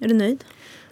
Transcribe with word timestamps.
Är 0.00 0.08
du 0.08 0.14
nöjd? 0.14 0.44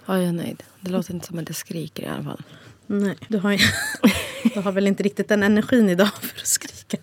Ja, 0.06 0.18
jag 0.18 0.28
är 0.28 0.32
nöjd. 0.32 0.62
Det 0.80 0.90
låter 0.90 1.14
inte 1.14 1.26
som 1.26 1.38
att 1.38 1.46
det 1.46 1.54
skriker 1.54 2.02
i 2.02 2.06
alla 2.06 2.24
fall. 2.24 2.42
Nej, 2.86 3.16
du 3.28 3.38
har, 3.38 3.56
du 4.54 4.60
har 4.60 4.72
väl 4.72 4.86
inte 4.86 5.02
riktigt 5.02 5.28
den 5.28 5.42
energin 5.42 5.88
idag 5.88 6.08
för 6.20 6.40
att 6.40 6.46
skrika. 6.46 6.96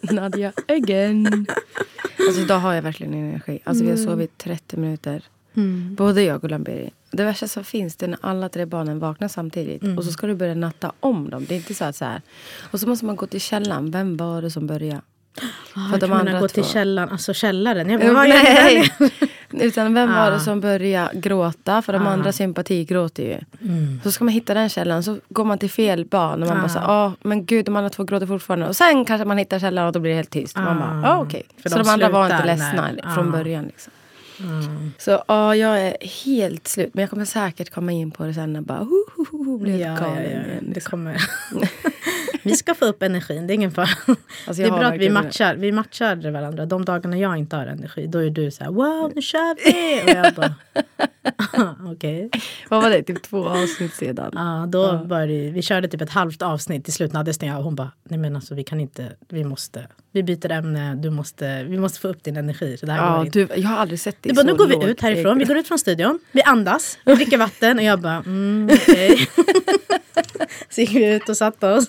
Nadja 0.00 0.52
again. 0.68 1.46
Alltså 2.28 2.40
idag 2.42 2.58
har 2.58 2.74
jag 2.74 2.82
verkligen 2.82 3.14
energi. 3.14 3.58
Alltså 3.64 3.84
vi 3.84 3.90
har 3.90 3.96
sovit 3.96 4.38
30 4.38 4.76
minuter. 4.76 5.22
Både 5.96 6.22
jag 6.22 6.44
och 6.44 6.50
Lamberi. 6.50 6.90
Det 7.10 7.24
värsta 7.24 7.48
som 7.48 7.64
finns 7.64 7.96
det 7.96 8.06
är 8.06 8.08
när 8.08 8.18
alla 8.22 8.48
tre 8.48 8.64
barnen 8.66 8.98
vaknar 8.98 9.28
samtidigt. 9.28 9.82
Och 9.98 10.04
så 10.04 10.12
ska 10.12 10.26
du 10.26 10.34
börja 10.34 10.54
natta 10.54 10.92
om 11.00 11.30
dem. 11.30 11.44
Det 11.48 11.54
är 11.54 11.56
inte 11.56 11.74
så 11.74 11.84
att 11.84 11.96
så 11.96 12.04
här. 12.04 12.22
Och 12.70 12.80
så 12.80 12.88
måste 12.88 13.04
man 13.04 13.16
gå 13.16 13.26
till 13.26 13.40
källan. 13.40 13.90
Vem 13.90 14.16
var 14.16 14.42
det 14.42 14.50
som 14.50 14.66
började? 14.66 15.00
För 15.90 16.00
de 16.00 16.12
andra 16.12 16.40
gå 16.40 16.48
till 16.48 16.62
två- 16.62 16.70
källaren, 16.72 17.08
alltså 17.08 17.34
källaren. 17.34 17.90
Jag 17.90 18.00
bara, 18.00 18.26
Ja, 18.28 18.34
gör 18.36 18.42
Nej. 18.44 18.92
Utan 19.66 19.94
vem 19.94 20.08
var 20.14 20.26
Ah. 20.26 20.30
det 20.30 20.40
som 20.40 20.60
började 20.60 21.10
gråta? 21.20 21.82
För 21.82 21.92
de 21.92 22.06
Ah. 22.06 22.10
andra 22.10 22.32
sympatigråter 22.32 23.22
ju. 23.22 23.38
Mm. 23.68 24.00
Så 24.04 24.12
ska 24.12 24.24
man 24.24 24.34
hitta 24.34 24.54
den 24.54 24.68
källan. 24.68 25.02
Så 25.02 25.18
går 25.28 25.44
man 25.44 25.58
till 25.58 25.70
fel 25.70 26.04
barn. 26.04 26.42
Och 26.42 26.48
man 26.48 26.58
Ah. 26.58 26.60
bara 26.60 26.68
så, 26.68 26.78
ah, 26.78 27.12
men 27.22 27.44
gud 27.46 27.64
de 27.64 27.76
andra 27.76 27.90
två 27.90 28.04
gråter 28.04 28.26
fortfarande. 28.26 28.66
Och 28.68 28.76
sen 28.76 29.04
kanske 29.04 29.24
man 29.24 29.38
hittar 29.38 29.58
källan 29.58 29.86
och 29.86 29.92
då 29.92 30.00
blir 30.00 30.10
det 30.10 30.16
helt 30.16 30.30
tyst. 30.30 30.56
Man 30.56 30.78
bara, 30.78 31.12
ah, 31.12 31.18
okej. 31.22 31.42
För 31.62 31.70
Så 31.70 31.76
de 31.78 31.84
de, 31.84 31.90
andra 31.90 32.08
var 32.08 32.24
inte 32.24 32.44
ledsna 32.46 32.72
när- 32.72 33.14
från 33.14 33.28
ah. 33.28 33.32
början. 33.38 33.64
Liksom. 33.64 33.92
Så 34.98 35.22
ja, 35.28 35.56
jag 35.56 35.80
är 35.80 35.96
helt 36.24 36.68
slut. 36.68 36.90
Men 36.94 37.02
jag 37.02 37.10
kommer 37.10 37.24
säkert 37.24 37.70
komma 37.70 37.92
in 37.92 38.10
på 38.10 38.24
det 38.24 38.34
sen. 38.34 38.56
Och 38.56 38.62
bara, 38.62 38.78
ho, 38.78 39.04
ho, 39.16 39.44
ho, 39.44 39.58
blir 39.58 39.78
Ja, 39.80 39.88
helt 39.88 40.00
ja, 40.00 40.06
galen 40.08 40.22
ja, 40.24 40.30
igen. 40.30 40.64
det 40.68 40.74
liksom. 40.74 40.90
kommer. 40.90 41.16
vi 42.42 42.56
ska 42.56 42.74
få 42.74 42.84
upp 42.84 43.02
energin, 43.02 43.46
det 43.46 43.52
är 43.52 43.54
ingen 43.54 43.70
fara. 43.70 43.88
Alltså, 44.46 44.62
det 44.62 44.68
är 44.68 44.70
bra 44.70 44.86
att 44.86 45.00
vi 45.00 45.10
matchar, 45.10 45.54
vi 45.54 45.72
matchar 45.72 46.30
varandra. 46.30 46.66
De 46.66 46.84
dagarna 46.84 47.18
jag 47.18 47.36
inte 47.36 47.56
har 47.56 47.66
energi, 47.66 48.06
då 48.06 48.18
är 48.18 48.30
du 48.30 48.50
så 48.50 48.64
här 48.64 48.70
wow, 48.70 49.12
nu 49.14 49.22
kör 49.22 49.54
vi! 49.64 50.02
Och 50.02 50.18
jag 50.18 50.34
bara 50.34 50.54
okej. 51.92 52.30
Vad 52.68 52.82
var 52.82 52.90
det? 52.90 53.02
Typ 53.02 53.22
två 53.22 53.48
avsnitt 53.48 53.94
sedan. 53.94 54.30
Ja, 54.34 54.66
då 54.68 55.00
var 55.04 55.26
det, 55.26 55.50
vi 55.50 55.62
körde 55.62 55.88
typ 55.88 56.00
ett 56.00 56.10
halvt 56.10 56.42
avsnitt. 56.42 56.84
Till 56.84 56.92
slut 56.92 57.12
nöddes 57.12 57.42
jag 57.42 57.58
och 57.58 57.64
hon 57.64 57.74
bara, 57.74 57.90
nej 58.02 58.18
men 58.18 58.36
alltså 58.36 58.54
vi 58.54 58.64
kan 58.64 58.80
inte, 58.80 59.12
vi 59.28 59.44
måste, 59.44 59.86
vi 60.12 60.22
byter 60.22 60.50
ämne, 60.50 60.94
du 60.94 61.10
måste, 61.10 61.64
vi 61.64 61.78
måste 61.78 62.00
få 62.00 62.08
upp 62.08 62.24
din 62.24 62.36
energi. 62.36 62.76
Så 62.76 62.86
det 62.86 62.92
här 62.92 63.24
Ja, 63.24 63.26
du, 63.32 63.48
jag 63.56 63.68
har 63.68 63.76
aldrig 63.76 64.00
sett 64.00 64.22
dig 64.22 64.30
Det 64.30 64.34
bara, 64.34 64.40
så 64.40 64.46
nu 64.46 64.54
går 64.54 64.66
vi 64.66 64.90
ut 64.90 65.00
härifrån, 65.00 65.38
vi 65.38 65.44
går 65.44 65.56
ut 65.56 65.68
från 65.68 65.78
studion, 65.78 66.18
vi 66.32 66.42
andas, 66.42 66.98
vi 67.04 67.14
dricker 67.14 67.38
vatten 67.38 67.78
och 67.78 67.84
jag 67.84 68.00
bara, 68.00 68.16
mm, 68.26 68.70
okej. 68.72 69.28
så 70.70 70.80
gick 70.80 70.94
vi 70.94 71.14
ut 71.14 71.28
och 71.28 71.36
satte 71.36 71.66
oss. 71.66 71.88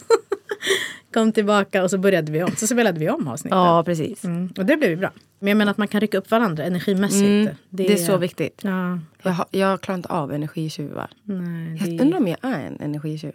Kom 1.13 1.31
tillbaka 1.31 1.83
och 1.83 1.89
så 1.89 1.97
började 1.97 2.31
vi 2.31 2.43
om. 2.43 2.51
Så 2.55 2.67
spelade 2.67 2.99
vi 2.99 3.09
om 3.09 3.27
avsnittet. 3.27 3.55
Ja, 3.55 3.83
precis. 3.85 4.23
Mm, 4.25 4.53
och 4.57 4.65
det 4.65 4.77
blev 4.77 4.89
ju 4.89 4.95
bra. 4.95 5.11
Men 5.39 5.47
jag 5.49 5.57
menar 5.57 5.71
att 5.71 5.77
man 5.77 5.87
kan 5.87 6.01
rycka 6.01 6.17
upp 6.17 6.31
varandra 6.31 6.63
energimässigt. 6.63 7.21
Mm, 7.23 7.49
det 7.69 7.93
är 7.93 7.97
så 7.97 8.17
viktigt. 8.17 8.61
Ja, 8.63 8.99
Jag, 9.23 9.45
jag 9.51 9.81
klarar 9.81 9.97
inte 9.97 10.09
av 10.09 10.33
energitjuvar. 10.33 11.07
nej, 11.23 11.77
Jag 11.79 11.97
det, 11.97 12.03
undrar 12.03 12.17
om 12.19 12.27
jag 12.27 12.37
är 12.41 12.59
en 12.67 12.79
energitjuv. 12.79 13.31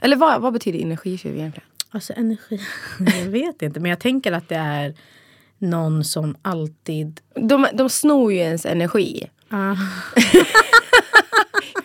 Eller 0.00 0.16
vad, 0.16 0.40
vad 0.42 0.52
betyder 0.52 0.78
energitjuv 0.80 1.36
egentligen? 1.36 1.68
Alltså 1.90 2.12
energi, 2.16 2.60
jag 3.20 3.26
vet 3.30 3.62
inte. 3.62 3.80
Men 3.80 3.88
jag 3.90 3.98
tänker 4.00 4.32
att 4.32 4.48
det 4.48 4.54
är 4.56 4.94
någon 5.58 6.04
som 6.04 6.36
alltid... 6.42 7.20
De, 7.34 7.66
de 7.74 7.88
snor 7.88 8.32
ju 8.32 8.38
ens 8.38 8.66
energi. 8.66 9.30
Ah, 9.48 9.74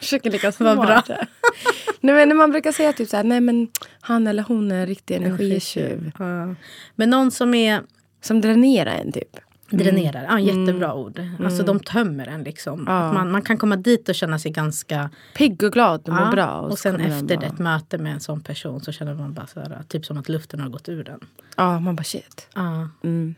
försöker 0.03 0.31
lika 0.31 0.51
Vad 0.59 0.77
bra. 0.77 0.85
smart 0.85 1.09
nej, 2.01 2.15
men 2.15 2.29
när 2.29 2.35
man 2.35 2.51
brukar 2.51 2.71
säga 2.71 2.93
typ 2.93 3.09
så 3.09 3.17
här, 3.17 3.23
nej 3.23 3.41
men 3.41 3.67
han 4.01 4.27
eller 4.27 4.43
hon 4.43 4.71
är 4.71 4.75
en 4.79 4.85
riktig 4.87 5.15
energitjuv. 5.15 6.11
ja. 6.19 6.55
Men 6.95 7.09
någon 7.09 7.31
som 7.31 7.53
är 7.53 7.81
Som 8.21 8.41
dränerar 8.41 8.91
en 8.95 9.11
typ. 9.11 9.37
dränerar, 9.69 10.23
ja, 10.29 10.39
jättebra 10.39 10.93
ord. 10.93 11.21
Alltså 11.45 11.63
de 11.63 11.79
tömmer 11.79 12.27
en 12.27 12.43
liksom. 12.43 12.83
Ja. 12.87 12.93
Att 13.07 13.13
man, 13.13 13.31
man 13.31 13.41
kan 13.41 13.57
komma 13.57 13.75
dit 13.75 14.09
och 14.09 14.15
känna 14.15 14.39
sig 14.39 14.51
ganska... 14.51 15.09
Pigg 15.37 15.63
och 15.63 15.71
glad 15.73 16.09
och 16.09 16.15
Ja, 16.15 16.29
bra. 16.31 16.59
och, 16.61 16.71
så 16.71 16.77
sen 16.77 16.99
efter 17.01 17.35
bara- 17.37 17.45
ett 17.45 17.59
möte 17.59 17.97
med 17.97 18.13
en 18.13 18.19
sån 18.19 18.41
person 18.41 18.81
så 18.81 18.91
känner 18.91 19.13
man 19.15 19.33
bara 19.33 19.47
så 19.47 19.59
här, 19.59 19.83
typ 19.87 20.05
som 20.05 20.17
att 20.17 20.29
luften 20.29 20.59
har 20.59 20.69
gått 20.69 20.89
ur 20.89 21.03
den. 21.03 21.19
Ja, 21.57 21.79
man 21.79 21.95
bara 21.95 22.03
shit. 22.03 22.47
Ja, 22.55 22.89
Mm. 23.03 23.35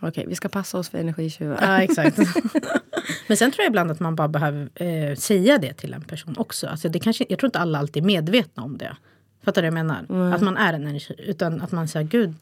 Okej, 0.00 0.24
vi 0.28 0.34
ska 0.34 0.48
passa 0.48 0.78
oss 0.78 0.88
för 0.88 0.98
energitjuvar. 0.98 1.58
ja 1.62 1.82
exakt. 1.82 2.18
Men 3.26 3.36
sen 3.36 3.50
tror 3.50 3.62
jag 3.64 3.70
ibland 3.70 3.90
att 3.90 4.00
man 4.00 4.14
bara 4.16 4.28
behöver 4.28 4.68
eh, 4.74 5.14
säga 5.16 5.58
det 5.58 5.72
till 5.72 5.94
en 5.94 6.02
person 6.02 6.34
också. 6.38 6.66
Alltså 6.66 6.88
det 6.88 6.98
kanske, 6.98 7.26
jag 7.28 7.38
tror 7.38 7.48
inte 7.48 7.58
alla 7.58 7.78
alltid 7.78 8.02
är 8.02 8.06
medvetna 8.06 8.62
om 8.62 8.78
det. 8.78 8.96
Fattar 9.44 9.62
du 9.62 9.70
vad 9.70 9.78
jag 9.78 9.86
menar? 9.86 10.32
Att 10.34 10.40
man 10.42 10.56
är 10.56 10.72
en 10.72 10.86
energi. 10.86 11.14
Utan 11.18 11.60
att 11.62 11.72
man 11.72 11.88
säger 11.88 12.06
gud. 12.06 12.34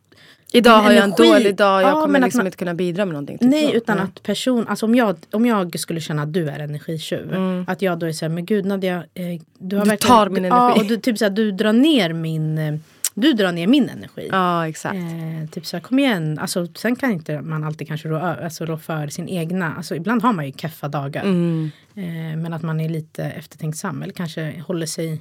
Idag 0.53 0.78
har 0.83 0.93
jag 0.93 1.05
en 1.05 1.11
dålig 1.11 1.56
dag, 1.56 1.83
jag 1.83 1.91
Ja, 1.91 2.03
kommer 2.03 2.21
liksom 2.21 2.39
man- 2.39 2.47
inte 2.47 2.56
kunna 2.59 2.75
bidra 2.75 3.05
med 3.05 3.12
någonting. 3.12 3.39
typ 3.39 3.49
Nej, 3.50 3.66
så. 3.66 3.72
utan 3.72 3.99
att 3.99 4.22
person, 4.22 4.69
alltså 4.69 4.87
om 4.87 4.95
jag, 4.95 5.16
om 5.31 5.47
jag 5.47 5.78
skulle 5.81 6.00
känna 6.00 6.22
att 6.22 6.33
du 6.33 6.49
är 6.49 6.59
energitjuv. 6.59 7.34
Att 7.66 7.83
jag 7.83 7.99
då 7.99 8.06
är 8.06 8.12
såhär, 8.12 8.31
men 8.31 8.47
gud 8.47 8.65
Nadja, 8.66 8.97
eh, 9.15 9.25
du 9.59 9.77
har 9.77 9.84
Du 9.84 9.91
verkligen, 9.91 10.16
tar 10.16 10.28
min 10.28 10.45
Ja, 10.45 10.65
energi. 10.66 10.81
och 10.81 10.87
du, 10.89 10.97
typ 10.97 11.19
såhär, 11.19 11.31
du 11.31 11.53
drar 11.53 11.72
ner 11.72 12.12
min, 12.12 12.59
eh, 12.59 12.75
du 13.19 13.32
drar 13.32 13.53
ner 13.53 13.66
min 13.66 13.88
energi. 13.88 14.28
Ja, 14.32 14.69
exakt. 14.69 14.97
Eh, 14.97 15.50
typ 15.50 15.66
såhär, 15.66 15.82
kom 15.82 15.99
igen. 15.99 16.38
Alltså, 16.38 16.66
sen 16.66 16.97
kan 16.97 17.10
inte 17.10 17.41
man 17.41 17.65
alltid 17.65 17.88
kanske 17.88 18.09
rå, 18.09 18.16
alltså, 18.16 18.65
rå 18.66 18.78
för 18.78 19.09
sin 19.09 19.28
egna, 19.28 19.75
alltså 19.75 19.94
ibland 19.94 20.22
har 20.22 20.32
man 20.32 20.47
ju 20.47 20.53
keffa 20.53 20.88
dagar. 20.88 21.22
Mm. 21.22 21.71
Eh, 21.94 22.37
men 22.43 22.53
att 22.53 22.62
man 22.62 22.81
är 22.81 22.88
lite 22.88 23.25
eftertänksam 23.25 24.03
eller 24.03 24.12
kanske 24.12 24.62
håller 24.66 24.87
sig 24.87 25.21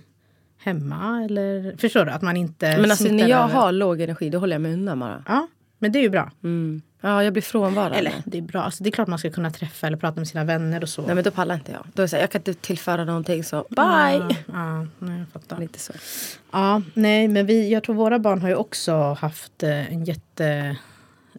hemma 0.57 1.23
eller 1.23 1.75
förstår 1.77 2.05
du? 2.05 2.11
Att 2.11 2.21
man 2.21 2.37
inte 2.37 2.77
Men 2.77 2.91
alltså 2.91 3.07
när 3.07 3.27
jag 3.27 3.43
över. 3.43 3.53
har 3.53 3.71
låg 3.71 4.01
energi 4.01 4.29
då 4.29 4.39
håller 4.39 4.53
jag 4.53 4.61
mig 4.61 4.73
undan 4.73 4.99
bara. 4.99 5.23
Ja, 5.27 5.47
men 5.79 5.91
det 5.91 5.99
är 5.99 6.03
ju 6.03 6.09
bra. 6.09 6.31
Mm. 6.43 6.81
Ja, 7.05 7.23
jag 7.23 7.33
blir 7.33 7.43
frånvarande. 7.43 7.97
Eller 7.97 8.13
det 8.25 8.37
är 8.37 8.41
bra, 8.41 8.61
alltså, 8.61 8.83
det 8.83 8.89
är 8.89 8.91
klart 8.91 9.07
man 9.07 9.19
ska 9.19 9.29
kunna 9.29 9.51
träffa 9.51 9.87
eller 9.87 9.97
prata 9.97 10.19
med 10.19 10.27
sina 10.27 10.43
vänner 10.43 10.81
och 10.83 10.89
så. 10.89 11.01
Nej 11.01 11.15
men 11.15 11.23
då 11.23 11.31
pallar 11.31 11.55
inte 11.55 11.71
jag. 11.71 11.85
Då 11.93 12.01
är 12.01 12.03
det 12.03 12.07
så 12.09 12.15
här, 12.15 12.23
jag 12.23 12.31
kan 12.31 12.39
inte 12.39 12.53
tillföra 12.53 13.05
någonting 13.05 13.43
så 13.43 13.65
bye! 13.69 13.77
Ja, 13.79 14.29
ja 14.47 14.87
nej, 14.99 15.19
jag 15.19 15.27
fattar. 15.33 15.59
Lite 15.59 15.79
så. 15.79 15.93
Ja, 16.51 16.81
nej, 16.93 17.27
men 17.27 17.45
vi, 17.45 17.71
jag 17.71 17.83
tror 17.83 17.95
våra 17.95 18.19
barn 18.19 18.41
har 18.41 18.49
ju 18.49 18.55
också 18.55 18.93
haft 19.13 19.63
eh, 19.63 19.93
en 19.93 20.03
jätte... 20.05 20.77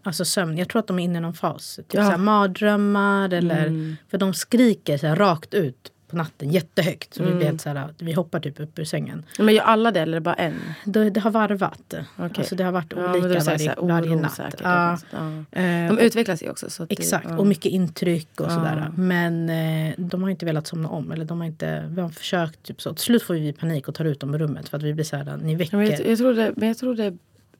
Alltså 0.02 0.24
sömn. 0.24 0.58
Jag 0.58 0.68
tror 0.68 0.80
att 0.80 0.86
de 0.86 0.98
är 0.98 1.04
inne 1.04 1.18
i 1.18 1.20
någon 1.20 1.34
fas. 1.34 1.76
Typ 1.76 1.86
Ja. 1.94 2.16
mardrömmar 2.16 3.32
eller... 3.34 3.96
För 4.10 4.18
de 4.18 4.34
skriker 4.34 4.98
så 4.98 5.06
här 5.06 5.16
rakt 5.16 5.54
ut 5.54 5.92
på 6.08 6.16
natten 6.16 6.50
jättehögt. 6.50 7.14
Så 7.14 7.22
vi 7.24 7.34
blir 7.34 7.46
helt 7.46 7.60
så 7.60 7.68
här, 7.68 7.88
vi 7.98 8.12
hoppar 8.12 8.40
typ 8.40 8.60
upp 8.60 8.78
ur 8.78 8.84
sängen. 8.84 9.24
Men 9.38 9.54
gör 9.54 9.62
alla 9.64 9.90
det 9.90 10.00
eller 10.00 10.20
bara 10.20 10.34
en? 10.34 10.54
Det, 10.84 11.10
det 11.10 11.20
har 11.20 11.30
varvat. 11.30 11.94
Okej. 12.16 12.30
Alltså 12.38 12.54
det 12.56 12.64
har 12.64 12.72
varit 12.72 12.92
Ja, 12.96 13.10
olika 13.16 13.40
säger 13.40 13.58
varje, 13.58 13.68
här, 13.68 13.76
varje 13.88 14.10
oro 14.10 14.20
natt. 14.20 14.34
säkert, 14.34 14.60
Ja. 14.64 14.98
ja. 15.10 15.60
Eh, 15.60 15.88
De 15.94 15.98
utvecklas 15.98 16.42
ju 16.42 16.50
också. 16.50 16.70
Så 16.70 16.84
det- 16.84 16.92
Exakt, 16.92 17.26
ja. 17.30 17.38
och 17.38 17.46
mycket 17.46 17.72
intryck 17.72 18.40
och 18.40 18.46
Ja. 18.46 18.50
sådär. 18.50 18.92
Men 18.96 19.50
eh, 19.50 19.94
de 19.98 20.22
har 20.22 20.30
inte 20.30 20.46
velat 20.46 20.66
somna 20.66 20.88
om. 20.88 21.12
Eller 21.12 21.24
de 21.24 21.40
har 21.40 21.46
inte, 21.46 21.86
vi 21.90 22.00
har 22.00 22.08
försökt 22.08 22.62
typ 22.62 22.82
så. 22.82 22.94
Till 22.94 23.04
slut 23.04 23.22
får 23.22 23.34
vi 23.34 23.52
panik 23.52 23.88
och 23.88 23.94
tar 23.94 24.04
ut 24.04 24.20
dem 24.20 24.34
ur 24.34 24.38
rummet. 24.38 24.68
För 24.68 24.76
att 24.76 24.82
vi 24.82 24.94
blir 24.94 25.04
så 25.04 25.16
här, 25.16 25.36
ni 25.36 25.52
Ja, 25.52 25.58
väcker. 25.58 25.76
Men 25.76 25.86
jag, 25.90 26.06
jag 26.06 26.18
tror 26.18 26.34
det, 26.34 26.52
men 26.56 26.68
jag 26.68 26.78
tror 26.78 26.94
det, 26.94 27.16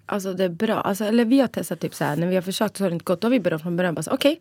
alltså 0.07 0.33
det 0.33 0.45
är 0.45 0.49
bra. 0.49 0.75
Alltså, 0.81 1.05
eller 1.05 1.25
vi 1.25 1.41
har 1.41 1.49
testat 1.49 1.81
typ 1.81 1.95
så 1.95 2.05
här, 2.05 2.17
när 2.17 2.27
vi 2.27 2.35
har 2.35 2.43
försökt 2.43 2.77
så 2.77 2.85
har 2.85 2.91
det 2.91 2.95
inte 2.95 3.05
gått. 3.05 3.21
Då 3.21 3.27
har 3.27 3.31
vi 3.31 3.41
börjat 3.41 3.63
från 3.63 3.77
början. 3.77 3.97
Okej, 4.11 4.41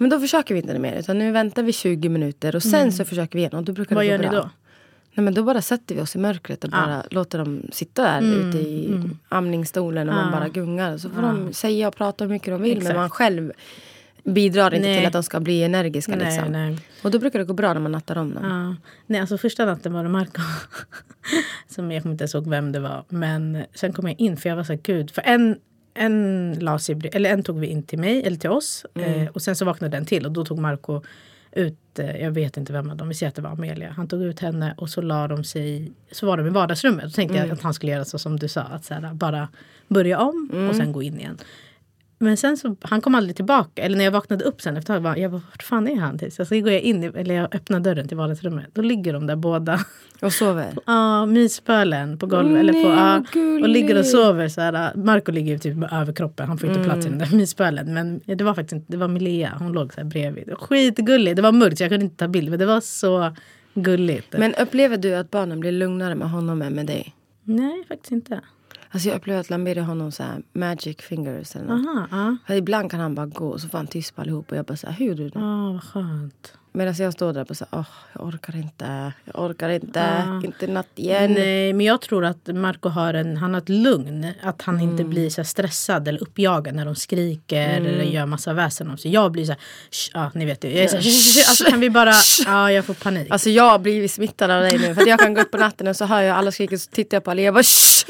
men 0.00 0.10
då 0.10 0.20
försöker 0.20 0.54
vi 0.54 0.60
inte 0.60 0.78
mer. 0.78 0.94
Utan 0.96 1.18
nu 1.18 1.32
väntar 1.32 1.62
vi 1.62 1.72
20 1.72 2.08
minuter 2.08 2.56
och 2.56 2.62
sen 2.62 2.92
så 2.92 3.04
försöker 3.04 3.32
vi 3.38 3.38
igen. 3.40 3.52
Och 3.54 3.64
då 3.64 3.72
brukar 3.72 3.96
Mm. 3.96 4.08
Vad 4.08 4.20
det 4.20 4.24
gör 4.24 4.30
gå 4.30 4.36
ni 4.36 4.40
bra. 4.40 4.40
då? 4.42 4.50
Nej, 5.14 5.24
men 5.24 5.34
då 5.34 5.42
bara 5.42 5.62
sätter 5.62 5.94
vi 5.94 6.00
oss 6.00 6.16
i 6.16 6.18
mörkret 6.18 6.64
och 6.64 6.70
bara 6.70 7.02
låter 7.10 7.38
dem 7.38 7.62
sitta 7.72 8.02
där 8.02 8.18
Mm, 8.18 8.48
ute 8.48 8.58
i 8.58 9.00
amningsstolen 9.28 10.08
och 10.08 10.14
man 10.14 10.32
bara 10.32 10.48
gungar. 10.48 10.98
Så 10.98 11.10
får 11.10 11.22
de 11.22 11.52
säga 11.52 11.88
och 11.88 11.96
prata 11.96 12.24
hur 12.24 12.30
mycket 12.32 12.48
de 12.48 12.62
vill 12.62 12.72
Exakt. 12.76 12.88
men 12.88 12.96
man 13.00 13.10
själv 13.10 13.52
bidrar 14.24 14.74
inte 14.74 14.88
Nej. 14.88 14.98
till 14.98 15.06
att 15.06 15.12
de 15.12 15.22
ska 15.22 15.40
bli 15.40 15.62
energiska. 15.62 16.16
Nej, 16.16 16.24
liksom. 16.26 16.52
nej. 16.52 16.78
Och 17.02 17.10
då 17.10 17.18
brukar 17.18 17.38
det 17.38 17.44
gå 17.44 17.52
bra 17.54 17.72
när 17.74 17.80
man 17.80 17.92
nattar 17.92 18.18
om 18.18 18.34
dem. 18.34 18.44
Ja. 18.44 18.76
Nej, 19.06 19.20
alltså 19.20 19.38
första 19.38 19.64
natten 19.64 19.92
var 19.92 20.02
det 20.02 20.08
Marco. 20.08 20.40
som 21.68 21.90
jag 21.92 22.02
kommer 22.02 22.12
inte 22.12 22.22
ens 22.22 22.34
ihåg 22.34 22.48
vem 22.50 22.72
det 22.72 22.80
var. 22.80 23.04
Men 23.08 23.62
sen 23.74 23.92
kom 23.92 24.06
jag 24.08 24.20
in 24.20 24.36
för 24.36 24.48
jag 24.48 24.56
var 24.56 24.64
så 24.64 24.72
här, 24.72 24.80
gud. 24.82 25.10
För 25.10 25.22
en, 25.26 25.56
en, 25.94 26.56
la 26.60 26.78
sig, 26.78 27.10
eller 27.12 27.30
en 27.30 27.42
tog 27.42 27.60
vi 27.60 27.66
in 27.66 27.82
till 27.82 27.98
mig, 27.98 28.22
eller 28.26 28.36
till 28.36 28.50
oss. 28.50 28.86
Eh, 28.94 29.28
och 29.28 29.42
sen 29.42 29.56
så 29.56 29.64
vaknade 29.64 29.96
en 29.96 30.06
till 30.06 30.26
och 30.26 30.32
då 30.32 30.44
tog 30.44 30.58
Marco 30.58 31.02
ut, 31.52 31.98
eh, 31.98 32.22
jag 32.22 32.30
vet 32.30 32.56
inte 32.56 32.72
vem 32.72 32.90
av 32.90 32.96
dem, 32.96 33.08
vi 33.08 33.14
säger 33.14 33.28
att 33.28 33.36
det 33.36 33.42
var 33.42 33.50
Amelia. 33.50 33.90
Han 33.90 34.08
tog 34.08 34.22
ut 34.22 34.40
henne 34.40 34.74
och 34.76 34.90
så 34.90 35.00
la 35.00 35.28
de 35.28 35.44
sig, 35.44 35.92
så 36.12 36.26
var 36.26 36.36
de 36.36 36.46
i 36.46 36.50
vardagsrummet. 36.50 37.04
Då 37.04 37.10
tänkte 37.10 37.38
jag 37.38 37.50
att 37.50 37.62
han 37.62 37.74
skulle 37.74 37.92
göra 37.92 38.04
så 38.04 38.18
som 38.18 38.38
du 38.38 38.48
sa, 38.48 38.60
att 38.60 38.84
så 38.84 38.94
här, 38.94 39.14
bara 39.14 39.48
börja 39.88 40.18
om 40.18 40.68
och 40.70 40.76
sen 40.76 40.92
gå 40.92 41.02
in 41.02 41.18
igen. 41.20 41.38
Men 42.22 42.36
sen 42.36 42.56
så, 42.56 42.76
han 42.80 43.00
kom 43.00 43.14
aldrig 43.14 43.36
tillbaka. 43.36 43.82
Eller 43.82 43.96
när 43.96 44.04
jag 44.04 44.12
vaknade 44.12 44.44
upp 44.44 44.60
sen 44.60 44.76
efter 44.76 44.94
ett 44.98 45.02
tag, 45.04 45.18
jag 45.18 45.30
bara, 45.30 45.42
vart 45.50 45.62
fan 45.62 45.88
är 45.88 45.96
han? 45.96 46.18
Tills? 46.18 46.36
Så 46.36 46.44
går 46.44 46.70
jag 46.70 46.80
in, 46.80 47.04
eller 47.04 47.34
jag 47.34 47.54
öppnar 47.54 47.80
dörren 47.80 48.08
till 48.08 48.16
vardagsrummet. 48.16 48.66
Då 48.72 48.82
ligger 48.82 49.12
de 49.12 49.26
där 49.26 49.36
båda. 49.36 49.80
Och 50.22 50.32
sover? 50.32 50.74
Ja, 50.86 51.26
myspölen 51.26 52.18
på 52.18 52.26
golvet. 52.26 52.60
Eller 52.60 52.72
på, 52.72 52.88
vad 52.88 53.62
och 53.62 53.68
ligger 53.68 53.98
och 53.98 54.06
sover. 54.06 54.48
Så 54.48 54.60
här, 54.60 54.94
Marco 54.96 55.32
ligger 55.32 55.58
typ 55.58 55.76
med 55.76 55.88
överkroppen. 55.92 56.48
Han 56.48 56.58
får 56.58 56.68
inte 56.68 56.84
plats 56.84 57.06
i 57.06 57.08
den 57.08 57.14
Mm. 57.18 57.28
där 57.30 57.36
myspölen. 57.36 57.94
Men 57.94 58.20
ja, 58.24 58.34
det 58.34 58.44
var 58.44 58.54
faktiskt 58.54 58.72
inte, 58.72 58.92
det 58.92 58.96
var 58.98 59.08
Milea. 59.08 59.56
Hon 59.58 59.72
låg 59.72 59.94
så 59.94 60.00
här 60.00 60.08
bredvid. 60.08 60.52
Skitgullig. 60.58 61.36
Det 61.36 61.42
var 61.42 61.52
mörkt 61.52 61.78
så 61.78 61.84
jag 61.84 61.90
kunde 61.90 62.04
inte 62.04 62.16
ta 62.16 62.28
bild. 62.28 62.50
Men 62.50 62.58
det 62.58 62.66
var 62.66 62.80
så 62.80 63.36
gulligt. 63.74 64.34
Men 64.38 64.54
upplever 64.54 64.96
du 64.96 65.14
att 65.14 65.30
barnen 65.30 65.60
blir 65.60 65.72
lugnare 65.72 66.14
med 66.14 66.30
honom 66.30 66.62
än 66.62 66.72
med 66.72 66.86
dig? 66.86 67.14
Nej, 67.44 67.84
faktiskt 67.88 68.12
inte. 68.12 68.40
Alltså 68.92 69.08
jag 69.08 69.16
upplever 69.16 69.40
att 69.40 69.50
Lamberi 69.50 69.80
har 69.80 69.94
någon 69.94 70.12
så 70.12 70.22
här 70.22 70.42
magic 70.52 70.96
fingers 71.00 71.56
eller 71.56 71.74
något. 71.74 72.12
Aha. 72.12 72.36
För 72.46 72.54
Ibland 72.54 72.90
kan 72.90 73.00
han 73.00 73.14
bara 73.14 73.26
gå 73.26 73.48
och 73.48 73.60
så 73.60 73.68
får 73.68 73.78
han 73.78 73.86
tyst 73.86 74.14
på 74.14 74.20
allihop 74.20 74.50
och 74.50 74.56
jag 74.56 74.64
bara 74.64 74.76
så 74.76 74.86
här, 74.86 74.94
hur 74.94 75.06
gjorde 75.06 75.22
du 75.22 75.28
det? 75.28 75.38
Ja, 75.38 75.72
vad 75.72 75.82
skönt. 75.82 76.54
Medan 76.72 76.94
jag 76.98 77.12
står 77.12 77.32
där 77.32 77.40
och 77.40 77.46
bara 77.46 77.66
åh, 77.78 77.86
jag 78.12 78.26
orkar 78.26 78.56
inte, 78.56 79.12
jag 79.24 79.44
orkar 79.44 79.68
inte, 79.68 80.00
Ja. 80.26 80.42
inte 80.44 80.66
natt 80.66 80.86
igen. 80.94 81.32
Nej, 81.32 81.72
men 81.72 81.86
jag 81.86 82.00
tror 82.00 82.24
att 82.24 82.46
Marco 82.46 82.88
har, 82.88 83.14
en, 83.14 83.36
han 83.36 83.54
har 83.54 83.60
ett 83.60 83.68
lugn. 83.68 84.26
Att 84.42 84.62
han 84.62 84.80
inte 84.80 85.02
Mm. 85.02 85.10
blir 85.10 85.30
så 85.30 85.44
stressad 85.44 86.08
eller 86.08 86.22
uppjagad 86.22 86.74
när 86.74 86.84
de 86.84 86.94
skriker 86.96 87.68
eller 87.68 88.02
gör 88.04 88.26
massa 88.26 88.52
väsen 88.52 88.90
om 88.90 88.98
sig. 88.98 89.10
Jag 89.12 89.32
blir 89.32 89.44
så 89.44 89.52
här, 89.52 89.60
ja 90.14 90.30
ni 90.34 90.44
vet 90.44 90.64
ju. 90.64 90.68
Jag 90.70 90.84
är 90.84 90.88
så 90.88 90.96
här, 90.96 91.04
alltså, 91.48 91.64
kan 91.64 91.80
vi 91.80 91.90
bara, 91.90 92.12
ja 92.46 92.72
jag 92.72 92.84
får 92.84 92.94
panik. 92.94 93.30
Alltså 93.30 93.50
jag 93.50 93.70
har 93.70 93.78
blivit 93.78 94.10
smittad 94.12 94.50
av 94.50 94.62
dig 94.62 94.78
nu. 94.78 94.94
För 94.94 95.06
jag 95.08 95.18
kan 95.20 95.34
gå 95.34 95.40
upp 95.40 95.50
på 95.50 95.58
natten 95.58 95.88
och 95.88 95.96
så 95.96 96.04
hör 96.04 96.22
jag 96.22 96.36
alla 96.36 96.52
skrika 96.52 96.78
så 96.78 96.90
tittar 96.90 97.16
jag 97.16 97.24
på 97.24 97.30
Ali. 97.30 97.44
Jag 97.44 97.54
bara 97.54 97.62
Shh! 97.62 98.06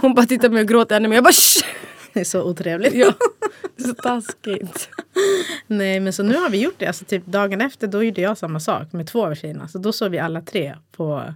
Hon 0.00 0.14
bara 0.14 0.26
tittar 0.26 0.48
på 0.48 0.54
mig 0.54 0.62
och 0.62 0.68
gråter 0.68 0.96
ännu 0.96 1.08
mer. 1.08 1.16
Jag 1.16 1.24
bara 1.24 1.32
Shh! 1.32 1.64
Det 2.16 2.20
är 2.20 2.24
så 2.24 2.42
otrevligt. 2.42 2.94
Ja. 2.94 3.12
Det 3.76 3.84
är 3.84 3.88
så 3.88 3.94
taskigt. 3.94 4.88
Nej 5.66 6.00
men 6.00 6.12
så 6.12 6.22
nu 6.22 6.34
har 6.34 6.50
vi 6.50 6.62
gjort 6.62 6.74
det. 6.78 6.86
Alltså 6.86 7.04
typ 7.04 7.26
dagen 7.26 7.60
efter 7.60 7.86
då 7.86 8.02
gjorde 8.02 8.20
jag 8.20 8.38
samma 8.38 8.60
sak 8.60 8.92
med 8.92 9.06
två 9.06 9.26
av 9.26 9.34
tjejerna. 9.34 9.68
Så 9.68 9.78
då 9.78 9.92
sov 9.92 10.10
vi 10.10 10.18
alla 10.18 10.40
tre 10.40 10.76
på 10.96 11.34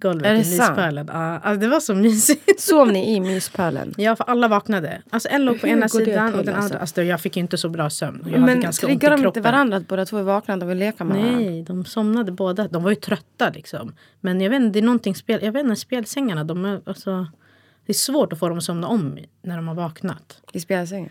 golvet 0.00 0.32
i 0.32 0.50
myspölen. 0.50 1.08
Ja, 1.12 1.38
alltså 1.38 1.60
det 1.60 1.68
var 1.68 1.80
så 1.80 1.94
mysigt. 1.94 2.60
Sov 2.60 2.92
ni 2.92 3.14
i 3.16 3.20
myspölen? 3.20 3.94
Ja 3.96 4.16
för 4.16 4.24
alla 4.24 4.48
vaknade. 4.48 5.02
Alltså 5.10 5.28
en 5.28 5.44
låg 5.44 5.60
på 5.60 5.66
Hur 5.66 5.76
ena 5.76 5.88
sidan 5.88 6.30
till, 6.30 6.38
och 6.38 6.44
den 6.44 6.54
alltså? 6.54 6.68
andra. 6.68 6.78
Alltså 6.78 7.02
jag 7.02 7.20
fick 7.20 7.36
inte 7.36 7.58
så 7.58 7.68
bra 7.68 7.90
sömn. 7.90 8.20
Jag 8.24 8.40
hade 8.40 8.54
Men 8.54 8.66
ont 8.66 8.74
i 8.74 8.78
triggar 8.78 9.10
de 9.10 9.26
inte 9.26 9.40
varandra 9.40 9.76
att 9.76 9.88
båda 9.88 10.06
två 10.06 10.18
är 10.18 10.22
vakna 10.22 10.54
och 10.54 10.70
vill 10.70 10.78
leka 10.78 11.04
med 11.04 11.16
varandra? 11.16 11.40
Nej, 11.40 11.62
de 11.62 11.84
somnade 11.84 12.32
båda. 12.32 12.68
De 12.68 12.82
var 12.82 12.90
ju 12.90 12.96
trötta 12.96 13.50
liksom. 13.50 13.94
Men 14.20 14.40
jag 14.40 14.50
vet 14.50 14.60
inte, 14.60 14.72
det 14.72 14.78
är 14.78 14.86
någonting 14.86 15.14
spel... 15.14 15.40
Jag 15.42 15.52
vet 15.52 15.64
inte, 15.64 15.76
spelsängarna, 15.76 16.44
de 16.44 16.64
är 16.64 16.80
alltså... 16.86 17.26
Det 17.86 17.92
är 17.92 17.94
svårt 17.94 18.32
att 18.32 18.38
få 18.38 18.48
dem 18.48 18.58
att 18.58 18.64
somna 18.64 18.86
om 18.86 19.18
när 19.42 19.56
de 19.56 19.68
har 19.68 19.74
vaknat. 19.74 20.40
I 20.52 20.60
spjälsängen? 20.60 21.10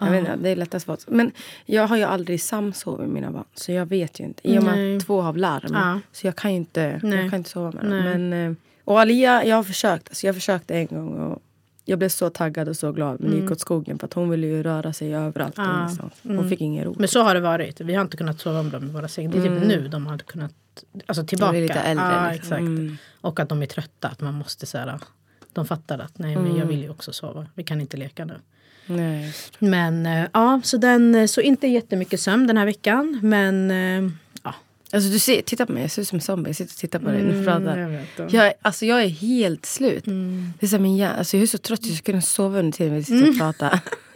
Jag 0.00 0.10
vet 0.10 0.20
inte, 0.20 0.36
det 0.36 0.48
är 0.48 0.56
lättast 0.56 0.86
för 0.86 0.92
oss. 0.92 1.06
Men 1.08 1.32
jag 1.66 1.86
har 1.86 1.96
ju 1.96 2.02
aldrig 2.02 2.42
samsovit 2.42 3.00
med 3.00 3.08
mina 3.08 3.30
barn. 3.30 3.44
Så 3.54 3.72
jag 3.72 3.86
vet 3.86 4.20
ju 4.20 4.24
inte. 4.24 4.48
I 4.48 4.58
och 4.58 4.62
med 4.62 4.96
att 4.96 5.06
två 5.06 5.20
har 5.20 5.32
larm. 5.32 5.70
Ja. 5.72 6.00
Så 6.12 6.26
jag 6.26 6.36
kan 6.36 6.50
ju 6.50 6.56
inte, 6.56 7.00
Nej. 7.02 7.20
jag 7.20 7.30
kan 7.30 7.36
inte 7.36 7.50
sova 7.50 7.70
med 7.70 7.84
dem. 7.84 7.90
Nej. 7.90 8.18
Men, 8.18 8.50
eh, 8.50 8.56
och 8.84 9.00
Alia, 9.00 9.44
jag 9.44 9.56
har 9.56 9.62
försökt. 9.62 10.08
Alltså 10.08 10.26
jag 10.26 10.34
försökte 10.34 10.74
en 10.74 10.86
gång. 10.86 11.18
Och 11.18 11.42
jag 11.84 11.98
blev 11.98 12.08
så 12.08 12.30
taggad 12.30 12.68
och 12.68 12.76
så 12.76 12.92
glad. 12.92 13.20
Men 13.20 13.30
det 13.30 13.36
gick 13.36 13.50
åt 13.50 13.60
skogen. 13.60 13.98
För 13.98 14.06
att 14.06 14.12
hon 14.12 14.30
ville 14.30 14.46
ju 14.46 14.62
röra 14.62 14.92
sig 14.92 15.14
överallt. 15.14 15.58
Mm. 15.58 15.70
Ja. 15.70 15.78
ingenstans. 15.78 16.12
Hon 16.22 16.48
fick 16.48 16.60
ingen 16.60 16.84
ro. 16.84 16.94
Men 16.98 17.08
så 17.08 17.22
har 17.22 17.34
det 17.34 17.40
varit. 17.40 17.80
Vi 17.80 17.94
har 17.94 18.02
inte 18.02 18.16
kunnat 18.16 18.40
sova 18.40 18.60
om 18.60 18.70
dem 18.70 18.84
i 18.84 18.92
våra 18.92 19.08
sängar. 19.08 19.32
Det 19.32 19.38
är 19.38 19.42
typ 19.42 19.68
nu 19.68 19.88
de 19.88 20.06
hade 20.06 20.24
kunnat... 20.24 20.54
Alltså 21.06 21.26
tillbaka. 21.26 21.52
De 21.52 21.58
är 21.58 21.62
lite 21.62 21.80
äldre, 21.80 22.04
Ja, 22.04 22.32
liksom. 22.32 22.46
exakt. 22.46 22.60
Mm. 22.60 22.96
Och 23.20 23.40
att 23.40 23.48
de 23.48 23.62
är 23.62 23.66
trötta. 23.66 24.08
Att 24.08 24.20
man 24.20 24.34
måste 24.34 24.66
så 24.66 24.78
här... 24.78 25.00
De 25.52 25.66
fattar 25.66 25.98
att 25.98 26.18
nej, 26.18 26.36
men 26.36 26.56
jag 26.56 26.66
vill 26.66 26.82
ju 26.82 26.90
också 26.90 27.12
sova. 27.12 27.46
Vi 27.54 27.64
kan 27.64 27.80
inte 27.80 27.96
leka 27.96 28.24
nu. 28.24 28.34
Nej. 28.86 29.34
Men 29.58 30.06
eh, 30.06 30.26
ja, 30.32 30.60
så, 30.64 30.76
den, 30.76 31.28
så 31.28 31.40
inte 31.40 31.66
jättemycket 31.66 32.20
sömn 32.20 32.46
den 32.46 32.56
här 32.56 32.66
veckan. 32.66 33.20
Men 33.22 33.70
eh, 33.70 34.10
ja. 34.42 34.54
Alltså 34.92 35.10
du 35.10 35.18
ser, 35.18 35.42
titta 35.42 35.66
på 35.66 35.72
mig. 35.72 35.82
Jag 35.82 35.90
ser 35.90 36.02
ut 36.02 36.08
som 36.08 36.16
en 36.16 36.22
zombie. 36.22 36.48
Jag 36.48 36.56
sitter 36.56 36.72
och 36.74 36.78
tittar 36.78 36.98
på 36.98 37.08
dig 37.08 37.44
pratar. 37.44 38.04
jag. 38.16 38.30
Jag, 38.30 38.52
alltså 38.62 38.86
jag 38.86 39.02
är 39.02 39.08
helt 39.08 39.66
slut. 39.66 40.06
Mm. 40.06 40.52
Det 40.60 40.66
är 40.66 40.68
så 40.68 40.76
här, 40.76 40.82
min 40.82 40.96
hjärna, 40.96 41.14
alltså 41.14 41.36
jag 41.36 41.42
är 41.42 41.46
så 41.46 41.58
trött. 41.58 41.80
Jag 41.86 41.96
skulle 41.96 42.12
kunna 42.12 42.22
sova 42.22 42.58
under 42.58 42.72
tiden 42.72 42.94
vi 42.94 43.04
sitter 43.04 43.28
och 43.28 43.38
pratar. 43.38 43.80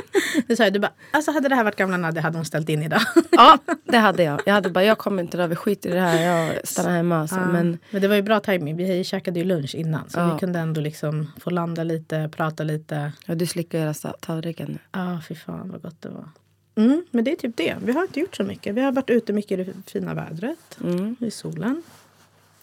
Det 0.46 0.56
sa 0.56 0.64
jag, 0.64 0.72
du 0.72 0.78
bara, 0.78 0.92
alltså 1.10 1.30
hade 1.30 1.48
det 1.48 1.54
här 1.54 1.64
varit 1.64 1.76
gamla 1.76 1.96
Nadja 1.96 2.22
hade 2.22 2.38
hon 2.38 2.44
ställt 2.44 2.68
in 2.68 2.82
idag. 2.82 3.00
Ja, 3.30 3.58
det 3.84 3.96
hade 3.98 4.22
jag. 4.22 4.40
Jag 4.46 4.54
hade 4.54 4.70
bara, 4.70 4.84
jag 4.84 4.98
kommer 4.98 5.22
inte 5.22 5.36
idag, 5.36 5.48
vi 5.48 5.56
skiter 5.56 5.90
i 5.90 5.92
det 5.92 6.00
här. 6.00 6.22
Jag 6.54 6.68
stannar 6.68 6.90
hemma. 6.90 7.20
Alltså. 7.20 7.36
Ja. 7.36 7.46
Men 7.52 7.78
Men 7.90 8.02
det 8.02 8.08
var 8.08 8.16
ju 8.16 8.22
bra 8.22 8.40
timing. 8.40 8.76
Vi 8.76 9.04
käkade 9.04 9.38
ju 9.38 9.44
lunch 9.44 9.74
innan. 9.74 10.08
Så 10.10 10.18
Ja. 10.18 10.32
vi 10.34 10.40
kunde 10.40 10.58
ändå 10.58 10.80
liksom 10.80 11.32
få 11.40 11.50
landa 11.50 11.84
lite, 11.84 12.30
prata 12.36 12.62
lite. 12.64 13.12
ja, 13.26 13.34
du 13.34 13.46
slickar 13.46 13.78
hela 13.78 13.94
tallriken 14.20 14.68
nu. 14.72 14.78
Ja, 14.92 15.20
fy 15.28 15.34
fan 15.34 15.70
vad 15.70 15.82
gott 15.82 16.02
det 16.02 16.08
var. 16.08 16.28
Mm, 16.76 17.04
men 17.10 17.24
det 17.24 17.32
är 17.32 17.36
typ 17.36 17.56
det. 17.56 17.76
Vi 17.84 17.92
har 17.92 18.02
inte 18.02 18.20
gjort 18.20 18.36
så 18.36 18.42
mycket. 18.44 18.74
Vi 18.74 18.80
har 18.80 18.92
varit 18.92 19.10
ute 19.10 19.32
mycket 19.32 19.58
i 19.58 19.64
det 19.64 19.72
fina 19.86 20.14
vädret. 20.14 20.78
Mm. 20.84 21.16
I 21.20 21.30
solen. 21.30 21.82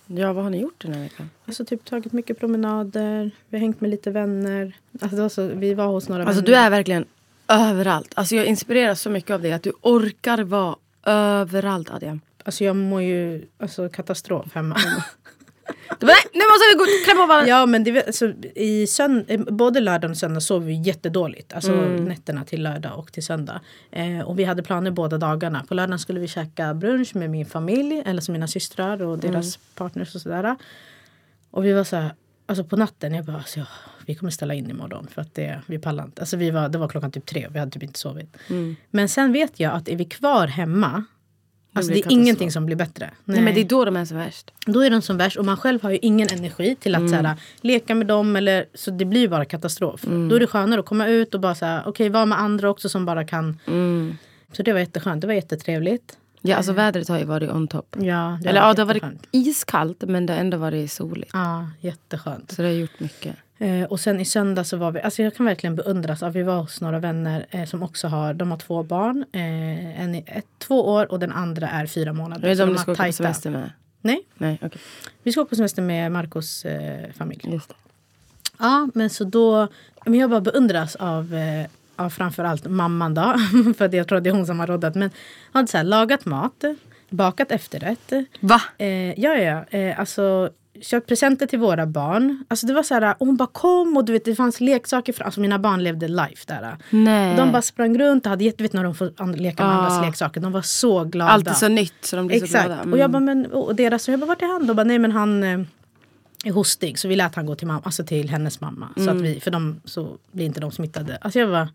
Ja, 0.05 0.33
vad 0.33 0.43
har 0.43 0.51
ni 0.51 0.61
gjort 0.61 0.81
den 0.81 0.93
här 0.93 1.01
veckan? 1.01 1.29
Alltså 1.45 1.65
typ 1.65 1.85
tagit 1.85 2.13
mycket 2.13 2.39
promenader. 2.39 3.31
Vi 3.49 3.57
har 3.57 3.61
hängt 3.61 3.81
med 3.81 3.89
lite 3.89 4.11
vänner. 4.11 4.73
Alltså 5.01 5.15
det 5.15 5.21
var 5.21 5.29
så, 5.29 5.47
vi 5.47 5.73
var 5.73 5.87
hos 5.87 6.09
några 6.09 6.23
Alltså 6.25 6.41
vänner. 6.41 6.47
du 6.47 6.55
är 6.65 6.69
verkligen 6.69 7.05
överallt. 7.51 8.11
Alltså 8.15 8.35
jag 8.35 8.45
inspireras 8.45 9.01
så 9.01 9.09
mycket 9.09 9.31
av 9.31 9.41
dig. 9.41 9.53
Att 9.53 9.63
du 9.63 9.71
orkar 9.81 10.43
vara 10.43 10.75
överallt 11.05 11.89
Adrian. 11.89 12.21
Alltså 12.45 12.63
jag 12.63 12.75
mår 12.75 13.01
ju 13.01 13.45
alltså, 13.59 13.89
katastrof 13.89 14.55
hemma. 14.55 14.77
Du 15.99 16.05
bara, 16.07 16.13
nej, 16.13 16.31
nu 16.33 16.39
måste 16.39 16.65
vi 16.71 16.77
gå 16.77 16.83
och 16.83 17.05
klämma 17.05 17.25
varandra. 17.25 17.49
Ja 17.49 17.65
men 17.65 17.83
det, 17.83 18.05
alltså, 18.07 18.25
i 18.55 18.85
sönd- 18.85 19.51
både 19.51 19.79
lördag 19.79 20.11
och 20.11 20.17
söndag 20.17 20.41
sov 20.41 20.65
vi 20.65 20.73
jättedåligt. 20.81 21.53
Alltså 21.53 21.71
nätterna 22.07 22.43
till 22.45 22.63
lördag 22.63 22.99
och 22.99 23.13
till 23.13 23.23
söndag. 23.25 23.61
Eh, 23.91 24.19
och 24.19 24.39
vi 24.39 24.43
hade 24.43 24.63
planer 24.63 24.91
båda 24.91 25.17
dagarna. 25.17 25.63
På 25.67 25.73
lördagen 25.73 25.99
skulle 25.99 26.19
vi 26.19 26.27
käka 26.27 26.73
brunch 26.73 27.15
med 27.15 27.29
min 27.29 27.45
familj. 27.45 28.03
Eller 28.05 28.21
så 28.21 28.31
mina 28.31 28.47
systrar 28.47 29.01
och 29.01 29.19
deras 29.19 29.57
partners 29.75 30.15
och 30.15 30.21
sådär. 30.21 30.55
Och 31.51 31.65
vi 31.65 31.73
var 31.73 31.83
så 31.83 31.95
här, 31.95 32.11
alltså 32.51 32.63
på 32.63 32.77
natten, 32.77 33.13
jag 33.13 33.25
bara, 33.25 33.37
alltså, 33.37 33.59
ja, 33.59 33.65
vi 34.05 34.15
kommer 34.15 34.31
ställa 34.31 34.53
in 34.53 34.69
imorgon 34.69 35.07
för 35.07 35.21
att 35.21 35.35
det, 35.35 35.61
vi 35.65 35.79
pallar 35.79 36.03
inte. 36.03 36.21
Alltså 36.21 36.37
vi 36.37 36.51
var, 36.51 36.69
det 36.69 36.77
var 36.77 36.87
klockan 36.87 37.11
typ 37.11 37.25
tre 37.25 37.47
och 37.47 37.55
vi 37.55 37.59
hade 37.59 37.71
typ 37.71 37.83
inte 37.83 37.99
sovit. 37.99 38.37
Men 38.89 39.09
sen 39.09 39.33
vet 39.33 39.59
jag 39.59 39.73
att 39.73 39.89
är 39.89 39.95
vi 39.95 40.05
kvar 40.05 40.47
hemma, 40.47 41.03
alltså 41.73 41.93
det 41.93 41.99
är 41.99 42.11
ingenting 42.11 42.51
som 42.51 42.65
blir 42.65 42.75
bättre. 42.75 43.09
Nej. 43.25 43.41
men 43.41 43.53
det 43.53 43.61
är 43.61 43.65
då 43.65 43.85
de 43.85 43.95
är 43.95 44.05
som 44.05 44.17
värst. 44.17 44.51
Då 44.65 44.79
är 44.81 44.89
de 44.89 45.01
som 45.01 45.17
värst 45.17 45.37
och 45.37 45.45
man 45.45 45.57
själv 45.57 45.83
har 45.83 45.89
ju 45.89 45.99
ingen 46.01 46.27
energi 46.31 46.75
till 46.75 46.95
att 46.95 47.09
så 47.09 47.15
här, 47.15 47.35
leka 47.61 47.95
med 47.95 48.07
dem. 48.07 48.35
Eller, 48.35 48.65
så 48.73 48.91
det 48.91 49.05
blir 49.05 49.27
bara 49.27 49.45
katastrof. 49.45 50.01
Då 50.01 50.35
är 50.35 50.39
det 50.39 50.47
skönare 50.47 50.79
att 50.79 50.85
komma 50.85 51.07
ut 51.07 51.33
och 51.33 51.39
bara 51.39 51.55
så 51.55 51.65
här, 51.65 51.83
okej, 51.85 52.09
vara 52.09 52.25
med 52.25 52.39
andra 52.39 52.69
också 52.69 52.89
som 52.89 53.05
bara 53.05 53.25
kan. 53.25 53.59
Så 54.51 54.63
det 54.63 54.73
var 54.73 54.79
jätteskönt. 54.79 55.21
Det 55.21 55.27
var 55.27 55.33
jättetrevligt. 55.33 56.17
Ja, 56.41 56.55
alltså 56.55 56.73
vädret 56.73 57.07
har 57.07 57.19
ju 57.19 57.25
varit 57.25 57.51
on 57.51 57.67
top. 57.67 57.95
Ja, 57.99 58.39
det 58.41 58.49
Eller 58.49 58.61
ja, 58.61 58.73
det 58.73 58.81
har 58.81 58.87
varit 58.87 59.03
iskallt 59.31 60.01
men 60.01 60.25
det 60.25 60.33
har 60.33 60.39
ändå 60.39 60.57
varit 60.57 60.91
soligt. 60.91 61.31
Ja, 61.33 61.69
jätteskönt. 61.79 62.51
Så 62.51 62.61
det 62.61 62.67
har 62.67 62.75
gjort 62.75 62.99
mycket. 62.99 63.35
Eh, 63.57 63.83
och 63.83 63.99
sen 63.99 64.19
i 64.19 64.25
söndag 64.25 64.63
så 64.63 64.77
var 64.77 64.91
vi, 64.91 65.01
alltså 65.01 65.23
jag 65.23 65.35
kan 65.35 65.45
verkligen 65.45 65.75
beundras 65.75 66.23
av, 66.23 66.33
vi 66.33 66.43
var 66.43 66.61
hos 66.61 66.81
några 66.81 66.99
vänner 66.99 67.45
eh, 67.49 67.65
som 67.65 67.83
också 67.83 68.07
har, 68.07 68.33
de 68.33 68.51
har 68.51 68.57
två 68.57 68.83
barn. 68.83 69.25
Eh, 69.31 70.01
en 70.01 70.15
är 70.15 70.23
ett, 70.25 70.45
två 70.57 70.87
år 70.89 71.11
och 71.11 71.19
den 71.19 71.31
andra 71.31 71.69
är 71.69 71.85
fyra 71.85 72.13
månader. 72.13 72.43
Är 72.43 72.49
det 72.49 72.55
de 72.55 72.65
de 72.65 72.73
du 72.73 72.77
ska 72.79 72.91
åka 72.91 73.03
på 73.03 73.11
semester 73.11 73.49
med? 73.49 73.71
Nej, 74.01 74.25
Nej, 74.37 74.59
okej. 74.61 74.81
vi 75.23 75.31
ska 75.31 75.41
åka 75.41 75.49
på 75.49 75.55
semester 75.55 75.81
med 75.81 76.11
Marcos 76.11 76.65
eh, 76.65 77.11
familj. 77.17 77.41
Just 77.53 77.69
det. 77.69 77.75
Ja, 78.59 78.89
men 78.93 79.09
så 79.09 79.23
då... 79.23 79.67
Men 80.05 80.19
jag 80.19 80.29
bara 80.29 80.41
beundras 80.41 80.95
av, 80.95 81.35
av 82.01 82.09
framförallt 82.09 82.67
mamman 82.67 83.13
då. 83.13 83.35
För 83.77 83.95
jag 83.95 84.07
tror 84.07 84.19
det 84.19 84.29
är 84.29 84.33
hon 84.33 84.45
som 84.45 84.59
har 84.59 84.67
roddat. 84.67 84.95
Men 84.95 85.09
hon 85.51 85.59
hade 85.59 85.67
så 85.67 85.77
här, 85.77 85.83
lagat 85.83 86.25
mat, 86.25 86.63
bakat 87.09 87.51
efterrätt. 87.51 88.13
Va? 88.39 88.61
Eh, 88.77 89.19
ja, 89.19 89.35
ja. 89.35 89.63
Eh, 89.69 89.99
alltså 89.99 90.49
köpt 90.81 91.07
presenter 91.07 91.45
till 91.47 91.59
våra 91.59 91.85
barn. 91.85 92.45
Alltså 92.47 92.67
det 92.67 92.73
var 92.73 92.83
så 92.83 92.93
här, 92.93 93.15
och 93.19 93.27
hon 93.27 93.35
bara 93.37 93.49
kom 93.51 93.97
och 93.97 94.05
du 94.05 94.13
vet 94.13 94.25
det 94.25 94.35
fanns 94.35 94.61
leksaker. 94.61 95.13
För, 95.13 95.23
alltså 95.23 95.39
mina 95.39 95.59
barn 95.59 95.83
levde 95.83 96.07
life 96.07 96.43
där. 96.47 96.77
Nej. 96.89 97.35
De 97.37 97.51
bara 97.51 97.61
sprang 97.61 97.97
runt 97.97 98.25
och 98.25 98.29
hade 98.29 98.43
jättevet 98.43 98.73
när 98.73 98.83
de 98.83 98.95
får 98.95 99.37
leka 99.37 99.63
med 99.65 99.75
Ah. 99.75 99.77
andras 99.77 100.05
leksaker. 100.05 100.41
De 100.41 100.51
var 100.51 100.61
så 100.61 101.03
glada. 101.03 101.31
Allt 101.31 101.47
är 101.47 101.53
så 101.53 101.67
nytt 101.67 101.93
så 102.05 102.15
de 102.15 102.27
blir 102.27 102.39
så 102.39 102.45
Exakt. 102.45 102.65
glada. 102.65 102.81
Mm. 102.81 102.93
Och 102.93 102.99
jag 102.99 103.11
bara, 103.11 103.19
men 103.19 103.45
och 103.45 103.75
deras, 103.75 104.07
jag 104.09 104.19
bara, 104.19 104.25
vart 104.25 104.41
är 104.41 104.47
han? 104.53 104.67
De 104.67 104.73
bara, 104.75 104.83
nej 104.83 104.99
men 104.99 105.11
han 105.11 105.43
eh, 105.43 105.59
är 106.45 106.51
hostig. 106.51 106.99
Så 106.99 107.07
vi 107.07 107.15
lät 107.15 107.35
han 107.35 107.45
gå 107.45 107.55
till, 107.55 107.67
mamma, 107.67 107.81
alltså 107.83 108.03
till 108.03 108.29
hennes 108.29 108.61
mamma. 108.61 108.87
Så 108.95 109.01
Mm. 109.01 109.17
att 109.17 109.23
vi, 109.23 109.39
för 109.39 109.51
de, 109.51 109.81
så 109.85 110.17
blir 110.31 110.45
inte 110.45 110.59
de 110.59 110.71
smittade. 110.71 111.17
Alltså 111.21 111.39
jag 111.39 111.49
bara, 111.49 111.69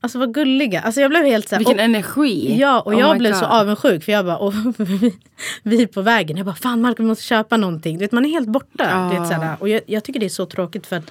alltså 0.00 0.18
vad 0.18 0.34
gulliga. 0.34 0.80
Alltså 0.80 1.00
jag 1.00 1.10
blev 1.10 1.24
helt 1.24 1.48
så 1.48 1.54
här, 1.54 1.58
Vilken 1.60 1.78
och, 1.78 1.84
energi. 1.84 2.56
Ja, 2.60 2.80
och 2.80 2.92
Oh 2.92 2.98
jag 3.00 3.18
blev 3.18 3.32
God. 3.32 3.40
så 3.40 3.46
avundsjuk. 3.46 4.04
För 4.04 4.12
jag 4.12 4.24
bara, 4.26 4.36
och 4.38 4.54
vi, 4.76 5.14
vi 5.62 5.82
är 5.82 5.86
på 5.86 6.02
vägen. 6.02 6.36
Jag 6.36 6.46
bara, 6.46 6.54
fan 6.54 6.80
Marco 6.80 7.02
vi 7.02 7.08
måste 7.08 7.24
köpa 7.24 7.56
någonting. 7.56 7.98
Du 7.98 8.04
vet, 8.04 8.12
man 8.12 8.24
är 8.24 8.30
helt 8.30 8.48
borta. 8.48 9.08
Du 9.12 9.18
vet, 9.18 9.28
så 9.28 9.34
här, 9.34 9.56
och 9.60 9.68
jag, 9.68 9.80
jag 9.86 10.04
tycker 10.04 10.20
det 10.20 10.26
är 10.26 10.30
så 10.30 10.46
tråkigt 10.46 10.86
för 10.86 10.96
att 10.96 11.10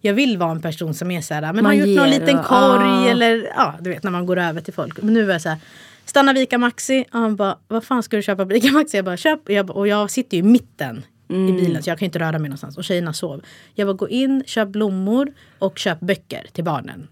jag 0.00 0.14
vill 0.14 0.38
vara 0.38 0.50
en 0.50 0.62
person 0.62 0.94
som 0.94 1.10
är 1.10 1.20
så 1.20 1.34
här, 1.34 1.40
men 1.42 1.54
Man 1.54 1.64
har 1.66 1.72
gjort 1.86 1.98
någon 1.98 2.10
liten 2.10 2.38
och- 2.38 2.44
korg 2.44 2.84
ah. 2.84 3.06
eller 3.08 3.48
ja, 3.56 3.74
du 3.80 3.90
vet 3.90 4.02
när 4.02 4.10
man 4.10 4.26
går 4.26 4.38
över 4.38 4.60
till 4.60 4.74
folk. 4.74 5.02
Men 5.02 5.14
nu 5.14 5.24
var 5.24 5.32
jag 5.32 5.42
så 5.42 5.48
här, 5.48 5.58
stanna 6.04 6.32
vid 6.32 6.42
Ica 6.42 6.58
Maxi. 6.58 7.04
Och 7.12 7.18
han 7.20 7.36
bara, 7.36 7.58
vad 7.68 7.84
fan 7.84 8.02
ska 8.02 8.16
du 8.16 8.22
köpa 8.22 8.46
på 8.46 8.52
Ica 8.54 8.72
Maxi? 8.72 8.96
Jag 8.96 9.04
bara, 9.04 9.16
köp. 9.16 9.40
Och 9.44 9.52
jag, 9.52 9.70
och 9.70 9.88
jag 9.88 10.10
sitter 10.10 10.36
ju 10.36 10.42
i 10.42 10.46
mitten 10.46 11.02
i 11.28 11.34
Mm. 11.34 11.56
bilen 11.56 11.82
så 11.82 11.90
jag 11.90 11.98
kan 11.98 12.06
inte 12.06 12.18
röra 12.18 12.38
mig 12.38 12.48
någonstans. 12.48 12.76
Och 12.78 12.84
tjejerna 12.84 13.12
sov. 13.12 13.42
Jag 13.74 13.88
bara, 13.88 13.92
gå 13.92 14.08
in, 14.08 14.42
köp 14.46 14.68
blommor 14.68 15.32
och 15.58 15.78
köp 15.78 16.00
böcker 16.00 16.46
till 16.52 16.64
barnen. 16.64 17.08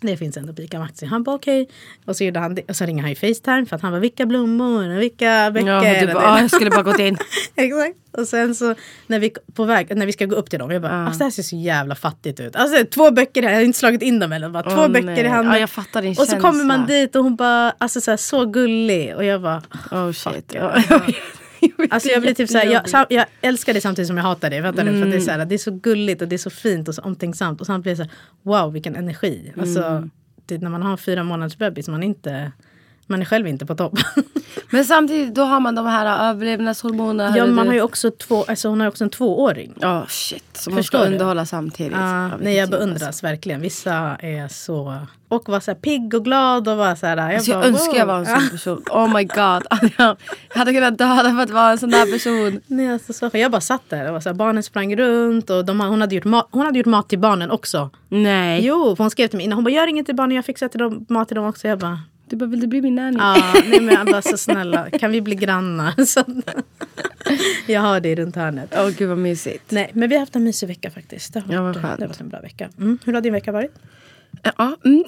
Det 0.00 0.16
finns 0.16 0.36
ändå 0.36 0.52
Pika 0.52 0.78
Maxi. 0.78 1.06
Han 1.06 1.22
bara 1.22 1.36
okej. 1.36 1.68
Och 2.04 2.16
så 2.16 2.24
gjorde 2.24 2.40
han 2.40 2.54
det. 2.54 2.62
Och 2.68 2.76
så 2.76 2.84
ringer 2.84 3.02
han 3.02 3.10
ju 3.10 3.14
Facetime 3.16 3.66
för 3.66 3.76
att 3.76 3.82
han 3.82 3.92
var 3.92 4.00
vilka 4.00 4.26
blommor 4.26 4.88
och 4.96 5.02
vilka 5.02 5.50
böcker. 5.50 5.68
Ja, 5.68 6.06
du 6.06 6.12
bara, 6.14 6.40
jag 6.40 6.50
skulle 6.50 6.70
bara 6.70 6.82
gått 6.82 6.98
in. 6.98 7.16
Exakt. 7.56 7.96
Och 8.12 8.28
sen 8.28 8.54
så 8.54 8.74
när 9.06 9.18
vi, 9.18 9.32
på 9.54 9.64
väg, 9.64 9.96
när 9.96 10.06
vi 10.06 10.12
ska 10.12 10.26
gå 10.26 10.36
upp 10.36 10.50
till 10.50 10.58
dem. 10.58 10.70
Jag 10.70 10.82
bara, 10.82 10.92
alltså 11.06 11.18
det 11.18 11.24
här 11.24 11.30
ser 11.30 11.42
så 11.42 11.56
jävla 11.56 11.94
fattigt 11.94 12.40
ut. 12.40 12.56
Alltså 12.56 12.84
två 12.84 13.10
böcker 13.10 13.42
här, 13.42 13.50
jag 13.50 13.56
har 13.56 13.64
inte 13.64 13.78
slagit 13.78 14.02
in 14.02 14.18
dem 14.18 14.32
eller 14.32 14.48
bara, 14.48 14.62
Två 14.62 14.80
Åh, 14.80 14.88
böcker 14.88 15.24
i 15.24 15.28
handen. 15.28 15.52
Ja, 15.54 15.58
jag 15.60 15.70
fattar 15.70 16.02
din 16.02 16.10
och 16.10 16.26
så 16.26 16.36
kommer 16.36 16.64
man 16.64 16.86
dit 16.86 17.16
och 17.16 17.24
hon 17.24 17.36
bara, 17.36 17.70
alltså 17.78 18.00
så, 18.00 18.10
här, 18.10 18.16
så 18.18 18.44
gullig. 18.46 19.16
Och 19.16 19.24
jag 19.24 19.42
bara, 19.42 19.62
Oh 19.90 20.12
shit. 20.12 20.54
Ja. 21.60 21.68
Alltså 21.90 22.08
jag 22.08 22.22
blir 22.22 22.34
typ 22.34 22.50
såhär, 22.50 22.66
jag, 22.66 23.06
jag 23.08 23.26
älskar 23.40 23.74
det 23.74 23.80
samtidigt 23.80 24.06
som 24.06 24.16
jag 24.16 24.24
hatar 24.24 24.50
det. 24.50 24.62
Fattar 24.62 24.84
du? 24.84 25.00
För 25.00 25.06
det, 25.06 25.16
är 25.16 25.20
såhär, 25.20 25.44
det 25.44 25.54
är 25.54 25.58
så 25.58 25.70
gulligt 25.70 26.22
och 26.22 26.28
det 26.28 26.36
är 26.36 26.38
så 26.38 26.50
fint 26.50 26.88
och 26.88 26.94
så 26.94 27.02
omtänksamt. 27.02 27.60
Och 27.60 27.66
samtidigt 27.66 27.96
blir 27.96 28.06
det 28.06 28.10
såhär, 28.10 28.62
wow 28.62 28.72
vilken 28.72 28.96
energi. 28.96 29.52
Alltså, 29.60 30.08
det, 30.46 30.58
när 30.58 30.70
man 30.70 30.82
har 30.82 30.90
en 30.90 30.98
fyra 30.98 31.24
månaders 31.24 31.58
bebis, 31.58 31.88
man, 31.88 32.02
inte, 32.02 32.52
man 33.08 33.20
är 33.20 33.24
själv 33.24 33.46
inte 33.46 33.66
på 33.66 33.74
topp. 33.74 33.98
Men 34.70 34.84
samtidigt 34.84 35.34
då 35.34 35.42
har 35.42 35.60
man 35.60 35.74
de 35.74 35.86
här 35.86 36.30
överlevnadshormonerna. 36.30 37.36
ja, 37.36 37.46
man 37.46 37.66
har 37.66 37.74
ju 37.74 37.82
också 37.82 38.10
två, 38.10 38.44
alltså 38.44 38.68
hon 38.68 38.80
har 38.80 38.88
också 38.88 39.04
en 39.04 39.10
tvååring. 39.10 39.74
Ja 39.80 40.06
shit. 40.08 40.44
Som 40.52 40.74
man 40.74 40.84
ska 40.84 40.98
underhålla 40.98 41.46
samtidigt. 41.46 41.92
Ja, 41.92 42.28
nej, 42.28 42.38
jag 42.38 42.42
vilket 42.44 42.70
beundras 42.70 43.02
alltså. 43.02 43.26
verkligen. 43.26 43.60
Vissa 43.60 44.16
är 44.20 44.48
så... 44.48 45.06
Och 45.28 45.48
var 45.48 45.60
så 45.60 45.70
här 45.70 45.78
pigg 45.78 46.14
och 46.14 46.24
glad 46.24 46.68
och 46.68 46.76
var 46.76 46.94
så 46.94 47.06
här... 47.06 47.16
Jag, 47.16 47.34
Alltså, 47.34 47.50
jag 47.50 47.60
bara, 47.60 47.66
önskar 47.68 47.98
jag 47.98 48.06
var 48.06 48.18
en 48.18 48.26
sån 48.26 48.48
person. 48.50 48.82
Oh 48.90 49.14
my 49.14 49.24
god. 49.24 49.62
Jag 49.98 50.16
hade 50.58 50.72
kunnat 50.72 50.98
döda 50.98 51.34
för 51.34 51.42
att 51.42 51.50
vara 51.50 51.70
en 51.70 51.78
sån 51.78 51.90
där 51.90 52.12
person. 52.12 52.60
Nej, 52.66 52.92
alltså, 52.92 53.12
så, 53.12 53.30
jag 53.32 53.50
bara 53.50 53.60
satt 53.60 53.82
där 53.88 54.06
och 54.06 54.12
var 54.12 54.20
så 54.20 54.28
här, 54.28 54.34
barnen 54.34 54.62
sprang 54.62 54.96
runt 54.96 55.50
och 55.50 55.64
de, 55.64 55.80
hon, 55.80 56.00
hade 56.00 56.14
gjort 56.14 56.24
mat, 56.24 56.48
hon 56.50 56.66
hade 56.66 56.78
gjort 56.78 56.86
mat 56.86 57.08
till 57.08 57.18
barnen 57.18 57.50
också. 57.50 57.90
Nej. 58.08 58.66
Jo, 58.66 58.94
hon 58.98 59.10
skrev 59.10 59.28
till 59.28 59.36
mig 59.36 59.44
innan. 59.44 59.56
Hon 59.56 59.64
bara, 59.64 59.70
gör 59.70 59.86
inget 59.86 60.06
till 60.06 60.14
barnen, 60.16 60.36
jag 60.36 60.44
fixar 60.44 60.68
till 60.68 60.80
dem, 60.80 61.06
mat 61.08 61.28
till 61.28 61.34
dem 61.34 61.46
också. 61.46 61.68
Jag 61.68 61.78
bara, 61.78 62.00
Du 62.30 62.36
bara, 62.36 62.46
vill 62.46 62.60
du 62.60 62.66
bli 62.66 62.82
min 62.82 62.94
nanny? 62.94 63.16
ja, 63.18 63.54
nej 63.70 63.80
men 63.80 63.94
jag 63.94 64.06
bara, 64.06 64.22
så 64.22 64.36
snälla, 64.36 64.90
kan 64.90 65.10
vi 65.10 65.20
bli 65.20 65.34
grannar? 65.34 66.04
Så, 66.04 66.24
jag 67.66 67.80
har 67.80 68.00
det 68.00 68.14
runt 68.14 68.36
hörnet. 68.36 68.74
Åh 68.78 68.88
gud 68.98 69.08
vad 69.08 69.18
mysigt. 69.18 69.70
Nej, 69.70 69.90
men 69.94 70.08
vi 70.08 70.14
har 70.14 70.20
haft 70.20 70.36
en 70.36 70.44
mysig 70.44 70.66
vecka 70.66 70.90
faktiskt. 70.90 71.32
Det 71.34 71.40
har 71.40 71.54
Ja, 71.54 71.62
varit, 71.62 71.74
det 71.82 71.88
har 71.88 71.98
varit 72.06 72.20
en 72.20 72.28
bra 72.28 72.40
vecka. 72.40 72.68
Mm. 72.78 72.98
Hur 73.04 73.12
har 73.12 73.20
din 73.20 73.32
vecka 73.32 73.52
varit? 73.52 73.74
Ja, 74.42 74.76
mm. 74.84 75.04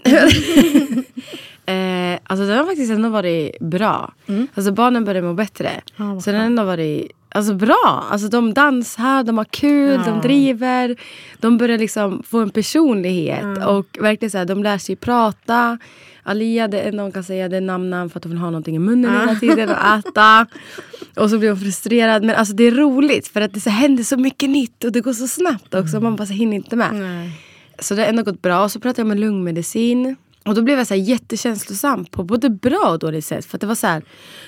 eh, 2.15 2.21
alltså 2.25 2.47
den 2.47 2.59
har 2.59 2.65
faktiskt 2.67 2.93
ändå 2.93 3.09
varit 3.09 3.59
bra. 3.61 4.15
Alltså 4.55 4.73
barnen 4.73 5.05
börjar 5.05 5.23
må 5.23 5.35
bättre. 5.35 5.71
Mm. 5.99 6.15
Vad 6.15 6.25
så 6.25 6.31
den 6.31 6.41
har 6.41 6.47
ändå 6.47 6.65
varit 6.65 7.13
alltså, 7.35 7.55
bra. 7.55 8.05
Alltså 8.11 8.29
de 8.29 8.55
dansar, 8.55 9.23
de 9.25 9.39
har 9.39 9.45
kul, 9.45 10.01
Ja. 10.07 10.13
de 10.13 10.21
driver. 10.21 10.97
De 11.39 11.59
börjar 11.59 11.79
liksom 11.79 12.23
få 12.27 12.39
en 12.39 12.51
personlighet. 12.51 13.67
Och 13.67 13.99
verkligen 14.01 14.31
så 14.31 14.39
här, 14.39 14.45
de 14.45 14.63
lär 14.63 14.79
sig 14.79 14.97
prata. 14.97 15.79
Alia, 16.23 16.69
det, 16.69 16.93
någon 16.95 17.13
kan 17.13 17.25
säga 17.25 17.49
det 17.49 17.57
är 17.57 17.61
namn 17.61 18.11
för 18.11 18.19
att 18.19 18.25
hon 18.25 18.31
vill 18.31 18.39
ha 18.41 18.47
någonting 18.51 18.77
i 18.77 18.79
munnen 18.79 19.21
hela 19.21 19.35
tiden 19.35 19.69
och 19.71 19.77
äta. 19.99 20.47
Och 21.17 21.31
så 21.31 21.39
blir 21.39 21.49
hon 21.51 21.61
frustrerad. 21.61 22.25
Men 22.25 22.37
alltså 22.37 22.55
det 22.55 22.65
är 22.65 22.71
roligt 22.71 23.29
för 23.29 23.41
att 23.41 23.55
det 23.55 23.61
så 23.61 23.71
händer 23.71 24.05
så 24.05 24.17
mycket 24.17 24.51
nytt 24.51 24.85
och 24.85 24.93
det 24.93 25.01
går 25.01 25.13
så 25.13 25.29
snabbt 25.29 25.75
också. 25.75 26.01
Man 26.01 26.17
bara 26.17 26.27
så 26.27 26.33
hinner 26.33 26.57
inte 26.57 26.77
med. 26.77 26.95
Nej. 26.95 27.31
Så 27.79 27.95
det 27.95 28.03
har 28.03 28.09
ändå 28.09 28.23
gått 28.23 28.43
bra. 28.43 28.65
Och 28.65 28.73
så 28.73 28.81
pratade 28.81 29.01
jag 29.01 29.07
med 29.09 29.21
lungmedicin. 29.21 30.17
Och 30.45 30.55
då 30.55 30.63
blev 30.63 30.79
jag 30.79 30.87
så 30.87 30.95
här 30.95 31.01
jättekänslosam 31.01 32.05
på 32.05 32.23
både 32.25 32.51
bra 32.51 32.89
och 32.91 32.99
dåligt 32.99 33.25
sätt. 33.25 33.45
För 33.47 33.57
att 33.57 33.61
det 33.61 33.67
var 33.67 33.75
så 33.75 33.87
här, 33.87 34.03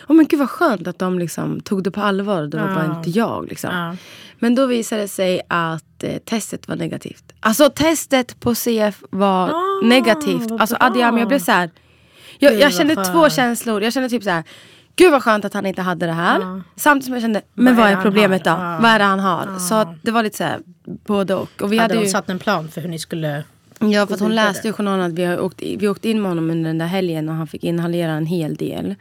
oh 0.08 0.16
men 0.16 0.26
gud 0.26 0.38
vad 0.40 0.50
skönt 0.50 0.86
att 0.88 0.98
de 0.98 1.18
liksom 1.18 1.60
tog 1.60 1.82
det 1.84 1.90
på 1.90 2.00
allvar. 2.00 2.42
Det 2.42 2.56
var 2.58 2.68
Ja. 2.68 2.74
bara 2.74 2.96
inte 2.98 3.10
jag. 3.10 3.48
Liksom. 3.48 3.70
Ja. 3.74 3.96
Men 4.38 4.54
då 4.54 4.66
visade 4.66 5.02
det 5.02 5.08
sig 5.08 5.40
att 5.48 6.02
eh, 6.04 6.16
testet 6.18 6.68
var 6.68 6.76
negativt. 6.76 7.32
Alltså 7.40 7.70
testet 7.70 8.40
på 8.40 8.54
CF 8.54 9.02
var 9.10 9.48
Ah, 9.50 9.80
negativt. 9.86 10.50
vad 10.50 10.60
Alltså. 10.60 10.76
Adiam, 10.80 11.18
jag 11.18 11.28
blev 11.28 11.38
så 11.38 11.52
här. 11.52 11.70
Jag, 12.38 12.54
jag 12.54 12.60
vad 12.60 12.72
kände 12.74 12.94
skönt. 12.96 13.12
två 13.12 13.30
känslor. 13.30 13.82
Jag 13.82 13.92
kände 13.92 14.08
typ 14.08 14.22
så 14.22 14.30
här. 14.30 14.44
Gud 14.96 15.10
vad 15.12 15.22
skönt 15.22 15.44
att 15.44 15.54
han 15.54 15.66
inte 15.66 15.82
hade 15.82 16.06
det 16.06 16.12
här. 16.12 16.40
Ja. 16.40 16.60
Samtidigt 16.76 17.04
som 17.04 17.14
jag 17.14 17.22
kände, 17.22 17.42
men 17.54 17.76
vad 17.76 17.86
är 17.86 17.90
är 17.90 17.94
han 17.94 18.02
problemet 18.02 18.44
då? 18.44 18.50
Vad 18.50 18.84
är 18.84 18.98
det 18.98 19.04
han 19.04 19.20
har? 19.20 19.58
Så 19.58 19.94
det 20.02 20.10
var 20.10 20.22
lite 20.22 20.36
så 20.36 20.44
här, 20.44 20.60
både 21.06 21.34
och. 21.34 21.62
och 21.62 21.72
vi 21.72 21.78
Hade 21.78 21.82
hade 21.94 21.94
de 21.94 22.06
ju... 22.06 22.10
satt 22.12 22.30
en 22.30 22.38
plan 22.38 22.68
för 22.68 22.80
hur 22.80 22.88
ni 22.88 22.98
skulle... 22.98 23.44
Ja, 23.90 24.06
för 24.06 24.14
att 24.14 24.20
hon 24.20 24.34
läste 24.34 24.68
i 24.68 24.72
journalen 24.72 25.12
att 25.12 25.18
vi, 25.18 25.24
har 25.24 25.40
åkt, 25.40 25.62
vi 25.62 25.88
åkte 25.88 26.08
in 26.08 26.22
med 26.22 26.30
honom 26.30 26.50
under 26.50 26.70
den 26.70 26.78
där 26.78 26.86
helgen 26.86 27.28
och 27.28 27.34
han 27.34 27.46
fick 27.46 27.64
inhalera 27.64 28.12
en 28.12 28.26
hel 28.26 28.54
del. 28.54 28.94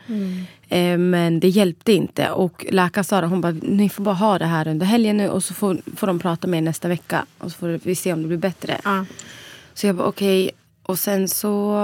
Eh, 0.70 0.98
men 0.98 1.40
det 1.40 1.48
hjälpte 1.48 1.94
inte. 1.94 2.30
Och 2.30 2.66
läkaren 2.70 3.06
sa 3.06 3.22
det, 3.22 3.28
hon 3.28 3.42
bara, 3.42 3.56
ni 3.62 3.90
får 3.90 4.04
bara 4.04 4.16
ha 4.16 4.40
det 4.40 4.46
här 4.46 4.68
under 4.68 4.86
helgen 4.86 5.18
nu 5.18 5.30
och 5.30 5.44
så 5.44 5.54
får, 5.54 5.78
får 5.96 6.08
de 6.08 6.20
prata 6.20 6.48
med 6.48 6.58
er 6.58 6.62
nästa 6.62 6.88
vecka. 6.88 7.26
Och 7.38 7.52
så 7.52 7.58
får 7.58 7.80
vi 7.84 7.96
se 7.96 8.14
om 8.14 8.22
det 8.22 8.28
blir 8.28 8.38
bättre. 8.38 8.78
Ja. 8.84 9.06
Så 9.74 9.88
jag 9.88 9.96
bara 9.96 10.08
okej. 10.08 10.52
Och 10.84 11.00
sen 11.00 11.28
så 11.28 11.78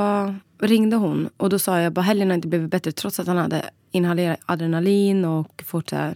ringde 0.59 0.95
hon 0.95 1.29
och 1.37 1.49
då 1.49 1.59
sa 1.59 1.81
jag 1.81 1.93
bara 1.93 2.01
helgen 2.01 2.29
har 2.29 2.35
inte 2.35 2.47
blivit 2.47 2.71
bättre 2.71 2.91
trots 2.91 3.19
att 3.19 3.27
han 3.27 3.37
hade 3.37 3.61
inhalerat 3.91 4.39
adrenalin 4.45 5.25
och 5.25 5.63
fått 5.65 5.89
så 5.89 5.95
här 5.95 6.15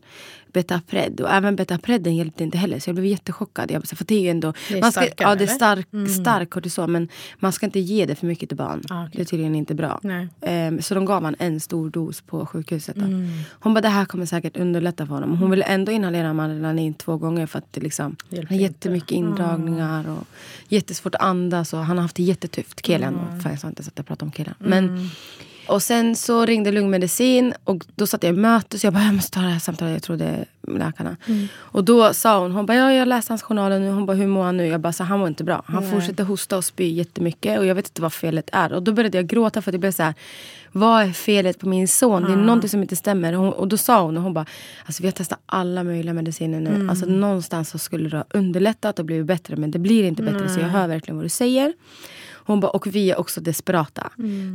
Betapred. 0.53 1.22
Och 1.22 1.29
även 1.31 1.55
Betapredden 1.55 2.15
hjälpte 2.15 2.43
inte 2.43 2.58
heller 2.58 2.79
så 2.79 2.89
jag 2.89 2.96
blev 2.96 3.05
jättechockad. 3.05 3.72
Jag 3.72 3.88
för 3.88 4.05
det 4.05 4.15
är 4.15 4.20
ju 4.20 4.29
ändå, 4.29 4.53
Det 4.70 4.77
är 4.77 4.81
man 4.81 4.91
ska, 4.91 5.01
starkare, 5.01 5.29
ja, 5.29 5.36
det 5.36 5.43
är 5.43 5.48
stark, 5.48 5.88
stark 6.22 6.50
kortison 6.50 6.91
men 6.91 7.08
man 7.39 7.51
ska 7.51 7.65
inte 7.65 7.79
ge 7.79 8.05
det 8.05 8.15
för 8.15 8.27
mycket 8.27 8.50
till 8.50 8.58
barn. 8.58 8.84
Ah, 8.89 9.05
okej. 9.05 9.12
Det 9.15 9.22
är 9.22 9.25
tydligen 9.25 9.55
inte 9.55 9.75
bra. 9.75 10.01
Ehm, 10.41 10.81
så 10.81 10.96
de 10.96 11.05
gav 11.05 11.24
han 11.24 11.36
en 11.39 11.60
stor 11.60 11.89
dos 11.89 12.22
på 12.22 12.46
sjukhuset. 12.46 12.98
Mm. 12.98 13.29
Hon 13.51 13.74
bara 13.74 13.81
det 13.81 13.88
här 13.89 14.05
kommer 14.05 14.25
säkert 14.25 14.58
underlätta 14.58 15.05
för 15.05 15.13
honom. 15.13 15.38
Hon 15.38 15.50
ville 15.50 15.65
ändå 15.65 15.91
inhalera 15.91 16.29
adrenalin 16.29 16.93
två 16.93 17.17
gånger 17.17 17.46
för 17.46 17.60
att 17.60 17.74
det 17.74 17.81
liksom, 17.81 18.15
han 18.29 18.38
har 18.38 18.41
inte. 18.41 18.55
jättemycket 18.55 19.12
indragningar 19.12 20.10
och 20.10 20.27
jättesvårt 20.67 21.15
att 21.15 21.22
andas. 21.22 21.74
Och 21.74 21.79
han 21.79 21.98
har 21.98 22.01
haft 22.01 22.15
det 22.15 22.24
jättetufft, 22.24 22.81
killen. 22.81 23.15
Och 23.15 23.41
Fan, 23.41 23.51
jag 23.51 23.62
sa 23.62 23.67
inte 23.67 23.84
så 23.84 23.88
att 23.88 23.98
jag 23.98 24.05
pratade 24.08 24.25
om 24.25 24.31
killen. 24.31 24.55
Men, 24.58 25.10
och 25.68 25.84
sen 25.84 26.15
så 26.15 26.46
ringde 26.46 26.72
lungmedicin 26.72 27.53
och 27.63 27.86
då 27.96 28.08
satt 28.08 28.24
jag 28.24 28.34
i 28.34 28.38
möte 28.38 28.80
så 28.80 28.88
jag 28.88 28.94
bara 28.94 29.03
jag 29.03 29.13
måste 29.13 29.32
ta 29.32 29.39
det 29.39 29.48
här 29.48 29.60
samtalet. 29.60 29.94
Jag 29.94 30.03
trodde 30.03 30.46
läkarna. 30.68 31.18
Och 31.53 31.84
då 31.84 32.13
sa 32.13 32.39
hon, 32.39 32.51
hon 32.51 32.65
bara 32.65 32.77
ja, 32.77 32.94
jag 32.94 33.08
läste 33.08 33.32
hans 33.32 33.41
journaler 33.41 33.80
nu. 33.80 33.89
Hon 33.89 34.06
bara 34.06 34.18
hur 34.18 34.27
mår 34.27 34.44
han 34.44 34.58
nu? 34.58 34.68
Jag 34.68 34.80
bara 34.80 34.94
så 34.94 35.03
han 35.03 35.20
mår 35.20 35.27
inte 35.27 35.44
bra. 35.44 35.63
Han 35.65 35.91
fortsätter 35.91 36.24
hosta 36.24 36.58
och 36.58 36.65
spy 36.65 36.88
jättemycket 36.88 37.60
och 37.60 37.65
jag 37.65 37.75
vet 37.75 37.88
inte 37.88 38.01
vad 38.01 38.13
felet 38.13 38.50
är. 38.51 38.74
Och 38.74 38.84
då 38.84 38.94
började 38.94 39.18
jag 39.18 39.27
gråta 39.27 39.62
för 39.62 39.72
att 39.72 39.74
jag 39.74 39.80
blev 39.82 39.91
så 39.91 40.03
här 40.03 40.13
vad 40.72 41.03
är 41.03 41.12
felet 41.12 41.60
på 41.60 41.68
min 41.68 41.88
son? 41.88 42.24
Det 42.24 42.32
är 42.32 42.36
någonting 42.36 42.70
som 42.70 42.82
inte 42.82 42.96
stämmer. 42.96 43.34
Och, 43.34 43.39
hon, 43.39 43.53
och 43.53 43.68
då 43.68 43.77
sa 43.77 44.01
hon, 44.01 44.18
och 44.18 44.24
hon 44.24 44.34
bara, 44.34 44.46
alltså 44.86 45.03
vi 45.03 45.08
har 45.08 45.12
testat 45.12 45.39
alla 45.46 45.84
möjliga 45.84 46.13
mediciner 46.13 46.60
nu. 46.60 46.89
Alltså 46.89 47.06
någonstans 47.06 47.70
så 47.70 47.77
skulle 47.77 48.10
det 48.10 48.18
ha 48.18 48.25
underlättat 48.30 49.00
och 49.00 49.06
blivit 49.06 49.25
bättre. 49.25 49.56
Men 49.56 49.72
det 49.72 49.80
blir 49.80 50.03
inte 50.03 50.24
bättre 50.24 50.50
så 50.50 50.60
jag 50.60 50.68
hör 50.68 50.88
verkligen 50.88 51.15
vad 51.15 51.25
du 51.25 51.30
säger. 51.30 51.74
Hon 52.45 52.60
bara, 52.60 52.71
och 52.71 52.88
vi 52.88 53.12
är 53.12 53.19
också 53.19 53.41
desperata. 53.41 54.10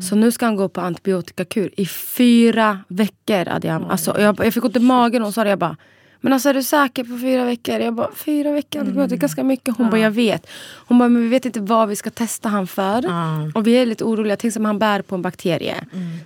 Så 0.09 0.17
nu 0.17 0.33
ska 0.33 0.47
han 0.47 0.57
gå 0.57 0.69
på 0.69 0.81
antibiotikakur 0.81 1.71
i 1.77 1.87
fyra 1.87 2.79
veckor. 2.89 3.49
Adiam. 3.49 3.85
Alltså, 3.85 4.21
jag, 4.21 4.41
jag 4.45 4.55
fick 4.55 4.65
ont 4.65 4.77
i 4.77 4.81
magen 4.81 5.23
och 5.23 5.27
hon 5.27 5.33
sa 5.33 5.45
det, 5.45 5.51
jag 5.51 5.59
bara 5.59 5.77
men 6.21 6.33
alltså 6.33 6.49
är 6.49 6.55
du 6.55 6.63
säker 6.63 7.05
på 7.05 7.19
fyra 7.19 7.45
veckor? 7.45 7.81
Jag 7.81 7.95
bara, 7.95 8.11
fyra 8.15 8.53
veckor? 8.53 8.85
Det 8.85 9.15
är 9.15 9.17
ganska 9.17 9.45
mycket. 9.45 9.77
Hon 9.77 9.91
bara, 9.91 10.01
jag 10.01 10.11
vet. 10.11 10.47
Hon 10.75 10.99
bara, 10.99 11.09
men 11.09 11.23
vi 11.23 11.29
vet 11.29 11.47
inte 11.47 11.61
vad 11.61 11.89
vi 11.89 11.97
ska 11.97 12.11
testa 12.11 12.49
han 12.49 12.67
för. 12.67 13.03
Ja. 13.03 13.51
Och 13.55 13.67
vi 13.67 13.73
är 13.73 13.87
lite 13.87 14.05
oroliga. 14.05 14.37
Tänk 14.37 14.57
om 14.57 14.65
han 14.65 14.79
bär 14.79 15.03
på 15.03 15.15
en 15.15 15.23
bakterie. 15.23 15.75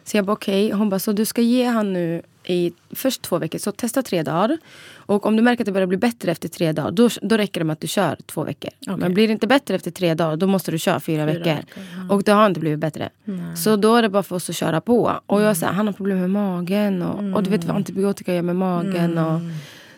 Så 0.04 0.16
jag 0.16 0.24
bara, 0.24 0.32
okej. 0.32 0.70
Hon 0.70 0.90
bara, 0.90 0.98
så 0.98 1.12
du 1.12 1.24
ska 1.24 1.42
ge 1.42 1.64
han 1.64 1.92
nu 1.92 2.22
i 2.50 2.72
först 2.90 3.22
två 3.22 3.38
veckor. 3.38 3.58
Så 3.58 3.72
testa 3.72 4.02
tre 4.02 4.22
dagar. 4.22 4.58
Och 4.96 5.26
om 5.26 5.36
du 5.36 5.42
märker 5.42 5.62
att 5.62 5.66
det 5.66 5.72
börjar 5.72 5.86
bli 5.86 5.98
bättre 5.98 6.32
efter 6.32 6.48
tre 6.48 6.72
dagar. 6.72 6.90
Då, 6.90 7.08
då 7.22 7.36
räcker 7.36 7.60
det 7.60 7.64
med 7.64 7.72
att 7.72 7.80
du 7.80 7.86
kör 7.88 8.16
två 8.26 8.44
veckor. 8.44 8.70
Men 8.86 9.14
blir 9.14 9.26
det 9.26 9.32
inte 9.32 9.46
bättre 9.46 9.74
efter 9.74 9.90
tre 9.90 10.14
dagar. 10.14 10.36
Då 10.36 10.46
måste 10.46 10.70
du 10.70 10.78
köra 10.78 11.00
fyra, 11.00 11.26
veckor. 11.26 11.44
veckor, 11.44 11.64
Och 12.10 12.22
det 12.22 12.32
har 12.32 12.46
inte 12.46 12.60
blivit 12.60 12.78
bättre. 12.78 13.10
Så 13.56 13.76
då 13.76 13.96
är 13.96 14.02
det 14.02 14.08
bara 14.08 14.22
för 14.22 14.36
oss 14.36 14.50
att 14.50 14.56
köra 14.56 14.80
på. 14.80 15.20
Och 15.26 15.42
jag 15.42 15.56
säger, 15.56 15.72
han 15.72 15.86
har 15.86 15.92
problem 15.92 16.20
med 16.20 16.30
magen. 16.30 17.02
Och, 17.02 17.36
och 17.36 17.42
du 17.42 17.50
vet 17.50 17.64
vad 17.64 17.76
antibiotika 17.76 18.34
gör 18.34 18.42
med 18.42 18.56
magen. 18.56 19.18
Och, 19.18 19.40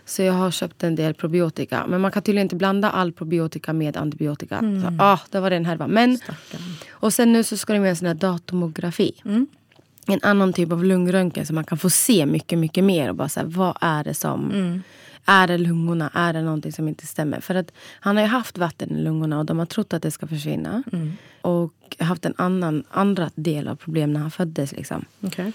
så 0.05 0.23
jag 0.23 0.33
har 0.33 0.51
köpt 0.51 0.83
en 0.83 0.95
del 0.95 1.15
probiotika. 1.15 1.87
Men 1.89 2.01
man 2.01 2.11
kan 2.13 2.23
tydligen 2.23 2.45
inte 2.45 2.57
blanda 2.57 2.91
all 2.91 3.13
probiotika 3.13 3.73
med 3.73 3.97
antibiotika. 3.97 4.59
Så, 4.61 4.97
ah, 4.99 5.19
det 5.31 5.41
var 5.41 5.51
det 5.51 5.57
en 5.57 5.65
härva. 5.65 5.87
Men, 5.87 6.19
och 6.91 7.13
sen 7.15 7.33
nu 7.33 7.45
så 7.45 7.57
ska 7.57 7.73
de 7.73 7.79
göra 7.79 7.89
en 7.89 7.97
sån 7.97 8.07
här 8.07 8.15
datomografi. 8.15 9.23
En 10.07 10.21
annan 10.23 10.53
typ 10.53 10.73
av 10.73 10.85
lungröntgen 10.85 11.47
så 11.47 11.55
man 11.55 11.65
kan 11.65 11.79
få 11.79 11.91
se 11.91 12.27
mycket, 12.27 12.59
mycket 12.59 12.85
mer. 12.85 13.09
Och 13.09 13.15
bara 13.15 13.29
så 13.29 13.41
här, 13.41 13.47
vad 13.47 13.77
är 13.81 14.05
det 14.05 14.15
som... 14.15 14.83
Är 15.25 15.47
det 15.47 15.59
lungorna? 15.59 16.11
Är 16.15 16.33
det 16.33 16.43
någonting 16.43 16.73
som 16.73 16.89
inte 16.89 17.07
stämmer? 17.07 17.41
För 17.41 17.55
att 17.55 17.73
han 18.01 18.17
har 18.17 18.23
ju 18.23 18.29
haft 18.29 18.59
vatten 18.59 18.97
i 18.97 19.03
lungorna 19.03 19.39
och 19.39 19.47
de 19.47 19.59
har 19.59 19.67
trott 19.67 19.93
att 19.93 20.03
det 20.03 20.11
ska 20.11 20.27
försvinna. 20.27 20.83
Och 21.41 21.73
haft 21.99 22.25
en 22.25 22.35
annan 22.37 22.85
andra 22.91 23.31
del 23.35 23.69
av 23.69 23.77
problem 23.77 24.13
när 24.13 24.21
han 24.21 24.31
föddes. 24.31 24.73
Liksom. 24.73 25.05
Okej. 25.21 25.53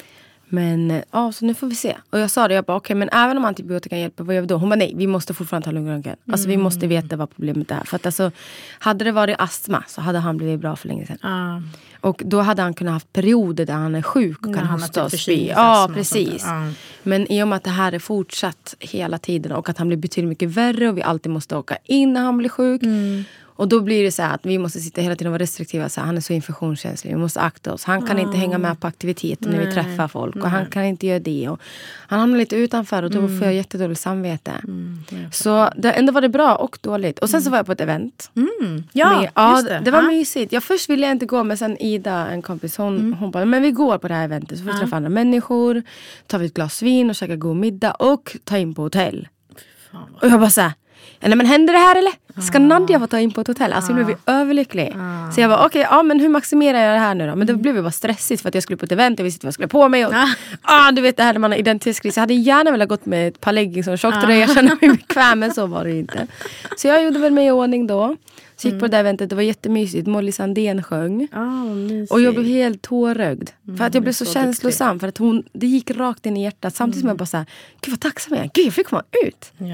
Men 0.50 0.92
eh, 0.92 1.04
ja, 1.12 1.32
så 1.32 1.46
nu 1.46 1.54
får 1.54 1.68
vi 1.68 1.76
se. 1.76 1.96
Och 2.10 2.20
jag 2.20 2.32
sa 2.32 2.48
det, 2.48 2.54
jag 2.54 2.66
bara 2.66 2.78
okej 2.78 2.96
men 2.96 3.10
även 3.10 3.38
om 3.38 3.46
antibiotika 3.46 3.98
hjälper, 3.98 4.24
vad 4.24 4.36
gör 4.36 4.42
vi 4.42 4.48
då? 4.48 4.58
Hon 4.58 4.70
bara 4.70 4.76
nej, 4.76 4.94
vi 4.96 5.08
måste 5.08 5.34
fortfarande 5.34 5.66
ta 5.66 5.72
lungröntgen. 5.72 6.16
Alltså 6.32 6.48
vi 6.48 6.58
måste 6.58 6.88
veta 6.88 7.16
vad 7.16 7.30
problemet 7.30 7.72
är. 7.72 7.84
För 7.84 7.96
att 7.96 8.06
alltså, 8.06 8.32
hade 8.80 9.06
det 9.06 9.12
varit 9.12 9.36
astma 9.40 9.84
så 9.88 10.02
hade 10.02 10.20
han 10.20 10.38
blivit 10.38 10.60
bra 10.60 10.76
för 10.76 10.88
länge 10.88 11.06
sedan. 11.06 11.18
Ja. 11.22 11.62
Och 12.02 12.22
då 12.26 12.42
hade 12.42 12.62
han 12.62 12.74
kunnat 12.74 12.94
haft 12.94 13.14
perioder 13.14 13.66
där 13.66 13.74
han 13.74 13.96
är 13.96 14.02
sjuk 14.02 14.46
och 14.46 14.52
När 14.52 14.58
kan 14.58 14.68
hosta 14.68 15.06
och 15.06 15.12
typ 15.12 15.20
spy. 15.20 15.48
Ja, 15.48 15.72
och 15.72 15.78
sånt 15.78 15.96
där. 15.96 16.02
precis. 16.02 16.44
Ja. 16.46 16.72
Men 17.04 17.32
i 17.32 17.44
och 17.44 17.48
med 17.48 17.56
att 17.56 17.64
det 17.64 17.70
här 17.70 17.92
är 17.92 18.00
fortsatt 18.00 18.76
hela 18.80 19.18
tiden 19.18 19.52
och 19.52 19.70
att 19.70 19.78
han 19.78 19.88
blir 19.88 19.98
betydligt 19.98 20.30
mycket 20.30 20.50
värre 20.50 20.90
och 20.90 20.98
vi 20.98 21.02
alltid 21.02 21.32
måste 21.32 21.56
åka 21.56 21.78
in 21.84 22.14
när 22.14 22.22
han 22.22 22.38
blir 22.38 22.50
sjuk. 22.50 22.84
Mm. 22.84 23.24
Och 23.58 23.68
då 23.68 23.82
blir 23.82 24.04
det 24.04 24.12
så 24.12 24.24
att 24.24 24.40
vi 24.46 24.58
måste 24.58 24.80
sitta 24.80 25.02
hela 25.02 25.16
tiden 25.16 25.28
och 25.28 25.32
vara 25.32 25.42
restriktiva. 25.44 25.90
Så 25.90 26.00
här, 26.02 26.06
han 26.06 26.18
är 26.18 26.22
så 26.22 26.34
infektionskänslig, 26.34 27.12
vi 27.12 27.18
måste 27.18 27.40
akta 27.42 27.74
oss. 27.74 27.84
Han 27.84 28.02
kan 28.02 28.20
inte 28.20 28.38
hänga 28.38 28.58
med 28.58 28.80
på 28.80 28.88
aktiviteter 28.88 29.50
när 29.50 29.66
vi 29.66 29.72
träffar 29.74 30.08
folk. 30.08 30.36
Och 30.36 30.50
han 30.50 30.66
kan 30.66 30.84
inte 30.84 31.08
göra 31.08 31.20
det. 31.20 31.50
Och 31.50 31.60
han 32.08 32.20
hamnar 32.20 32.38
lite 32.38 32.56
utanför 32.56 33.04
och 33.04 33.12
då 33.12 33.28
får 33.28 33.44
jag 33.44 33.54
jättedåligt 33.54 34.02
samvete. 34.02 34.52
så 35.32 35.70
det, 35.78 35.92
ändå 35.92 36.12
var 36.14 36.22
det 36.22 36.30
bra 36.30 36.56
och 36.56 36.78
dåligt. 36.82 37.20
Och 37.20 37.30
sen 37.30 37.42
så 37.42 37.50
var 37.50 37.58
jag 37.58 37.66
på 37.66 37.72
ett 37.72 37.82
event. 37.82 38.32
Ja, 38.92 39.20
Med- 39.20 39.30
ja 39.36 39.62
det. 39.62 39.82
det. 39.86 39.92
var 39.92 40.02
Ja. 40.02 40.08
mysigt. 40.08 40.52
Jag 40.52 40.64
först 40.64 40.90
ville 40.90 41.06
jag 41.06 41.12
inte 41.12 41.26
gå 41.26 41.44
men 41.44 41.58
sen 41.58 41.78
Ida, 41.78 42.28
en 42.28 42.42
kompis, 42.42 42.78
hon, 42.78 43.14
hon 43.14 43.32
bara 43.32 43.46
men 43.46 43.62
vi 43.62 43.72
går 43.72 43.98
på 43.98 44.08
det 44.08 44.14
här 44.14 44.24
eventet 44.26 44.58
så 44.58 44.64
får 44.66 44.72
vi 44.74 44.80
träffa 44.80 44.96
andra 44.96 45.10
människor. 45.10 45.84
Tar 46.28 46.40
vi 46.40 46.46
ett 46.46 46.54
glas 46.54 46.82
vin 46.82 47.10
och 47.10 47.16
käkar 47.16 47.36
god 47.36 47.56
middag 47.56 47.92
och 47.92 48.38
tar 48.44 48.58
in 48.58 48.74
på 48.76 48.82
hotell. 48.82 49.28
Och 50.22 50.28
jag 50.30 50.40
bara 50.40 50.50
såhär, 50.50 50.72
nej 51.20 51.36
men 51.36 51.46
händer 51.46 51.74
det 51.74 51.80
här 51.80 51.96
eller? 51.96 52.14
Ska 52.42 52.60
Nadja 52.60 53.00
få 53.00 53.08
ta 53.08 53.20
in 53.20 53.32
på 53.32 53.42
ett 53.42 53.48
hotell? 53.48 53.74
Alltså 53.74 53.92
jag 53.92 54.06
blev 54.06 54.18
överlycklig. 54.26 54.94
Så 55.36 55.42
jag 55.42 55.50
bara 55.50 55.66
okej, 55.66 55.88
ja 55.90 56.04
men 56.04 56.20
hur 56.20 56.30
maximerar 56.30 56.80
jag 56.80 56.96
det 56.96 57.00
här 57.00 57.16
nu 57.16 57.28
då? 57.28 57.36
Men 57.36 57.48
det 57.48 57.54
blev 57.54 57.76
ju 57.76 57.82
bara 57.82 57.92
stressigt 57.92 58.42
för 58.42 58.50
att 58.50 58.54
jag 58.56 58.64
skulle 58.64 58.78
på 58.78 58.86
ett 58.86 58.92
event, 58.92 59.20
jag 59.20 59.24
visste 59.24 59.38
inte 59.38 59.46
vad 59.46 59.50
jag 59.50 59.54
skulle 59.54 59.68
på 59.68 59.90
mig. 59.90 60.06
Och, 60.06 60.14
ah, 60.62 60.92
du 60.92 61.02
vet 61.02 61.18
det 61.18 61.24
här 61.24 61.34
när 61.34 61.40
man 61.40 61.52
har 61.52 61.58
identitetskris. 61.58 62.16
Jag 62.18 62.22
hade 62.22 62.34
gärna 62.34 62.72
velat 62.72 62.90
gått 62.90 63.06
med 63.06 63.28
ett 63.28 63.42
par 63.42 63.52
leggings 63.54 63.88
och 63.88 63.92
en 63.92 63.98
tjocktröja, 63.98 64.40
jag 64.40 64.54
kände 64.54 64.78
mig 64.82 64.90
bekväm 64.92 65.40
men 65.40 65.54
så 65.54 65.66
var 65.66 65.84
det 65.84 65.96
inte. 66.00 66.28
Så 66.78 66.88
jag 66.88 67.04
gjorde 67.04 67.20
väl 67.20 67.34
mig 67.34 67.48
i 67.48 67.52
ordning 67.52 67.88
då. 67.88 68.16
Så 68.58 68.68
gick 68.68 68.80
på 68.80 68.86
det 68.86 68.92
där 68.92 69.00
eventet, 69.00 69.30
det 69.30 69.36
var 69.36 69.44
jättemysigt. 69.44 70.08
Molly 70.08 70.32
Sandén 70.32 70.84
sjöng. 70.84 71.28
Ah, 71.32 71.64
mysigt. 71.64 72.12
Och 72.12 72.22
jag 72.22 72.34
blev 72.34 72.46
helt 72.46 72.82
tårögd. 72.82 73.50
för 73.78 73.84
att 73.86 73.94
jag 73.94 74.04
blev 74.04 74.14
så, 74.14 74.26
så 74.26 74.34
känslosam. 74.34 75.00
För 75.00 75.08
att 75.08 75.18
hon, 75.18 75.44
det 75.54 75.68
gick 75.68 75.92
rakt 75.92 76.26
in 76.26 76.38
i 76.38 76.44
hjärtat. 76.44 76.76
Samtidigt 76.76 77.00
som 77.02 77.08
jag 77.08 77.18
bara 77.18 77.26
såhär, 77.26 77.46
gud 77.82 77.92
vad 77.94 78.00
tacksam 78.00 78.34
jag 78.36 78.46
är. 78.46 78.50
Gud 78.54 78.66
jag 78.66 78.74
fick 78.74 78.88
komma 78.88 79.04
ut. 79.26 79.52
Ja, 79.58 79.66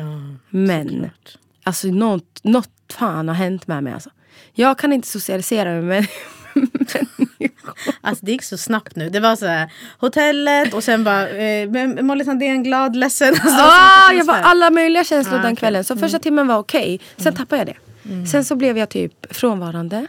Men 0.49 0.89
såklart. 0.89 1.37
Alltså 1.63 1.87
något, 1.87 2.39
något 2.43 2.69
fan 2.93 3.27
har 3.27 3.35
hänt 3.35 3.67
med 3.67 3.83
mig. 3.83 3.93
Alltså. 3.93 4.09
Jag 4.53 4.77
kan 4.77 4.93
inte 4.93 5.07
socialisera 5.07 5.69
med 5.81 5.81
människor. 6.53 7.73
Alltså 8.01 8.25
det 8.25 8.31
gick 8.31 8.43
så 8.43 8.57
snabbt 8.57 8.95
nu. 8.95 9.09
Det 9.09 9.19
var 9.19 9.35
så 9.35 9.45
här, 9.45 9.71
hotellet 9.97 10.73
och 10.73 10.83
sen 10.83 11.03
bara 11.03 11.29
eh, 11.29 11.69
Molly 12.03 12.23
Sandén 12.25 12.63
glad, 12.63 12.95
ledsen. 12.95 13.29
Alltså, 13.29 13.49
Ah, 13.49 14.09
mycket 14.11 14.17
jag 14.27 14.33
var 14.33 14.41
alla 14.41 14.69
möjliga 14.69 15.03
känslor 15.03 15.39
Ah, 15.39 15.43
den 15.43 15.55
kvällen. 15.55 15.83
Så 15.83 15.95
första 15.97 16.19
timmen 16.19 16.47
var 16.47 16.57
okej. 16.57 16.99
Sen 17.17 17.35
tappade 17.35 17.57
jag 17.61 17.67
det. 17.67 18.27
Sen 18.27 18.45
så 18.45 18.55
blev 18.55 18.77
jag 18.77 18.89
typ 18.89 19.35
frånvarande. 19.35 20.07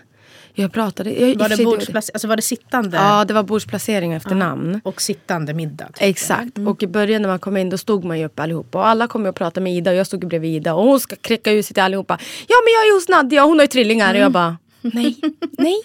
Jag 0.57 0.73
pratade. 0.73 1.11
Jag, 1.11 1.39
Var 1.39 1.49
det, 1.49 1.97
alltså 1.97 2.29
var 2.29 2.37
det 2.37 2.43
sittande? 2.43 2.97
Ja, 2.97 3.25
det 3.25 3.35
var 3.35 3.43
bordsplacering 3.43 4.13
efter 4.13 4.35
namn. 4.35 4.81
Och 4.85 5.03
sittande 5.03 5.55
middag? 5.55 5.87
typ. 5.87 5.97
Exakt. 6.03 6.59
Och 6.67 6.83
i 6.83 6.87
början 6.87 7.23
när 7.23 7.29
man 7.29 7.39
kom 7.39 7.57
in 7.57 7.71
då 7.71 7.79
stod 7.79 8.05
man 8.05 8.19
ju 8.19 8.25
upp 8.25 8.41
allihopa. 8.41 8.79
Och 8.79 8.87
alla 8.87 9.07
kom 9.07 9.27
och 9.27 9.35
pratade 9.35 9.65
med 9.65 9.75
Ida 9.75 9.91
och 9.91 9.97
jag 9.97 10.07
stod 10.07 10.27
bredvid 10.29 10.57
Ida. 10.57 10.75
Och 10.75 10.85
hon 10.85 11.01
ska 11.01 11.17
kräcka 11.17 11.53
ut 11.53 11.67
sig 11.67 11.75
till 11.75 11.83
allihopa. 11.83 12.19
Ja 12.47 12.57
men 12.65 12.73
jag 12.73 12.89
är 12.89 12.95
hos 12.95 13.09
Nadja 13.09 13.43
och 13.43 13.49
hon 13.49 13.59
har 13.59 13.65
ju 13.65 13.69
trillingar. 13.69 14.15
Och 14.15 14.21
jag 14.21 14.33
bara 14.33 14.57
nej, 14.81 15.17
nej. 15.59 15.83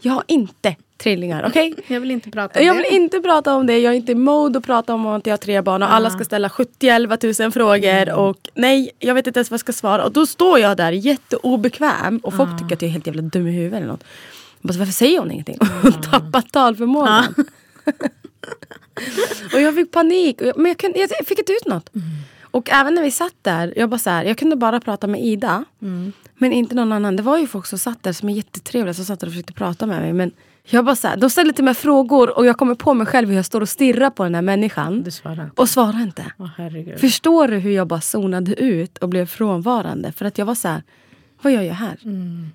Jag 0.00 0.12
har 0.12 0.24
inte 0.26 0.76
trillingar. 1.02 1.44
Okej? 1.48 1.74
Jag 1.86 2.00
vill 2.00 2.10
inte 2.10 2.30
prata 2.30 2.60
om 2.60 2.66
Jag 2.66 2.76
det. 2.76 2.82
vill 2.82 2.92
inte 3.02 3.20
prata 3.20 3.54
om 3.54 3.66
det. 3.66 3.78
Jag 3.78 3.92
är 3.92 3.96
inte 3.96 4.12
i 4.12 4.14
mode 4.14 4.58
att 4.58 4.66
prata 4.66 4.94
om 4.94 5.06
att 5.06 5.26
jag 5.26 5.32
har 5.32 5.38
tre 5.38 5.60
barn 5.62 5.82
och 5.82 5.92
alla 5.92 6.10
ska 6.10 6.24
ställa 6.24 6.50
70 6.50 6.88
11 6.88 7.18
000 7.40 7.52
frågor. 7.52 8.12
Och 8.12 8.36
nej, 8.54 8.90
jag 8.98 9.14
vet 9.14 9.26
inte 9.26 9.38
ens 9.38 9.50
vad 9.50 9.54
jag 9.54 9.60
ska 9.60 9.72
svara. 9.72 10.04
Och 10.04 10.12
då 10.12 10.26
står 10.26 10.58
jag 10.58 10.76
där 10.76 10.92
jätteobekväm 10.92 12.18
och 12.18 12.34
folk 12.34 12.58
tycker 12.58 12.74
att 12.76 12.82
jag 12.82 12.88
är 12.88 12.92
helt 12.92 13.06
jävla 13.06 13.22
dum 13.22 13.46
i 13.46 13.50
huvudet 13.52 13.76
eller 13.76 13.86
något. 13.86 14.04
Jag 14.60 14.68
bara, 14.72 14.78
varför 14.78 14.92
säger 14.92 15.18
hon 15.18 15.30
ingenting? 15.30 15.58
Hon 15.82 15.92
tappar 16.02 16.40
talförmågan. 16.40 17.34
och 19.54 19.60
jag 19.60 19.74
fick 19.74 19.90
panik. 19.92 20.36
Jag- 20.40 20.56
Men 20.56 20.66
jag, 20.66 20.78
kunde, 20.78 20.98
jag 20.98 21.10
fick 21.26 21.38
inte 21.38 21.52
ut 21.52 21.66
något. 21.66 21.90
Och 22.52 22.70
även 22.70 22.94
när 22.94 23.02
vi 23.02 23.10
satt 23.10 23.34
där, 23.42 23.72
jag 23.76 23.88
bara 23.88 23.98
så 23.98 24.10
här, 24.10 24.24
jag 24.24 24.38
kunde 24.38 24.56
bara 24.56 24.80
prata 24.80 25.06
med 25.06 25.24
Ida. 25.24 25.64
Men 26.38 26.52
inte 26.52 26.74
någon 26.74 26.92
annan. 26.92 27.16
Det 27.16 27.22
var 27.22 27.38
ju 27.38 27.46
folk 27.46 27.66
som 27.66 27.78
satt 27.78 28.02
där 28.02 28.12
som 28.12 28.28
är 28.28 28.32
jättetrevliga 28.32 28.94
som 28.94 29.04
satt 29.04 29.20
där 29.20 29.26
och 29.26 29.32
försökte 29.32 29.52
prata 29.52 29.86
med 29.86 30.00
mig. 30.00 30.12
Men 30.12 30.30
jag 30.64 30.84
bara 30.84 30.96
så 30.96 31.08
här, 31.08 31.16
de 31.16 31.30
ställde 31.30 31.52
till 31.52 31.64
mig 31.64 31.74
frågor 31.74 32.38
och 32.38 32.46
jag 32.46 32.56
kommer 32.56 32.74
på 32.74 32.94
mig 32.94 33.06
själv 33.06 33.28
hur 33.28 33.36
jag 33.36 33.44
står 33.44 33.60
och 33.60 33.68
stirrar 33.68 34.10
på 34.10 34.24
den 34.24 34.34
här 34.34 34.42
människan. 34.42 35.02
Du 35.02 35.10
svarar 35.10 35.44
inte. 35.44 35.60
Och 35.62 35.68
svarar 35.68 36.02
inte. 36.02 36.24
Herregud. 36.56 37.00
Förstår 37.00 37.48
du 37.48 37.58
hur 37.58 37.70
jag 37.70 37.86
bara 37.86 38.00
zonade 38.00 38.54
ut 38.62 38.98
och 38.98 39.08
blev 39.08 39.26
frånvarande? 39.26 40.12
För 40.12 40.24
att 40.24 40.38
jag 40.38 40.46
var 40.46 40.54
så 40.54 40.68
här, 40.68 40.82
vad 41.42 41.52
gör 41.52 41.62
jag 41.62 41.74
här? 41.74 41.96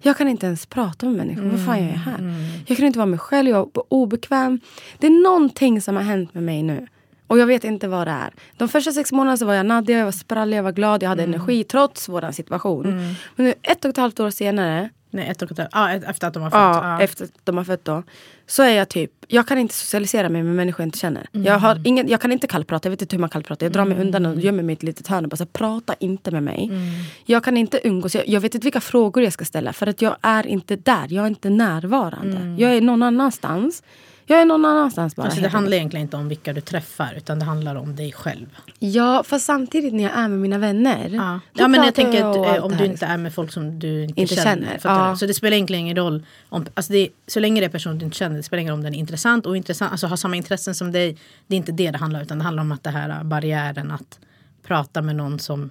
Jag 0.02 0.18
kan 0.18 0.28
inte 0.28 0.46
ens 0.46 0.66
prata 0.66 1.06
med 1.06 1.16
människor. 1.16 1.44
Vad 1.44 1.66
fan 1.66 1.80
gör 1.84 1.90
jag 1.90 1.98
här? 1.98 2.34
Jag 2.68 2.78
kan 2.78 2.86
inte 2.86 3.00
vara 3.00 3.06
mig 3.06 3.20
själv, 3.20 3.50
jag 3.50 3.70
var 3.74 3.84
obekväm. 3.90 4.60
Det 4.98 5.08
är 5.08 5.24
någonting 5.24 5.82
som 5.82 5.96
har 5.96 6.04
hänt 6.04 6.34
med 6.34 6.44
mig 6.44 6.64
nu. 6.64 6.88
Och 7.28 7.40
jag 7.40 7.46
vet 7.48 7.64
inte 7.64 7.88
vad 7.88 8.08
det 8.08 8.12
är. 8.12 8.34
De 8.58 8.68
första 8.68 8.92
sex 8.92 9.12
månaderna 9.12 9.38
så 9.38 9.46
var 9.46 9.54
jag 9.54 9.66
Nadja, 9.66 9.98
jag 9.98 10.06
var 10.06 10.12
sprallig, 10.12 10.58
jag 10.58 10.64
var 10.64 10.72
glad, 10.72 11.04
jag 11.04 11.10
hade 11.10 11.24
energi 11.24 11.64
trots 11.64 12.10
vår 12.10 12.32
situation. 12.32 13.16
Men 13.36 13.46
nu 13.46 13.54
ett 13.62 13.86
och 13.86 13.90
ett 13.90 13.98
halvt 13.98 14.20
år 14.20 14.30
senare 14.30 14.90
Nej, 15.16 15.28
ett 15.30 15.42
och 15.42 15.52
ett 15.52 15.60
ett- 15.60 16.04
efter 16.10 16.28
att 16.28 16.34
de 16.34 16.44
har 16.44 16.50
fått. 16.50 16.60
Ja, 16.60 16.82
ja. 16.98 17.02
efter 17.02 17.24
att 17.26 17.32
de 17.44 17.58
har 17.58 17.64
fött 17.64 17.86
då. 17.86 18.04
Så 18.48 18.64
är 18.64 18.70
jag 18.70 18.90
typ, 18.90 19.12
jag 19.28 19.48
kan 19.48 19.58
inte 19.58 19.74
socialisera 19.74 20.30
mig 20.30 20.44
med 20.44 20.56
människor 20.56 20.82
jag 20.82 20.88
inte 20.88 20.98
känner. 20.98 21.28
Jag, 21.32 21.48
Mm. 21.48 21.62
har 21.62 21.82
ingen, 21.86 22.08
jag 22.10 22.22
kan 22.22 22.32
inte 22.32 22.48
kallprata, 22.48 22.88
jag 22.88 22.92
vet 22.92 23.02
inte 23.02 23.16
hur 23.16 23.22
man 23.22 23.30
kallpratar. 23.30 23.66
Jag 23.66 23.74
drar 23.74 23.86
mig 23.86 23.98
undan 24.02 24.26
och 24.26 24.40
gömmer 24.40 24.64
mig 24.64 24.74
i 24.74 24.76
ett 24.76 24.84
litet 24.84 25.08
hörn 25.08 25.24
och 25.26 25.30
bara 25.30 25.38
så 25.38 25.44
här, 25.44 25.50
prata 25.54 25.96
inte 26.00 26.32
med 26.32 26.44
mig. 26.44 26.66
Mm. 26.72 26.82
Jag 27.26 27.44
kan 27.44 27.58
inte 27.58 27.88
umgås, 27.88 28.16
jag, 28.16 28.28
jag 28.28 28.42
vet 28.42 28.56
inte 28.56 28.66
vilka 28.66 28.82
frågor 28.82 29.24
jag 29.24 29.34
ska 29.34 29.46
ställa. 29.46 29.74
För 29.74 29.88
att 29.88 30.02
jag 30.02 30.16
är 30.22 30.48
inte 30.48 30.76
där, 30.76 31.06
jag 31.10 31.24
är 31.26 31.30
inte 31.30 31.50
närvarande. 31.50 32.62
Jag 32.64 32.74
är 32.76 32.82
någon 32.82 33.04
annanstans. 33.04 33.84
Jag 34.28 34.42
är 34.42 34.46
någon 34.46 34.66
annanstans 34.66 35.16
bara. 35.16 35.26
Alltså, 35.26 35.42
det 35.42 35.48
handlar 35.48 35.78
egentligen 35.78 36.02
inte 36.02 36.18
om 36.18 36.28
vilka 36.28 36.54
du 36.54 36.62
träffar 36.62 37.14
utan 37.18 37.40
det 37.40 37.46
handlar 37.46 37.76
om 37.76 37.96
dig 37.96 38.12
själv. 38.12 38.46
Ja, 38.80 39.24
fast 39.24 39.46
samtidigt 39.46 39.94
när 39.94 40.04
jag 40.04 40.14
är 40.14 40.28
med 40.28 40.40
mina 40.40 40.58
vänner. 40.58 41.10
Ja, 41.14 41.40
ja 41.54 41.68
men 41.68 41.84
jag 41.84 41.96
tänker 41.96 42.26
att 42.26 42.58
eh, 42.58 42.64
om 42.64 42.72
det 42.72 42.78
du 42.78 42.86
inte 42.86 43.06
är 43.06 43.18
med 43.18 43.34
folk 43.34 43.52
som 43.52 43.80
du 43.80 44.04
inte, 44.04 44.22
Inte 44.22 44.36
känner. 44.36 44.46
känner, 44.46 44.80
ja. 44.84 45.16
Så 45.16 45.26
det 45.26 45.34
spelar 45.34 45.56
egentligen 45.56 45.82
ingen 45.82 45.96
roll. 45.98 46.26
Om, 46.50 46.66
alltså 46.74 46.94
det, 46.94 47.10
så 47.28 47.40
länge 47.40 47.62
det 47.62 47.66
är 47.66 47.70
personer 47.70 47.96
du 47.96 48.06
inte 48.06 48.18
känner, 48.18 48.38
det 48.38 48.44
spelar 48.44 48.62
ingen 48.62 48.72
roll 48.72 48.80
om 48.80 48.84
den 48.84 48.94
är 48.94 49.00
intressant 49.00 49.46
och 49.46 49.58
intressant, 49.58 49.92
alltså 49.92 50.08
har 50.08 50.18
samma 50.18 50.36
intressen 50.36 50.76
som 50.76 50.92
dig. 50.92 51.18
Det 51.48 51.56
är 51.56 51.58
inte 51.58 51.72
det 51.72 51.92
det 51.92 51.98
handlar 51.98 52.20
om 52.20 52.24
utan 52.24 52.38
det 52.38 52.44
handlar 52.44 52.62
om 52.62 52.72
att 52.72 52.84
det 52.84 52.90
här 52.90 53.24
barriären 53.24 53.92
att 53.92 54.20
prata 54.68 55.02
med 55.02 55.16
någon 55.16 55.40
som, 55.40 55.70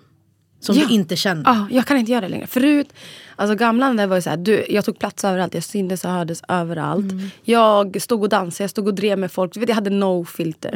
som 0.65 0.77
Ja. 0.77 0.87
du 0.87 0.95
inte 0.95 1.17
känner. 1.17 1.43
Ja, 1.47 1.67
jag 1.71 1.87
kan 1.87 1.97
inte 1.97 2.13
göra 2.13 2.21
det 2.21 2.29
längre. 2.29 2.47
Förut, 2.47 2.93
alltså 3.37 3.57
gamla 3.57 3.93
där 3.93 4.07
var 4.07 4.17
ju 4.17 4.23
så 4.23 4.31
här, 4.31 4.37
du, 4.37 4.67
jag 4.69 4.85
tog 4.85 4.99
plats 4.99 5.25
överallt, 5.25 5.55
jag 5.55 5.63
syntes 5.65 6.05
och 6.05 6.11
hördes 6.11 6.43
överallt. 6.49 7.13
Jag 7.43 8.03
stod 8.03 8.23
och 8.23 8.29
dansade, 8.29 8.63
jag 8.65 8.71
stod 8.71 8.87
och 8.87 8.95
drev 8.95 9.19
med 9.19 9.33
folk. 9.33 9.55
Du 9.55 9.61
vet, 9.61 9.69
jag 9.69 9.77
hade 9.77 9.91
no 9.91 10.25
filter. 10.25 10.73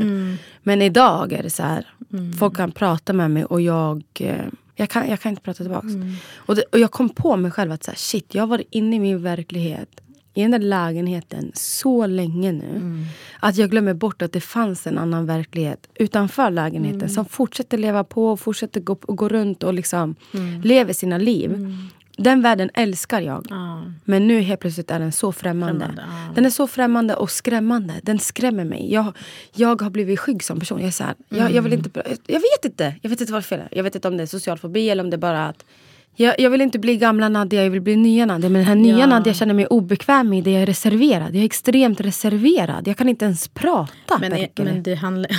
Men 0.62 0.82
idag 0.82 1.32
är 1.32 1.42
det 1.42 1.50
så 1.50 1.62
här, 1.62 1.86
folk 2.38 2.56
kan 2.56 2.72
prata 2.72 3.12
med 3.12 3.30
mig 3.30 3.44
och 3.44 3.60
jag, 3.60 4.02
eh, 4.20 4.36
jag, 4.76 4.88
kan, 4.90 5.08
jag 5.10 5.20
kan 5.20 5.30
inte 5.30 5.42
prata 5.42 5.64
tillbaka. 5.64 5.88
Och, 6.36 6.54
det, 6.56 6.62
och 6.72 6.78
jag 6.78 6.90
kom 6.90 7.08
på 7.08 7.36
mig 7.36 7.50
själv 7.50 7.72
att 7.72 7.84
så 7.84 7.90
här, 7.90 7.98
shit, 7.98 8.34
jag 8.34 8.46
varit 8.46 8.68
inne 8.70 8.96
i 8.96 8.98
min 8.98 9.22
verklighet 9.22 9.88
i 10.38 10.42
den 10.42 10.50
där 10.50 10.58
lägenheten 10.58 11.50
så 11.54 12.06
länge 12.06 12.52
nu. 12.52 13.04
Att 13.40 13.56
jag 13.56 13.70
glömmer 13.70 13.94
bort 13.94 14.22
att 14.22 14.32
det 14.32 14.40
fanns 14.40 14.86
en 14.86 14.98
annan 14.98 15.26
verklighet 15.26 15.88
utanför 15.94 16.50
lägenheten. 16.50 17.08
Som 17.08 17.24
fortsätter 17.24 17.78
leva 17.78 18.04
på, 18.04 18.36
fortsätter 18.36 18.80
gå, 18.80 18.94
gå 19.00 19.28
runt 19.28 19.62
och 19.62 19.74
liksom 19.74 20.14
lever 20.64 20.92
sina 20.92 21.18
liv. 21.18 21.74
Den 22.16 22.42
världen 22.42 22.70
älskar 22.74 23.20
jag. 23.20 23.46
Ja. 23.50 23.82
Men 24.04 24.26
nu 24.28 24.40
helt 24.40 24.60
plötsligt 24.60 24.90
är 24.90 24.98
den 24.98 25.12
så 25.12 25.32
främmande. 25.32 25.84
Främmande, 25.84 26.02
ja. 26.28 26.32
Den 26.34 26.44
är 26.46 26.50
så 26.50 26.66
främmande 26.66 27.14
och 27.16 27.30
skrämmande. 27.30 27.94
Den 28.02 28.18
skrämmer 28.18 28.64
mig. 28.64 28.92
Jag, 28.92 29.12
jag 29.54 29.82
har 29.82 29.90
blivit 29.90 30.20
skygg 30.20 30.42
som 30.44 30.60
person. 30.60 30.78
Jag, 30.78 30.86
är 30.88 30.90
så 30.92 31.04
här, 31.04 31.14
jag, 31.28 31.52
jag, 31.52 31.62
vill 31.62 31.72
Mm. 31.72 31.84
inte, 31.86 32.16
jag 32.26 32.40
vet 32.40 32.64
inte. 32.64 32.94
Jag 33.02 33.10
vet 33.10 33.20
inte 33.20 33.32
vad 33.32 33.44
fel 33.44 33.60
är. 33.60 33.68
Jag 33.72 33.82
vet 33.84 33.94
inte 33.94 34.08
om 34.08 34.16
det 34.16 34.22
är 34.22 34.26
social 34.26 34.58
fobi 34.58 34.90
eller 34.90 35.04
om 35.04 35.10
det 35.10 35.16
är 35.16 35.18
bara 35.18 35.48
att 35.48 35.64
jag, 36.20 36.40
jag 36.40 36.50
vill 36.50 36.60
inte 36.60 36.78
bli 36.78 36.96
gamla 36.96 37.28
Nadja, 37.28 37.62
jag 37.64 37.70
vill 37.70 37.80
bli 37.80 37.96
nya 37.96 38.26
Nadja. 38.26 38.48
Men 38.48 38.60
den 38.60 38.68
här 38.68 38.74
nya 38.74 38.98
Ja. 38.98 39.06
Nadja 39.06 39.34
känner 39.34 39.54
mig 39.54 39.66
obekväm 39.66 40.32
i. 40.32 40.40
Det 40.42 40.50
jag 40.50 40.62
är 40.62 40.66
reserverad. 40.66 41.34
Jag 41.34 41.40
är 41.40 41.44
extremt 41.44 42.00
reserverad. 42.00 42.88
Jag 42.88 42.96
kan 42.96 43.08
inte 43.08 43.24
ens 43.24 43.48
prata. 43.48 44.18
Men, 44.20 44.30
det. 44.30 44.48
men 44.62 44.82
det 44.82 44.94
handlar... 44.94 45.30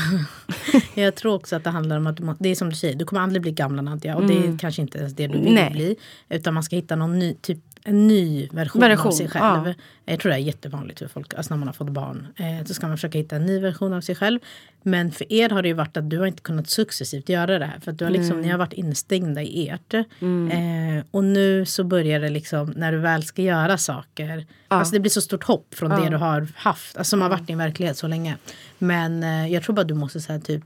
jag 0.96 1.16
tror 1.16 1.36
också 1.36 1.56
att 1.56 1.64
det 1.64 1.70
handlar 1.70 1.98
om 1.98 2.08
att 2.08 2.18
du 2.18 2.36
det 2.40 2.50
är 2.50 2.56
som 2.56 2.70
du 2.70 2.76
säger, 2.76 2.96
du 2.96 3.06
kommer 3.06 3.22
aldrig 3.22 3.42
bli 3.42 3.52
gamla 3.52 3.82
Nadja 3.82 4.16
och 4.16 4.28
det 4.28 4.34
är 4.34 4.58
kanske 4.58 4.82
inte 4.82 4.98
ens 4.98 5.14
det 5.16 5.28
du 5.28 5.34
vill 5.34 5.42
Mm. 5.42 5.54
Nej. 5.54 5.72
bli. 5.72 5.96
Utan 6.30 6.54
man 6.54 6.64
ska 6.64 6.76
hitta 6.76 6.96
någon 6.96 7.20
ny, 7.20 7.34
typ 7.34 7.60
en 7.84 8.08
ny 8.08 8.48
version, 8.52 8.82
Version, 8.82 9.08
av 9.08 9.12
sig 9.12 9.28
själv. 9.30 9.68
ja. 9.68 9.74
Jag 10.06 10.20
tror 10.20 10.30
det 10.30 10.36
är 10.36 10.40
jättevanligt 10.40 11.00
för 11.00 11.08
folk, 11.08 11.34
alltså 11.34 11.54
när 11.54 11.60
man 11.60 11.68
har 11.68 11.74
fått 11.74 11.90
barn. 11.90 12.28
Eh, 12.36 12.66
så 12.66 12.74
ska 12.74 12.88
man 12.88 12.98
försöka 12.98 13.18
hitta 13.18 13.36
en 13.36 13.46
ny 13.46 13.60
version 13.60 13.94
av 13.94 14.02
sig 14.02 14.16
själv. 14.16 14.40
Men 14.84 15.12
för 15.12 15.34
er 15.34 15.50
har 15.50 15.62
det 15.62 15.68
ju 15.68 15.74
varit 15.74 15.98
att 15.98 16.10
du 16.10 16.20
har 16.20 16.26
inte 16.26 16.42
kunnat 16.42 16.70
successivt 16.70 17.30
göra 17.30 17.60
det 17.60 17.66
här. 17.66 17.80
För 17.80 17.92
att 17.92 17.98
du 18.00 18.06
har 18.06 18.12
liksom, 18.12 18.42
ni 18.42 18.48
har 18.50 18.58
varit 18.58 18.74
instängda 18.74 19.42
i 19.42 19.70
ert. 19.70 19.94
Eh, 19.94 21.06
och 21.12 21.24
nu 21.24 21.66
så 21.66 21.84
börjar 21.84 22.20
det 22.20 22.30
liksom, 22.30 22.74
när 22.76 22.92
du 22.92 22.98
väl 22.98 23.24
ska 23.24 23.42
göra 23.42 23.78
saker. 23.78 24.46
Alltså 24.68 24.94
det 24.94 25.00
blir 25.00 25.10
så 25.12 25.22
stort 25.22 25.44
hopp 25.44 25.76
från 25.76 25.90
det 25.90 26.10
du 26.10 26.16
har 26.18 26.48
haft. 26.56 26.98
Alltså 26.98 27.10
som 27.10 27.22
har 27.22 27.30
varit 27.30 27.48
din 27.48 27.58
verklighet 27.58 27.98
så 27.98 28.08
länge. 28.08 28.38
Men 28.78 29.24
eh, 29.24 29.54
jag 29.54 29.64
tror 29.64 29.76
bara 29.76 29.84
du 29.84 29.94
måste 29.94 30.20
säga 30.22 30.40
typ 30.40 30.64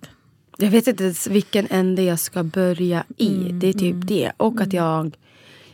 Jag 0.58 0.70
vet 0.70 0.88
inte 0.88 1.04
ens 1.04 1.28
vilken 1.28 1.68
ände 1.70 2.02
jag 2.02 2.20
ska 2.20 2.44
börja 2.44 3.04
i. 3.18 3.36
Mm, 3.36 3.60
det 3.60 3.68
är 3.68 3.74
typ 3.74 3.96
det. 4.00 4.32
Och 4.38 4.62
att 4.62 4.74
jag 4.74 5.16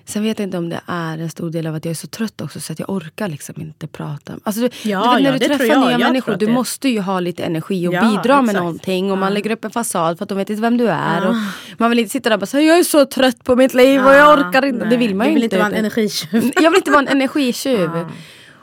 Sen 0.10 0.24
vet 0.24 0.40
jag 0.40 0.46
inte 0.48 0.58
om 0.58 0.70
det 0.70 0.82
är 0.86 1.18
en 1.18 1.30
stor 1.30 1.50
del 1.50 1.68
av 1.68 1.76
att 1.76 1.86
jag 1.86 1.90
är 1.92 1.96
så 1.96 2.08
trött 2.08 2.42
också 2.42 2.60
så 2.60 2.74
att 2.74 2.80
jag 2.80 2.90
orkar 2.90 3.28
liksom 3.28 3.62
inte 3.62 3.88
prata. 3.88 4.34
Alltså, 4.44 4.62
du, 4.62 4.70
Ja, 4.84 5.18
du 5.18 5.24
vet, 5.24 5.24
när 5.24 5.32
ja, 5.32 5.38
du 5.40 5.46
träffar 5.48 5.66
jag. 5.66 5.80
nya 5.82 5.92
Jag 5.92 6.00
människor, 6.00 6.36
du 6.36 6.48
måste 6.48 6.90
ju 6.90 7.00
ha 7.02 7.20
lite 7.20 7.44
energi 7.44 7.88
och 7.88 7.94
Ja, 7.94 8.02
bidra 8.02 8.36
med 8.42 8.44
exakt. 8.50 8.60
någonting. 8.60 9.12
Och 9.12 9.18
man 9.18 9.34
lägger 9.34 9.52
upp 9.52 9.66
en 9.66 9.72
fasad 9.72 10.18
för 10.18 10.24
att 10.26 10.30
de 10.30 10.38
vet 10.38 10.50
inte 10.50 10.62
vem 10.62 10.78
du 10.78 10.88
är. 10.88 11.28
Och 11.28 11.36
man 11.78 11.90
vill 11.90 12.00
inte 12.00 12.12
sitta 12.12 12.30
där 12.30 12.36
och 12.36 12.40
bara 12.40 12.46
säga 12.46 12.64
jag 12.68 12.80
är 12.80 12.84
så 12.84 13.06
trött 13.06 13.44
på 13.44 13.56
mitt 13.56 13.74
liv 13.74 14.06
och 14.06 14.14
jag 14.14 14.40
orkar 14.40 14.66
inte. 14.66 14.80
Nej, 14.80 14.90
Det 14.90 14.98
vill 14.98 15.16
man 15.16 15.26
du 15.26 15.30
ju 15.30 15.34
vill 15.36 15.44
inte. 15.44 15.56
inte 15.56 15.64
vara 15.64 15.74
en 15.74 15.80
energitjuv. 15.86 16.52
jag 16.62 16.72
vill 16.72 16.78
inte 16.78 16.92
vara 16.92 17.02
en 17.02 17.08
energitjuv. 17.08 17.90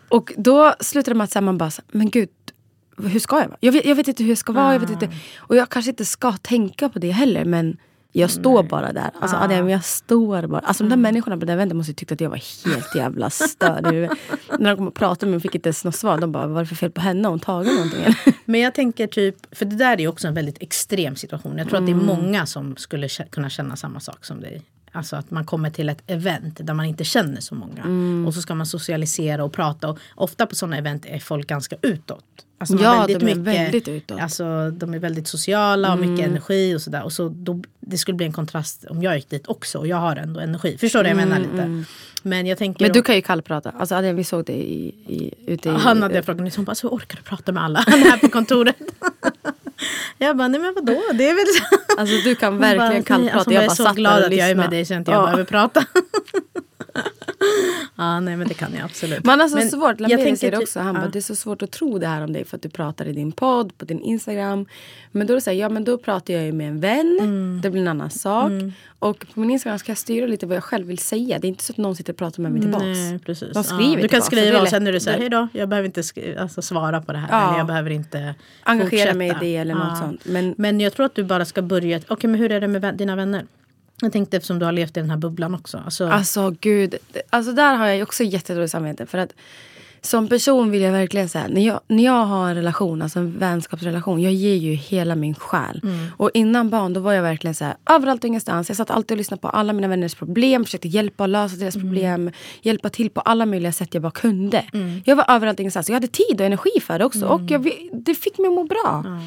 Och 0.09 0.33
då 0.37 0.75
slutar 0.81 1.13
det 1.13 1.17
med 1.19 1.25
att 1.25 1.35
här, 1.35 1.41
man 1.43 1.59
bara, 1.59 1.71
men 1.93 2.11
gud, 2.11 2.29
hur 3.03 3.21
ska 3.21 3.37
jag 3.41 3.49
vara? 3.49 3.59
Jag 3.61 3.73
vet, 3.73 3.85
jag 3.87 3.95
vet 3.95 4.09
inte 4.09 4.23
hur 4.23 4.31
jag 4.31 4.39
ska 4.39 4.53
vara. 4.53 4.73
Jag 4.73 4.81
vet 4.81 4.91
inte. 4.91 5.09
Och 5.39 5.57
jag 5.57 5.69
kanske 5.69 5.91
inte 5.91 6.05
ska 6.05 6.33
tänka 6.33 6.89
på 6.89 6.99
det 6.99 7.11
heller. 7.11 7.45
Men 7.45 7.77
jag 8.21 8.31
står 8.31 8.63
bara 8.63 8.93
där. 8.93 9.11
Alltså 9.21 9.37
Adrian, 9.37 9.69
jag 9.69 9.85
står 9.85 10.47
bara. 10.47 10.61
Alltså 10.61 10.85
de 10.85 10.91
där 10.91 10.97
människorna 10.97 11.37
på 11.37 11.45
där 11.45 11.53
eventet 11.53 11.77
måste 11.77 11.91
ju 11.91 11.95
tyckt 11.95 12.13
att 12.13 12.21
jag 12.21 12.31
var 12.31 12.67
helt 12.67 12.95
jävla 12.95 13.31
störd. 13.31 13.85
När 14.59 14.71
de 14.71 14.77
kom 14.77 14.89
och 14.89 14.95
pratade 14.95 15.27
med 15.27 15.31
mig 15.31 15.37
och 15.37 15.43
fick 15.43 15.55
inte 15.55 15.69
ens 15.69 15.85
något 15.85 15.95
svar. 15.95 16.19
De 16.19 16.33
bara, 16.33 16.47
vad 16.47 16.57
är 16.57 16.61
det 16.61 16.69
för 16.69 16.75
fel 16.75 16.91
på 16.91 17.01
henne? 17.01 17.29
Har 17.29 17.31
hon 17.31 17.41
tagit 17.41 17.73
någonting? 17.73 18.01
eller?" 18.01 18.17
Men 18.45 18.61
jag 18.61 18.75
tänker 18.75 19.07
typ, 19.07 19.37
för 19.51 19.65
det 19.65 19.77
där 19.77 19.93
är 19.93 19.99
ju 19.99 20.09
också 20.09 20.29
en 20.29 20.35
väldigt 20.35 20.63
extrem 20.63 21.17
situation. 21.17 21.59
Jag 21.59 21.69
tror 21.69 21.79
att 21.79 21.87
det 21.87 21.93
är 21.93 21.97
många 21.97 22.47
som 22.47 22.77
skulle 22.77 23.09
kunna 23.09 23.51
känna 23.51 23.77
samma 23.77 24.01
sak 24.01 24.25
som 24.25 24.41
dig. 24.41 24.63
Alltså 24.97 25.17
att 25.17 25.31
man 25.31 25.45
kommer 25.45 25.71
till 25.71 25.89
ett 25.89 26.03
event 26.07 26.59
där 26.63 26.75
man 26.75 26.87
inte 26.87 27.05
känner 27.05 27.41
så 27.41 27.55
många. 27.55 27.85
Och 28.27 28.35
så 28.35 28.43
ska 28.43 28.55
man 28.55 28.67
socialisera 28.67 29.45
och 29.45 29.53
prata. 29.53 29.89
Och 29.89 29.99
ofta 30.15 30.47
på 30.47 30.55
sådana 30.55 30.79
event 30.79 31.07
är 31.07 31.19
folk 31.19 31.47
ganska 31.47 31.77
utåt. 31.83 32.25
Alltså 32.59 32.77
Ja, 32.83 33.07
de 33.07 33.29
är 33.29 33.35
väldigt 33.35 33.89
utåt. 33.89 34.21
Alltså 34.21 34.71
de 34.71 34.95
är 34.95 34.99
väldigt 34.99 35.29
sociala 35.29 35.93
och 35.93 35.99
mycket 35.99 36.27
energi 36.27 36.75
och 36.75 36.83
sådär. 36.83 37.03
Och 37.05 37.13
så 37.13 37.29
då, 37.29 37.63
det 37.81 37.99
skulle 37.99 38.17
bli 38.17 38.27
en 38.27 38.33
kontrast 38.33 38.85
om 38.85 39.03
jag 39.03 39.17
gick 39.17 39.31
dit 39.31 39.47
också 39.47 39.79
och 39.79 39.87
jag 39.87 39.97
har 39.97 40.17
ändå 40.17 40.41
energi. 40.41 40.77
Förstår 40.79 41.05
du 41.05 41.13
vad 41.15 41.23
jag 41.23 41.29
menar 41.29 41.39
lite? 41.39 41.85
Men 42.23 42.47
jag 42.47 42.59
tänker... 42.59 42.85
Men 42.85 42.93
du 42.93 42.99
om- 42.99 43.05
kan 43.05 43.15
ju 43.15 43.23
kallprata. 43.23 43.71
Alltså 43.71 43.95
Adrian, 43.95 44.17
vi 44.17 44.25
såg 44.25 44.45
det 44.45 44.53
i, 44.53 44.87
i, 45.07 45.35
ute 45.47 45.69
i... 45.69 45.73
han 45.73 46.03
hade 46.03 46.23
frågat 46.23 46.43
mig, 46.43 46.53
hon 46.57 46.65
bara, 46.65 46.75
så 46.75 46.89
orkar 46.89 47.17
du 47.17 47.23
prata 47.23 47.53
med 47.53 47.65
alla 47.65 47.79
här 47.87 48.19
på 48.19 48.29
kontoret? 48.29 48.77
Jag 50.19 50.37
bara, 50.37 50.49
nej 50.49 50.61
men 50.61 50.75
vadå? 50.75 51.03
Det 51.15 51.29
är 51.29 51.35
väl 51.35 51.47
så. 51.47 52.01
Alltså 52.01 52.17
du 52.25 52.35
kan 52.35 52.59
verkligen 52.59 53.03
kallprata. 53.05 53.37
Alltså, 53.37 53.53
jag 53.53 53.63
jag 53.63 53.69
bara 53.69 53.73
är 53.89 53.89
så 53.89 53.95
glad 53.95 54.25
att 54.25 54.35
jag 54.37 54.51
är 54.51 54.55
med 54.55 54.71
dig 54.71 54.85
så 54.85 54.95
inte 54.95 55.11
jag 55.11 55.21
Ja. 55.21 55.25
behöver 55.25 55.45
prata. 55.45 55.85
ja, 57.97 58.21
nej 58.21 58.37
men 58.37 58.49
det 58.49 58.55
kan 58.55 58.75
jag 58.75 58.85
absolut. 58.85 59.25
Man 59.25 59.41
har 59.41 59.49
så 59.49 59.57
Men 59.57 59.71
svårt, 59.71 59.99
tänker 59.99 60.37
säger 60.37 60.51
det 60.51 60.57
ty- 60.57 60.63
också, 60.63 60.81
han 60.81 60.95
ja. 60.95 61.01
bara, 61.01 61.11
det 61.11 61.19
är 61.19 61.21
så 61.21 61.37
svårt 61.37 61.63
att 61.63 61.71
tro 61.71 61.99
det 61.99 62.07
här 62.07 62.23
om 62.25 62.33
dig 62.33 62.45
för 62.45 62.57
att 62.57 62.63
du 62.63 62.69
pratar 62.69 63.09
i 63.09 63.13
din 63.13 63.33
podd, 63.33 63.79
på 63.79 63.85
din 63.85 64.01
Instagram. 64.01 64.67
Men 65.13 65.27
då 65.27 65.33
är 65.33 65.35
det 65.35 65.41
så 65.41 65.51
här, 65.51 65.57
ja 65.57 65.69
men 65.69 65.85
då 65.85 65.99
pratar 65.99 66.35
jag 66.35 66.45
ju 66.45 66.53
med 66.53 66.69
en 66.69 66.81
vän, 66.81 67.17
Mm. 67.21 67.61
det 67.63 67.71
blir 67.71 67.81
en 67.83 67.89
annan 67.89 68.11
sak. 68.11 68.53
Och 68.99 69.27
på 69.35 69.41
min 69.41 69.51
Instagram 69.51 69.79
ska 69.79 69.91
jag 69.91 69.99
styra 69.99 70.27
lite 70.27 70.47
vad 70.47 70.57
jag 70.57 70.65
själv 70.65 70.87
vill 70.87 70.99
säga. 70.99 71.39
Det 71.39 71.47
är 71.47 71.49
inte 71.49 71.65
så 71.65 71.73
att 71.73 71.77
någon 71.77 71.97
sitter 71.97 72.13
och 72.13 72.17
pratar 72.19 72.43
med 72.43 72.53
mig 72.53 72.61
tillbaks. 72.61 72.85
Nej, 72.85 73.19
precis. 73.19 73.49
De 73.53 73.59
Ja, 73.59 73.63
skriver 73.63 74.03
du 74.03 74.09
kan 74.09 74.21
det 74.21 74.27
skriva 74.27 74.61
och 74.61 74.69
sen 74.69 74.87
är 74.87 74.93
du 74.93 75.01
så 75.01 75.11
här, 75.11 75.17
det- 75.17 75.23
hej 75.23 75.31
då, 75.31 75.49
jag 75.53 75.69
behöver 75.69 75.87
inte 75.87 76.03
alltså, 76.39 76.63
svara 76.63 77.03
på 77.03 77.13
det 77.13 77.19
här. 77.19 77.29
Ja. 77.31 77.49
Eller 77.49 77.59
jag 77.59 77.67
behöver 77.67 77.91
inte 77.91 78.35
Engagera 78.63 78.91
fortsätta. 78.91 79.15
mig 79.15 79.29
i 79.29 79.35
det 79.41 79.57
eller 79.57 79.75
något 79.75 79.99
sånt. 79.99 80.21
Men- 80.25 80.55
men 80.59 80.81
jag 80.81 80.93
tror 80.93 81.07
att 81.07 81.15
du 81.15 81.25
bara 81.25 81.45
ska 81.45 81.63
börja, 81.63 82.01
okej 82.09 82.31
men 82.31 82.41
hur 82.41 82.53
är 82.53 82.61
det 82.61 82.69
med 82.69 82.95
dina 82.97 83.17
vänner? 83.17 83.47
Jag 84.03 84.13
tänkte 84.13 84.37
eftersom 84.37 84.59
du 84.59 84.65
har 84.65 84.73
levt 84.73 84.97
i 84.97 85.01
den 85.01 85.11
här 85.11 85.17
bubblan 85.17 85.55
också. 85.55 85.79
Alltså, 85.85 86.07
Alltså 86.07 86.55
gud, 86.61 86.95
alltså 87.31 87.53
där 87.53 87.75
har 87.75 87.87
jag 87.87 88.03
också 88.03 88.25
jättedåligt 88.25 88.73
samvete. 88.73 89.07
För 89.07 89.19
att 89.19 89.33
som 90.01 90.29
person 90.29 90.71
vill 90.71 90.83
jag 90.83 90.93
verkligen 90.93 91.29
säga, 91.29 91.49
när 91.49 91.67
jag, 91.67 91.81
när 91.89 92.05
jag 92.05 92.25
har 92.25 92.49
en 92.49 92.55
relation, 92.55 93.03
alltså 93.03 93.19
en 93.19 93.39
vänskapsrelation, 93.39 94.23
jag 94.23 94.33
ger 94.33 94.55
ju 94.55 94.73
hela 94.73 95.15
min 95.15 95.35
själ. 95.35 95.81
Och 96.17 96.31
innan 96.35 96.71
barn 96.71 96.93
då 96.93 97.01
var 97.01 97.13
jag 97.13 97.23
verkligen 97.23 97.55
så 97.55 97.65
här, 97.65 97.77
överallt 97.91 98.25
och 98.25 98.29
ingenstans. 98.29 98.69
Jag 98.69 98.77
satt 98.77 98.91
alltid 98.91 99.11
och 99.11 99.19
lyssnade 99.19 99.41
på 99.41 99.49
alla 99.49 99.73
mina 99.73 99.89
vänners 99.89 100.15
problem, 100.15 100.65
försökte 100.65 100.89
hjälpa 100.89 101.25
och 101.25 101.29
lösa 101.29 101.57
deras 101.57 101.75
problem. 101.75 102.31
Hjälpa 102.63 102.89
till 102.89 103.11
på 103.11 103.21
alla 103.21 103.47
möjliga 103.47 103.73
sätt 103.73 103.95
jag 103.95 104.03
bara 104.03 104.11
kunde. 104.13 104.65
Jag 105.05 105.17
var 105.17 105.25
överallt 105.29 105.57
och 105.57 105.61
ingenstans. 105.61 105.89
Jag 105.89 105.95
hade 105.95 106.07
tid 106.09 106.41
och 106.41 106.47
energi 106.47 106.81
för 106.81 106.99
det 106.99 107.05
också. 107.05 107.27
Och 107.27 107.41
jag, 107.51 107.71
det 107.93 108.15
fick 108.15 108.39
mig 108.39 108.49
att 108.49 108.55
må 108.55 108.65
bra. 108.65 109.21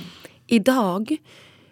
Idag 0.47 1.17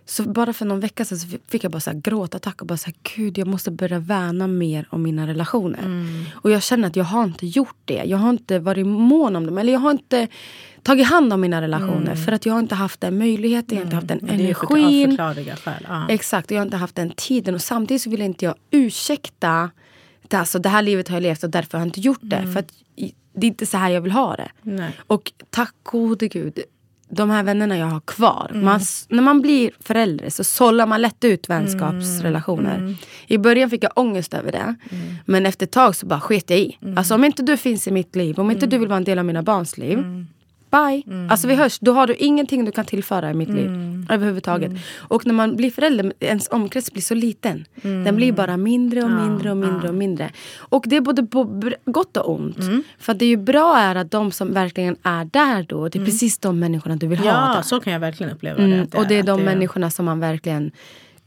så 0.09 0.23
bara 0.23 0.53
för 0.53 0.65
någon 0.65 0.79
vecka 0.79 1.05
sedan 1.05 1.17
så 1.17 1.27
fick 1.47 1.63
jag 1.63 1.71
bara 1.71 1.79
så 1.79 1.89
här 1.89 2.01
gråtattack 2.01 2.61
och 2.61 2.67
bara 2.67 2.77
så 2.77 2.85
här, 2.85 2.95
gud 3.15 3.37
jag 3.37 3.47
måste 3.47 3.71
börja 3.71 3.99
värna 3.99 4.47
mer 4.47 4.87
om 4.89 5.03
mina 5.03 5.27
relationer. 5.27 5.79
Och 6.33 6.51
jag 6.51 6.63
känner 6.63 6.87
att 6.87 6.95
jag 6.95 7.03
har 7.03 7.23
inte 7.23 7.47
gjort 7.47 7.77
det. 7.85 8.03
Jag 8.05 8.17
har 8.17 8.29
inte 8.29 8.59
varit 8.59 8.87
mån 8.87 9.35
om 9.35 9.45
dem. 9.45 9.57
Eller 9.57 9.73
jag 9.73 9.79
har 9.79 9.91
inte 9.91 10.27
tagit 10.83 11.07
hand 11.07 11.33
om 11.33 11.41
mina 11.41 11.61
relationer. 11.61 12.15
För 12.15 12.31
att 12.31 12.45
jag 12.45 12.53
har 12.53 12.59
inte 12.59 12.75
haft 12.75 13.01
den 13.01 13.17
möjligheten, 13.17 13.77
jag 13.77 13.85
har 13.85 13.85
inte 13.85 13.95
haft 13.95 14.07
den 14.07 14.19
det 14.21 14.33
är 14.33 14.47
ju 14.47 14.53
för, 14.53 14.65
av 14.65 14.77
energin. 14.77 15.09
förklarliga 15.09 15.55
skäl. 15.55 15.85
Ja. 15.87 16.05
Exakt, 16.09 16.51
och 16.51 16.55
jag 16.55 16.59
har 16.59 16.65
inte 16.65 16.77
haft 16.77 16.95
den 16.95 17.09
tiden. 17.09 17.55
Och 17.55 17.61
samtidigt 17.61 18.01
så 18.01 18.09
vill 18.09 18.21
inte 18.21 18.45
jag 18.45 18.55
ursäkta 18.71 19.69
det, 20.27 20.37
alltså, 20.37 20.59
det 20.59 20.69
här 20.69 20.81
livet 20.81 21.07
har 21.07 21.15
jag 21.15 21.23
levt 21.23 21.43
och 21.43 21.49
därför 21.49 21.77
har 21.77 21.85
jag 21.85 21.87
inte 21.87 21.99
gjort 21.99 22.19
det. 22.21 22.51
För 22.53 22.59
att 22.59 22.73
det 23.33 23.45
är 23.45 23.47
inte 23.47 23.65
så 23.65 23.77
här 23.77 23.89
jag 23.89 24.01
vill 24.01 24.11
ha 24.11 24.35
det. 24.35 24.51
Nej. 24.61 24.91
Och 25.07 25.31
tack 25.49 25.73
gode 25.83 26.27
gud, 26.27 26.59
de 27.09 27.29
här 27.29 27.43
vännerna 27.43 27.77
jag 27.77 27.85
har 27.87 27.99
kvar. 27.99 28.51
Man, 28.53 28.77
s- 28.77 29.05
när 29.09 29.23
man 29.23 29.41
blir 29.41 29.71
förälder 29.79 30.29
så 30.29 30.43
sållar 30.43 30.85
man 30.87 31.01
lätt 31.01 31.23
ut 31.23 31.49
vänskapsrelationer. 31.49 32.95
I 33.27 33.37
början 33.37 33.69
fick 33.69 33.83
jag 33.83 33.91
ångest 33.95 34.33
över 34.33 34.51
det. 34.51 34.75
Men 35.25 35.45
efter 35.45 35.65
ett 35.65 35.71
tag 35.71 35.95
så 35.95 36.05
bara 36.05 36.19
sket 36.19 36.49
jag 36.49 36.59
i. 36.59 36.77
Alltså 36.97 37.15
om 37.15 37.23
inte 37.23 37.43
du 37.43 37.57
finns 37.57 37.87
i 37.87 37.91
mitt 37.91 38.15
liv, 38.15 38.39
om 38.39 38.51
inte 38.51 38.65
du 38.65 38.77
vill 38.77 38.87
vara 38.87 38.97
en 38.97 39.03
del 39.03 39.19
av 39.19 39.25
mina 39.25 39.43
barns 39.43 39.77
liv. 39.77 39.97
Bye. 40.71 41.03
Alltså 41.29 41.47
vi 41.47 41.55
hörs. 41.55 41.79
Då 41.79 41.93
har 41.93 42.07
du 42.07 42.15
ingenting 42.15 42.65
du 42.65 42.71
kan 42.71 42.85
tillföra 42.85 43.31
i 43.31 43.33
mitt 43.33 43.49
liv. 43.49 43.69
Överhuvudtaget. 44.09 44.71
Och 44.97 45.25
när 45.25 45.33
man 45.33 45.55
blir 45.55 45.71
förälder, 45.71 46.13
ens 46.19 46.49
omkrets 46.51 46.91
blir 46.91 47.03
så 47.03 47.13
liten. 47.13 47.65
Den 47.81 48.15
blir 48.15 48.31
bara 48.31 48.57
mindre 48.57 49.03
och 49.03 49.11
mindre 49.11 49.51
och 49.51 49.57
mindre 49.57 49.89
och 49.89 49.95
mindre. 49.95 50.31
Och 50.57 50.83
det 50.87 50.95
är 50.95 51.01
både 51.01 51.23
på 51.23 51.71
gott 51.85 52.17
och 52.17 52.29
ont. 52.29 52.57
För 52.99 53.11
att 53.11 53.19
det 53.19 53.25
är 53.25 53.29
ju 53.29 53.37
bra 53.37 53.77
är 53.77 53.95
att 53.95 54.11
de 54.11 54.31
som 54.31 54.53
verkligen 54.53 54.95
är 55.03 55.25
där 55.25 55.63
då, 55.69 55.89
det 55.89 55.99
är 55.99 56.05
precis 56.05 56.39
de 56.39 56.59
människorna 56.59 56.95
du 56.95 57.07
vill 57.07 57.19
ha 57.19 57.55
Ja, 57.55 57.63
så 57.63 57.79
kan 57.79 57.93
jag 57.93 57.99
verkligen 57.99 58.31
uppleva 58.31 58.57
det. 58.57 58.63
Mm, 58.63 58.83
att 58.83 58.95
och 58.95 59.07
det 59.07 59.15
är 59.15 59.23
de 59.23 59.43
människorna 59.43 59.89
som 59.89 60.05
man 60.05 60.19
verkligen 60.19 60.71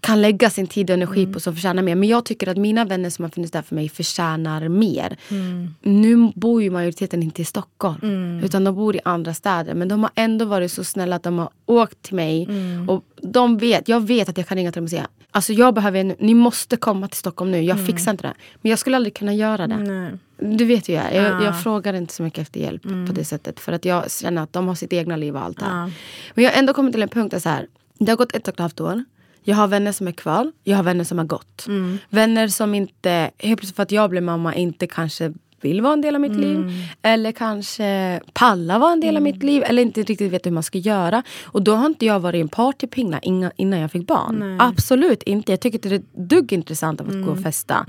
kan 0.00 0.20
lägga 0.22 0.50
sin 0.50 0.66
tid 0.66 0.90
och 0.90 0.94
energi 0.94 1.20
Mm. 1.22 1.32
på 1.32 1.40
som 1.40 1.54
förtjänar 1.54 1.82
mer. 1.82 1.94
Men 1.94 2.08
jag 2.08 2.24
tycker 2.24 2.46
att 2.48 2.56
mina 2.56 2.84
vänner 2.84 3.10
som 3.10 3.22
har 3.22 3.30
funnits 3.30 3.52
där 3.52 3.62
för 3.62 3.74
mig 3.74 3.88
förtjänar 3.88 4.68
mer. 4.68 5.16
Mm. 5.30 5.74
Nu 5.82 6.32
bor 6.34 6.62
ju 6.62 6.70
majoriteten 6.70 7.22
inte 7.22 7.42
i 7.42 7.44
Stockholm. 7.44 8.40
Utan 8.44 8.64
de 8.64 8.74
bor 8.74 8.96
i 8.96 9.00
andra 9.04 9.34
städer. 9.34 9.74
Men 9.74 9.88
de 9.88 10.02
har 10.02 10.10
ändå 10.14 10.44
varit 10.44 10.72
så 10.72 10.84
snälla 10.84 11.16
att 11.16 11.22
de 11.22 11.38
har 11.38 11.48
åkt 11.66 12.02
till 12.02 12.14
mig. 12.14 12.44
Mm. 12.44 12.88
Och 12.88 13.04
de 13.22 13.58
vet, 13.58 13.88
jag 13.88 14.00
vet 14.06 14.28
att 14.28 14.36
jag 14.38 14.46
kan 14.48 14.56
ringa 14.56 14.72
till 14.72 14.78
dem 14.80 14.84
och 14.84 14.90
säga 14.90 15.08
Alltså 15.32 15.52
jag 15.52 15.74
behöver, 15.74 16.00
en- 16.00 16.14
ni 16.18 16.34
måste 16.34 16.76
komma 16.76 17.08
till 17.08 17.18
Stockholm 17.18 17.50
nu. 17.50 17.60
Jag 17.62 17.74
Mm. 17.76 17.86
fixar 17.86 18.10
inte 18.10 18.22
det. 18.26 18.34
Men 18.62 18.70
jag 18.70 18.78
skulle 18.78 18.96
aldrig 18.96 19.14
kunna 19.14 19.34
göra 19.34 19.66
det. 19.66 19.76
Nej. 19.76 20.12
Du 20.56 20.64
vet 20.64 20.88
ju 20.88 20.92
jag, 20.94 21.14
jag, 21.14 21.24
Ja. 21.24 21.44
jag 21.44 21.62
frågar 21.62 21.94
inte 21.94 22.14
så 22.14 22.22
mycket 22.22 22.38
efter 22.42 22.60
hjälp 22.60 22.82
på 22.82 23.12
det 23.12 23.24
sättet. 23.24 23.60
För 23.60 23.72
att 23.72 23.84
jag 23.84 24.10
känner 24.10 24.42
att 24.42 24.52
de 24.52 24.68
har 24.68 24.74
sitt 24.74 24.92
egna 24.92 25.16
liv 25.16 25.36
och 25.36 25.42
allt 25.44 25.58
det 25.58 25.64
här. 25.64 25.76
Ja. 25.80 25.90
Men 26.34 26.44
jag 26.44 26.52
har 26.52 26.58
ändå 26.58 26.72
kommit 26.72 26.92
till 26.92 27.02
en 27.02 27.08
punkt 27.08 27.30
där 27.30 27.38
så 27.38 27.48
här, 27.48 27.66
det 27.98 28.12
har 28.12 28.16
gått 28.16 28.34
ett 28.36 28.48
och 28.48 28.54
ett 28.54 28.60
halvt 28.60 28.80
år. 28.80 29.04
Jag 29.42 29.56
har 29.56 29.68
vänner 29.68 29.92
som 29.92 30.08
är 30.08 30.12
kvar, 30.12 30.52
jag 30.64 30.76
har 30.76 30.84
vänner 30.84 31.04
som 31.04 31.18
har 31.18 31.24
gått. 31.24 31.66
Vänner 32.08 32.48
som 32.48 32.74
inte, 32.74 33.30
helt 33.38 33.60
plötsligt 33.60 33.76
för 33.76 33.82
att 33.82 33.90
jag 33.92 34.10
blev 34.10 34.22
mamma, 34.22 34.54
inte 34.54 34.86
kanske 34.86 35.32
vill 35.60 35.80
vara 35.80 35.92
en 35.92 36.00
del 36.00 36.14
av 36.14 36.20
mitt 36.20 36.36
liv. 36.36 36.72
Eller 37.02 37.32
kanske 37.32 38.20
pallar 38.32 38.78
vara 38.78 38.92
en 38.92 39.00
del 39.00 39.16
av 39.16 39.22
mitt 39.22 39.42
liv. 39.42 39.62
Eller 39.66 39.82
inte 39.82 40.02
riktigt 40.02 40.32
vet 40.32 40.46
hur 40.46 40.50
man 40.50 40.62
ska 40.62 40.78
göra. 40.78 41.22
Och 41.44 41.62
då 41.62 41.74
har 41.74 41.86
inte 41.86 42.06
jag 42.06 42.20
varit 42.20 42.40
en 42.40 42.48
partypinga 42.48 43.18
innan, 43.18 43.50
innan 43.56 43.80
jag 43.80 43.92
fick 43.92 44.06
barn. 44.06 44.56
Absolut 44.60 45.22
inte. 45.22 45.52
Jag 45.52 45.60
tycker 45.60 45.78
inte 45.78 45.88
det 45.88 45.94
är 45.94 46.22
dugg 46.26 46.52
intressant 46.52 47.00
av 47.00 47.08
att 47.08 47.24
gå 47.24 47.30
och 47.30 47.42
festa. 47.42 47.86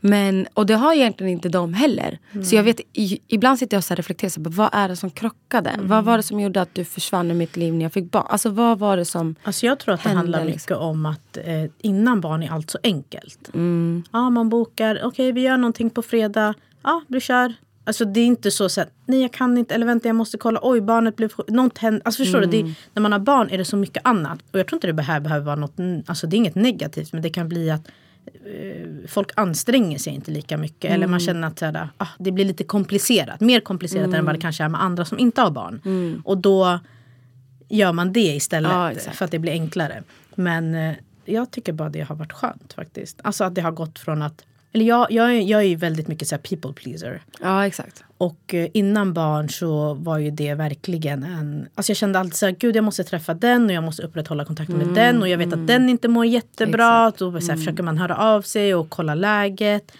Men, 0.00 0.46
och 0.54 0.66
det 0.66 0.74
har 0.74 0.94
egentligen 0.94 1.32
inte 1.32 1.48
de 1.48 1.74
heller. 1.74 2.18
Så 2.44 2.56
jag 2.56 2.62
vet, 2.62 2.80
i, 2.92 3.18
ibland 3.28 3.58
sitter 3.58 3.76
jag 3.76 3.84
och 3.90 3.96
reflekterar. 3.96 4.30
Så 4.30 4.40
här, 4.40 4.50
vad 4.50 4.70
är 4.72 4.88
det 4.88 4.96
som 4.96 5.10
krockade? 5.10 5.74
Vad 5.82 6.04
var 6.04 6.16
det 6.16 6.22
som 6.22 6.40
gjorde 6.40 6.62
att 6.62 6.74
du 6.74 6.84
försvann 6.84 7.30
ur 7.30 7.34
mitt 7.34 7.56
liv 7.56 7.74
när 7.74 7.82
jag 7.82 7.92
fick 7.92 8.10
barn? 8.10 8.26
Alltså 8.28 8.50
vad 8.50 8.78
var 8.78 8.96
det 8.96 9.04
som... 9.04 9.34
Alltså 9.42 9.66
jag 9.66 9.78
tror 9.78 9.94
att 9.94 10.02
det 10.02 10.08
handlar 10.08 10.44
liksom. 10.44 10.54
mycket 10.54 10.76
om 10.76 11.06
att 11.06 11.36
eh, 11.36 11.70
innan 11.78 12.20
barn 12.20 12.42
är 12.42 12.50
allt 12.50 12.70
så 12.70 12.78
enkelt. 12.82 13.50
Mm. 13.54 14.02
Ja, 14.12 14.30
man 14.30 14.48
bokar, 14.48 15.00
okej 15.04 15.32
vi 15.32 15.40
gör 15.40 15.56
någonting 15.56 15.90
på 15.90 16.02
fredag. 16.02 16.54
Ja, 16.82 17.02
du 17.08 17.20
kör. 17.20 17.54
Alltså 17.84 18.04
det 18.04 18.20
är 18.20 18.26
inte 18.26 18.50
så 18.50 18.64
att 18.64 18.88
nej 19.06 19.22
jag 19.22 19.32
kan 19.32 19.58
inte, 19.58 19.74
eller 19.74 19.86
vänta 19.86 20.08
jag 20.08 20.16
måste 20.16 20.38
kolla, 20.38 20.60
oj 20.62 20.80
barnet 20.80 21.16
blev 21.16 21.32
något 21.48 21.78
hände. 21.78 22.00
Alltså 22.04 22.22
förstår 22.22 22.40
du, 22.40 22.44
Mm. 22.58 22.66
det, 22.68 22.74
när 22.94 23.02
man 23.02 23.12
har 23.12 23.18
barn 23.18 23.50
är 23.50 23.58
det 23.58 23.64
så 23.64 23.76
mycket 23.76 24.06
annat. 24.06 24.38
Och 24.52 24.58
jag 24.58 24.66
tror 24.66 24.76
inte 24.76 24.92
det 24.92 25.02
här 25.02 25.20
behöver 25.20 25.46
vara 25.46 25.56
något, 25.56 25.74
alltså 26.06 26.26
det 26.26 26.36
är 26.36 26.38
inget 26.38 26.54
negativt 26.54 27.12
men 27.12 27.22
det 27.22 27.30
kan 27.30 27.48
bli 27.48 27.70
att 27.70 27.88
eh, 28.44 29.08
folk 29.08 29.30
anstränger 29.36 29.98
sig 29.98 30.14
inte 30.14 30.30
lika 30.30 30.56
mycket. 30.56 30.84
Eller 30.90 30.96
Mm. 30.96 31.10
man 31.10 31.20
känner 31.20 31.48
att 31.48 31.58
så 31.58 31.64
här, 31.64 31.88
ah, 31.96 32.06
det 32.18 32.32
blir 32.32 32.44
lite 32.44 32.64
komplicerat. 32.64 33.40
Mer 33.40 33.60
komplicerat 33.60 34.04
än 34.06 34.14
Mm. 34.14 34.24
vad 34.24 34.34
det 34.34 34.40
kanske 34.40 34.64
är 34.64 34.68
med 34.68 34.82
andra 34.82 35.04
som 35.04 35.18
inte 35.18 35.40
har 35.40 35.50
barn. 35.50 36.22
Och 36.24 36.38
då 36.38 36.78
gör 37.68 37.92
man 37.92 38.12
det 38.12 38.20
istället 38.36 38.72
Ja, 38.72 38.92
för 39.12 39.24
att 39.24 39.30
det 39.30 39.38
blir 39.38 39.52
enklare. 39.52 40.02
Men 40.34 40.74
eh, 40.74 40.94
jag 41.24 41.50
tycker 41.50 41.72
bara 41.72 41.88
det 41.88 42.00
har 42.00 42.14
varit 42.16 42.32
skönt 42.32 42.72
faktiskt. 42.72 43.20
Alltså 43.24 43.44
att 43.44 43.54
det 43.54 43.60
har 43.60 43.72
gått 43.72 43.98
från 43.98 44.22
att 44.22 44.44
eller 44.72 44.84
jag, 44.84 45.12
jag, 45.12 45.42
jag 45.42 45.60
är 45.60 45.66
ju 45.66 45.76
väldigt 45.76 46.08
mycket 46.08 46.28
så 46.28 46.38
people 46.38 46.72
pleaser. 46.72 47.22
Ja 47.40 47.66
exakt. 47.66 48.04
Och 48.18 48.54
eh, 48.54 48.68
innan 48.74 49.12
barn 49.12 49.48
så 49.48 49.94
var 49.94 50.18
ju 50.18 50.30
det 50.30 50.54
verkligen 50.54 51.22
en... 51.22 51.68
Alltså 51.74 51.90
jag 51.90 51.96
kände 51.96 52.18
alltid 52.18 52.34
så 52.34 52.46
här, 52.46 52.52
gud 52.52 52.76
jag 52.76 52.84
måste 52.84 53.04
träffa 53.04 53.34
den 53.34 53.66
och 53.66 53.72
jag 53.72 53.84
måste 53.84 54.02
upprätthålla 54.02 54.44
kontakten 54.44 54.76
med 54.76 54.88
den 54.88 55.22
och 55.22 55.28
jag 55.28 55.38
vet 55.38 55.52
att 55.52 55.66
den 55.66 55.88
inte 55.88 56.08
mår 56.08 56.26
jättebra. 56.26 57.12
Då 57.18 57.40
så 57.40 57.50
här, 57.50 57.56
försöker 57.56 57.82
man 57.82 57.98
höra 57.98 58.16
av 58.16 58.42
sig 58.42 58.74
och 58.74 58.90
kolla 58.90 59.14
läget. 59.14 59.92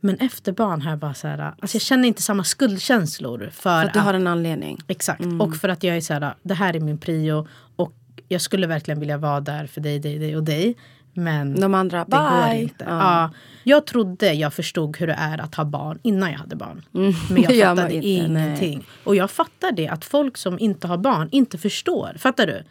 Men 0.00 0.16
efter 0.16 0.52
barn 0.52 0.82
har 0.82 0.90
jag 0.90 0.98
bara 0.98 1.14
så 1.14 1.28
här, 1.28 1.54
alltså 1.60 1.74
jag 1.74 1.82
känner 1.82 2.08
inte 2.08 2.22
samma 2.22 2.44
skuldkänslor. 2.44 3.38
För, 3.38 3.50
För 3.52 3.84
att 3.84 3.94
du 3.94 4.00
har 4.00 4.14
en 4.14 4.26
anledning. 4.26 4.78
Exakt. 4.88 5.20
Mm. 5.20 5.40
Och 5.40 5.56
för 5.56 5.68
att 5.68 5.82
jag 5.82 5.96
är 5.96 6.00
så 6.00 6.14
här, 6.14 6.34
det 6.42 6.54
här 6.54 6.76
är 6.76 6.80
min 6.80 6.98
prio. 6.98 7.46
Och 7.76 7.92
jag 8.28 8.40
skulle 8.40 8.66
verkligen 8.66 9.00
vilja 9.00 9.18
vara 9.18 9.40
där 9.40 9.66
för 9.66 9.80
dig, 9.80 9.98
dig, 9.98 10.18
dig 10.18 10.36
och 10.36 10.42
dig. 10.42 10.76
Men 11.14 11.60
De 11.60 11.74
andra, 11.74 12.04
det 12.04 12.16
går 12.16 12.48
bye. 12.50 12.62
inte. 12.62 12.84
Ja. 12.88 12.98
Ja. 12.98 13.30
Jag 13.64 13.86
trodde 13.86 14.32
jag 14.32 14.54
förstod 14.54 14.96
hur 14.96 15.06
det 15.06 15.16
är 15.18 15.38
att 15.38 15.54
ha 15.54 15.64
barn 15.64 15.98
innan 16.02 16.30
jag 16.32 16.38
hade 16.38 16.56
barn. 16.56 16.82
Men 16.90 17.12
Det 17.48 17.54
jag 17.54 17.76
fattade 17.76 17.94
inte, 17.94 18.32
nej. 18.32 18.42
ingenting. 18.46 18.84
Och 19.04 19.16
jag 19.16 19.30
fattar 19.30 19.72
det, 19.72 19.88
att 19.88 20.04
folk 20.04 20.36
som 20.36 20.58
inte 20.58 20.86
har 20.86 20.96
barn 20.98 21.28
inte 21.32 21.58
förstår. 21.58 22.16
Fattar 22.18 22.46
du? 22.46 22.62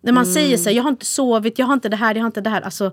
När 0.00 0.12
man 0.12 0.22
Mm. 0.24 0.34
säger 0.34 0.56
så 0.56 0.68
här, 0.68 0.76
jag 0.76 0.82
har 0.82 0.90
inte 0.90 1.06
sovit, 1.06 1.58
jag 1.58 1.66
har 1.66 1.74
inte 1.74 1.88
det 1.88 1.96
här, 1.96 2.14
jag 2.14 2.22
har 2.22 2.26
inte 2.26 2.40
det 2.40 2.50
här. 2.50 2.60
Alltså, 2.60 2.92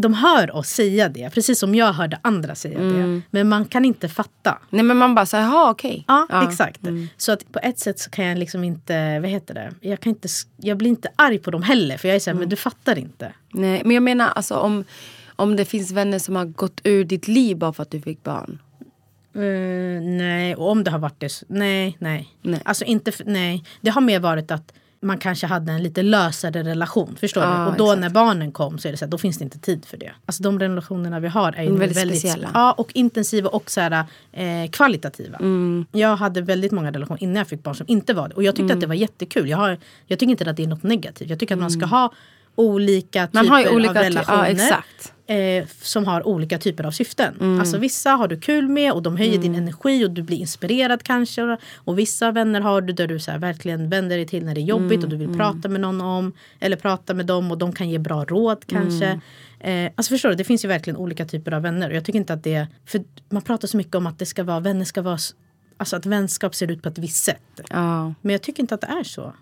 de 0.00 0.14
hör 0.14 0.56
oss 0.56 0.68
säga 0.68 1.08
det, 1.08 1.30
precis 1.34 1.58
som 1.58 1.74
jag 1.74 1.92
hörde 1.92 2.18
andra 2.22 2.54
säga 2.54 2.78
det. 2.78 3.20
Men 3.30 3.48
man 3.48 3.64
kan 3.64 3.84
inte 3.84 4.08
fatta. 4.08 4.58
Nej 4.70 4.82
men 4.82 4.96
man 4.96 5.14
bara 5.14 5.26
säger, 5.26 5.44
jaha 5.44 5.70
okej. 5.70 6.04
Ja, 6.08 6.26
exakt. 6.48 6.80
Så 7.16 7.32
att 7.32 7.52
på 7.52 7.58
ett 7.62 7.78
sätt 7.78 7.98
så 7.98 8.10
kan 8.10 8.24
jag 8.24 8.38
liksom 8.38 8.64
inte, 8.64 9.20
vad 9.20 9.30
heter 9.30 9.54
det? 9.54 9.74
Jag, 9.80 10.00
kan 10.00 10.10
inte, 10.10 10.28
jag 10.56 10.76
blir 10.78 10.88
inte 10.90 11.08
arg 11.16 11.38
på 11.38 11.50
dem 11.50 11.62
heller. 11.62 11.96
För 11.96 12.08
jag 12.08 12.14
är 12.14 12.20
såhär, 12.20 12.38
men 12.38 12.48
du 12.48 12.56
fattar 12.56 12.98
inte. 12.98 13.32
Nej, 13.52 13.82
men 13.84 13.94
jag 13.94 14.02
menar 14.02 14.28
alltså 14.28 14.54
om, 14.54 14.84
om 15.36 15.56
det 15.56 15.64
finns 15.64 15.90
vänner 15.90 16.18
som 16.18 16.36
har 16.36 16.44
gått 16.44 16.80
ur 16.84 17.04
ditt 17.04 17.28
liv 17.28 17.56
bara 17.56 17.72
för 17.72 17.82
att 17.82 17.90
du 17.90 18.00
fick 18.00 18.22
barn. 18.22 18.58
Eh, 19.34 20.02
nej, 20.02 20.54
och 20.56 20.70
om 20.70 20.84
det 20.84 20.90
har 20.90 20.98
varit 20.98 21.20
det, 21.20 21.28
så- 21.28 21.46
nej, 21.48 21.96
nej. 22.00 22.28
Nej. 22.42 22.60
Alltså 22.64 22.84
inte, 22.84 23.12
nej. 23.24 23.64
Det 23.80 23.90
har 23.90 24.00
mer 24.00 24.20
varit 24.20 24.50
att 24.50 24.72
man 25.00 25.18
kanske 25.18 25.46
hade 25.46 25.72
en 25.72 25.82
lite 25.82 26.02
lösare 26.02 26.62
relation. 26.62 27.16
Förstår 27.20 27.42
Ja, 27.42 27.50
du? 27.64 27.70
Och 27.70 27.76
då 27.76 27.84
exakt. 27.84 28.00
när 28.00 28.10
barnen 28.10 28.52
kom 28.52 28.78
så 28.78 28.88
är 28.88 28.92
det 28.92 28.98
så 28.98 29.04
här, 29.04 29.10
då 29.10 29.18
finns 29.18 29.38
det 29.38 29.44
inte 29.44 29.58
tid 29.58 29.84
för 29.84 29.96
det. 29.96 30.12
Alltså 30.26 30.42
de 30.42 30.58
relationerna 30.58 31.20
vi 31.20 31.28
har 31.28 31.52
är 31.52 31.62
ju 31.62 31.76
väldigt 31.76 31.96
väldigt, 31.98 32.18
speciella. 32.18 32.50
Ja, 32.54 32.72
och 32.72 32.90
intensiva 32.94 33.48
och 33.48 33.70
så 33.70 33.80
här, 33.80 34.04
eh, 34.32 34.70
kvalitativa. 34.70 35.38
Mm. 35.38 35.86
Jag 35.92 36.16
hade 36.16 36.40
väldigt 36.40 36.72
många 36.72 36.90
relationer 36.92 37.22
innan 37.22 37.36
jag 37.36 37.48
fick 37.48 37.62
barn 37.62 37.74
som 37.74 37.86
inte 37.88 38.14
var 38.14 38.28
det. 38.28 38.34
Och 38.34 38.42
jag 38.42 38.54
tyckte 38.54 38.64
Mm. 38.64 38.76
att 38.76 38.80
det 38.80 38.86
var 38.86 38.94
jättekul. 38.94 39.48
Jag, 39.48 39.56
har, 39.58 39.78
jag 40.06 40.18
tycker 40.18 40.30
inte 40.30 40.50
att 40.50 40.56
det 40.56 40.62
är 40.62 40.66
något 40.68 40.82
negativt. 40.82 41.30
Jag 41.30 41.38
tycker 41.38 41.54
att 41.54 41.60
man 41.60 41.70
ska 41.70 41.86
ha 41.86 42.12
olika 42.58 43.26
typer 43.26 43.38
Man 43.38 43.48
har 43.48 43.60
ju 43.60 43.68
olika 43.68 43.90
av 43.90 43.96
ja, 43.96 44.02
relationer. 44.04 44.50
exakt. 44.50 45.12
Eh, 45.26 45.66
som 45.82 46.04
har 46.04 46.26
olika 46.26 46.58
typer 46.58 46.84
av 46.84 46.90
syften. 46.90 47.34
Mm. 47.40 47.60
Alltså 47.60 47.78
vissa 47.78 48.10
har 48.10 48.28
du 48.28 48.40
kul 48.40 48.68
med 48.68 48.92
och 48.92 49.02
de 49.02 49.16
höjer 49.16 49.38
din 49.38 49.54
energi 49.54 50.04
och 50.06 50.10
du 50.10 50.22
blir 50.22 50.36
inspirerad 50.36 51.02
kanske. 51.02 51.56
Och 51.76 51.98
vissa 51.98 52.30
vänner 52.32 52.60
har 52.60 52.80
du 52.80 52.92
där 52.92 53.06
du 53.06 53.18
så 53.20 53.30
här, 53.30 53.38
verkligen 53.38 53.88
vänder 53.90 54.16
dig 54.16 54.26
till 54.26 54.44
när 54.44 54.54
det 54.54 54.60
är 54.60 54.64
jobbigt 54.64 55.02
och 55.04 55.08
du 55.10 55.16
Mm. 55.16 55.28
vill 55.28 55.38
prata 55.38 55.68
med 55.68 55.80
någon 55.80 56.00
om. 56.00 56.32
Eller 56.60 56.76
prata 56.76 57.14
med 57.14 57.26
dem 57.26 57.50
och 57.50 57.58
de 57.58 57.72
kan 57.72 57.90
ge 57.90 57.98
bra 57.98 58.24
råd 58.24 58.64
kanske. 58.66 59.06
Mm. 59.60 59.86
Eh, 59.86 59.92
alltså 59.96 60.10
förstår 60.10 60.28
du, 60.28 60.34
det 60.34 60.44
finns 60.44 60.64
ju 60.64 60.68
verkligen 60.68 60.96
olika 60.96 61.24
typer 61.24 61.52
av 61.52 61.62
vänner. 61.62 61.90
Och 61.90 61.96
jag 61.96 62.04
tycker 62.04 62.18
inte 62.18 62.32
att 62.32 62.44
det, 62.44 62.66
för 62.86 63.04
man 63.30 63.42
pratar 63.42 63.68
så 63.68 63.76
mycket 63.76 63.94
om 63.94 64.06
att 64.06 64.18
det 64.18 64.26
ska 64.26 64.44
vara, 64.44 64.60
vänner 64.60 64.84
ska 64.84 65.02
vara, 65.02 65.18
alltså 65.76 65.96
att 65.96 66.06
vänskap 66.06 66.54
ser 66.54 66.70
ut 66.70 66.82
på 66.82 66.88
ett 66.88 66.98
visst 66.98 67.24
sätt. 67.24 67.60
Ja, 67.70 68.14
Men 68.20 68.32
jag 68.32 68.42
tycker 68.42 68.62
inte 68.62 68.74
att 68.74 68.80
det 68.80 68.86
är 69.00 69.04
så. 69.04 69.32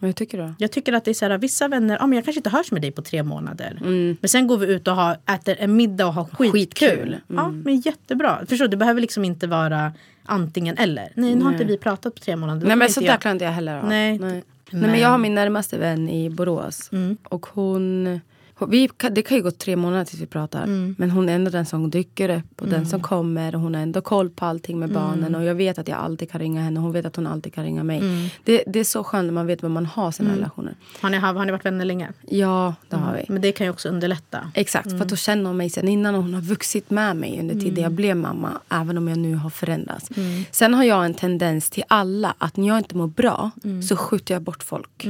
Hur 0.00 0.12
tycker 0.12 0.38
du? 0.38 0.54
Jag 0.58 0.70
tycker 0.72 0.92
att 0.92 1.04
det 1.04 1.10
är 1.10 1.14
så 1.14 1.24
här, 1.28 1.38
vissa 1.38 1.68
vänner, 1.68 1.96
ja, 2.00 2.06
men 2.06 2.16
jag 2.16 2.24
kanske 2.24 2.38
inte 2.38 2.50
hörs 2.50 2.72
med 2.72 2.82
dig 2.82 2.90
på 2.92 3.02
tre 3.02 3.22
månader. 3.22 3.78
Mm. 3.80 4.16
Men 4.20 4.28
sen 4.28 4.46
går 4.46 4.56
vi 4.58 4.66
ut 4.66 4.88
och 4.88 4.94
har, 4.96 5.16
äter 5.34 5.56
en 5.58 5.76
middag 5.76 6.06
och 6.06 6.14
har 6.14 6.24
skitkul. 6.24 6.50
Skitkul. 6.52 7.16
Ja, 7.26 7.48
men 7.48 7.80
jättebra. 7.80 8.46
Förstår 8.48 8.64
du, 8.64 8.70
det 8.70 8.76
behöver 8.76 9.00
liksom 9.00 9.24
inte 9.24 9.46
vara 9.46 9.92
antingen 10.24 10.78
eller. 10.78 11.08
Nej, 11.14 11.34
nu 11.34 11.44
har 11.44 11.52
inte 11.52 11.64
vi 11.64 11.78
pratat 11.78 12.14
på 12.14 12.20
tre 12.20 12.36
månader. 12.36 12.66
Nej 12.66 12.76
men 12.76 12.90
så 12.90 13.00
där 13.00 13.16
klarar 13.16 13.32
inte 13.32 13.44
jag 13.44 13.52
heller 13.52 13.76
av. 13.78 13.88
Nej. 13.88 14.18
Nej. 14.18 14.30
Nej 14.32 14.42
Men- 14.70 14.78
Mm. 14.78 14.90
men 14.90 15.00
jag 15.00 15.08
har 15.08 15.18
min 15.18 15.34
närmaste 15.34 15.78
vän 15.78 16.08
i 16.10 16.30
Borås. 16.30 16.90
Och 17.24 17.46
hon... 17.46 18.20
Vi, 18.68 18.90
det 19.10 19.22
kan 19.22 19.36
ju 19.36 19.42
gå 19.42 19.50
tre 19.50 19.76
månader 19.76 20.04
tills 20.04 20.22
vi 20.22 20.26
pratar. 20.26 20.62
Mm. 20.62 20.94
Men 20.98 21.10
hon 21.10 21.28
är 21.28 21.34
ändå 21.34 21.50
den 21.50 21.66
som 21.66 21.90
dyker 21.90 22.28
upp 22.28 22.62
och 22.62 22.68
den 22.68 22.86
som 22.86 23.00
kommer. 23.02 23.54
Och 23.54 23.60
hon 23.60 23.74
har 23.74 23.82
ändå 23.82 24.00
koll 24.00 24.30
på 24.30 24.44
allting 24.44 24.76
Mm. 24.76 24.88
med 24.88 24.94
barnen. 25.02 25.34
Och 25.34 25.44
jag 25.44 25.54
vet 25.54 25.78
att 25.78 25.88
jag 25.88 25.98
alltid 25.98 26.30
kan 26.30 26.40
ringa 26.40 26.62
henne. 26.62 26.80
Hon 26.80 26.92
vet 26.92 27.06
att 27.06 27.16
hon 27.16 27.26
alltid 27.26 27.54
kan 27.54 27.64
ringa 27.64 27.84
mig. 27.84 27.98
Mm. 27.98 28.28
Det, 28.44 28.64
det 28.66 28.80
är 28.80 28.84
så 28.84 29.04
skönt 29.04 29.26
när 29.26 29.32
man 29.32 29.46
vet 29.46 29.62
vad 29.62 29.70
man 29.70 29.86
har 29.86 30.10
sina 30.10 30.32
relationer. 30.36 30.74
Har 31.00 31.10
ni, 31.10 31.16
har, 31.16 31.34
har 31.34 31.44
ni 31.44 31.52
varit 31.52 31.64
vänner 31.64 31.84
länge? 31.84 32.12
Ja, 32.28 32.74
det 32.88 32.96
har 32.96 33.14
vi. 33.14 33.24
Men 33.28 33.42
det 33.42 33.52
kan 33.52 33.66
ju 33.66 33.70
också 33.70 33.88
underlätta. 33.88 34.50
Exakt, 34.54 34.90
för 34.90 35.00
att 35.00 35.08
då 35.08 35.16
känner 35.16 35.44
hon 35.44 35.56
mig 35.56 35.70
sen 35.70 35.88
innan 35.88 36.14
och 36.14 36.22
hon 36.22 36.34
har 36.34 36.40
vuxit 36.40 36.90
med 36.90 37.16
mig 37.16 37.40
under 37.40 37.54
tiden 37.54 37.82
jag 37.84 37.92
blev 37.92 38.16
mamma. 38.16 38.50
Även 38.68 38.98
om 38.98 39.08
jag 39.08 39.18
nu 39.18 39.34
har 39.34 39.50
förändrats. 39.50 40.08
Sen 40.50 40.74
har 40.74 40.84
jag 40.84 41.04
en 41.04 41.14
tendens 41.14 41.70
till 41.70 41.84
alla 41.88 42.34
att 42.38 42.56
när 42.56 42.66
jag 42.68 42.78
inte 42.78 42.96
mår 42.96 43.06
bra 43.06 43.50
så 43.88 43.96
skjuter 43.96 44.34
jag 44.34 44.42
bort 44.42 44.62
folk. 44.62 45.06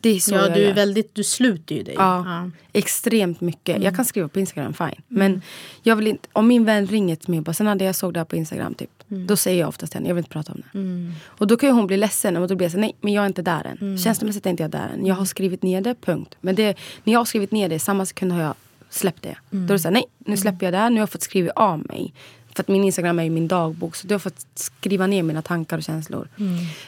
Det 0.00 0.08
är 0.08 0.18
så 0.20 0.34
Ja, 0.34 0.40
jag 0.42 0.54
du, 0.54 0.62
är 0.62 0.66
gör. 0.68 0.74
väldigt, 0.74 1.14
du 1.14 1.24
sluter 1.24 1.74
ju 1.74 1.82
dig. 1.82 1.94
Ja, 1.98 2.50
extremt 2.72 3.40
mycket. 3.40 3.68
Mm. 3.76 3.82
Jag 3.82 3.96
kan 3.96 4.04
skriva 4.04 4.28
på 4.28 4.40
Instagram, 4.40 4.74
fine. 4.74 5.02
Men 5.08 5.42
jag 5.82 5.96
vill 5.96 6.06
inte, 6.06 6.28
om 6.32 6.46
min 6.48 6.64
vän 6.64 6.86
ringer 6.86 7.16
till 7.16 7.30
mig 7.30 7.38
och 7.38 7.44
bara, 7.44 7.52
sen 7.54 7.66
hade 7.66 7.84
jag 7.84 7.94
såg 7.94 8.14
det 8.14 8.20
här 8.20 8.24
på 8.24 8.36
Instagram, 8.36 8.74
typ, 8.74 8.90
Mm. 9.10 9.26
då 9.26 9.36
säger 9.36 9.60
jag 9.60 9.68
oftast 9.68 9.92
till 9.92 9.98
henne, 9.98 10.08
jag 10.08 10.14
vill 10.14 10.20
inte 10.20 10.30
prata 10.30 10.52
om 10.52 10.62
det. 10.72 11.12
Och 11.26 11.46
då 11.46 11.56
kan 11.56 11.68
ju 11.68 11.72
hon 11.74 11.86
bli 11.86 11.96
ledsen 11.96 12.36
och 12.36 12.48
då 12.48 12.54
blir 12.54 12.64
jag 12.64 12.72
så 12.72 12.78
nej 12.78 12.96
men 13.00 13.12
jag 13.12 13.22
är 13.22 13.26
inte 13.26 13.42
där 13.42 13.64
än. 13.66 13.78
Mm. 13.80 13.98
Känslomässigt 13.98 14.46
är 14.46 14.50
inte 14.50 14.62
jag 14.62 14.70
där 14.70 14.88
än. 14.88 15.06
Jag 15.06 15.14
har 15.14 15.24
skrivit 15.24 15.62
ner 15.62 15.80
det, 15.80 15.94
punkt. 15.94 16.36
Men 16.40 16.54
det, 16.54 16.76
när 17.04 17.12
jag 17.12 17.20
har 17.20 17.24
skrivit 17.24 17.50
ner 17.52 17.68
det, 17.68 17.78
samma 17.78 18.06
sekund 18.06 18.32
har 18.32 18.40
jag 18.40 18.54
släppt 18.90 19.22
det. 19.22 19.36
Då 19.50 19.58
är 19.58 19.68
det 19.68 19.78
så 19.78 19.88
här, 19.88 19.92
nej 19.92 20.04
nu 20.18 20.36
släpper 20.36 20.66
jag 20.66 20.72
det 20.72 20.78
här, 20.78 20.90
nu 20.90 20.96
har 20.96 21.00
jag 21.02 21.10
fått 21.10 21.22
skriva 21.22 21.52
av 21.56 21.78
mig. 21.86 22.14
För 22.56 22.62
att 22.62 22.68
min 22.68 22.84
Instagram 22.84 23.18
är 23.18 23.24
ju 23.24 23.30
min 23.30 23.48
dagbok. 23.48 23.96
Så 23.96 24.06
du 24.06 24.14
har 24.14 24.18
fått 24.18 24.44
skriva 24.54 25.06
ner 25.06 25.22
mina 25.22 25.42
tankar 25.42 25.76
och 25.78 25.82
känslor. 25.82 26.28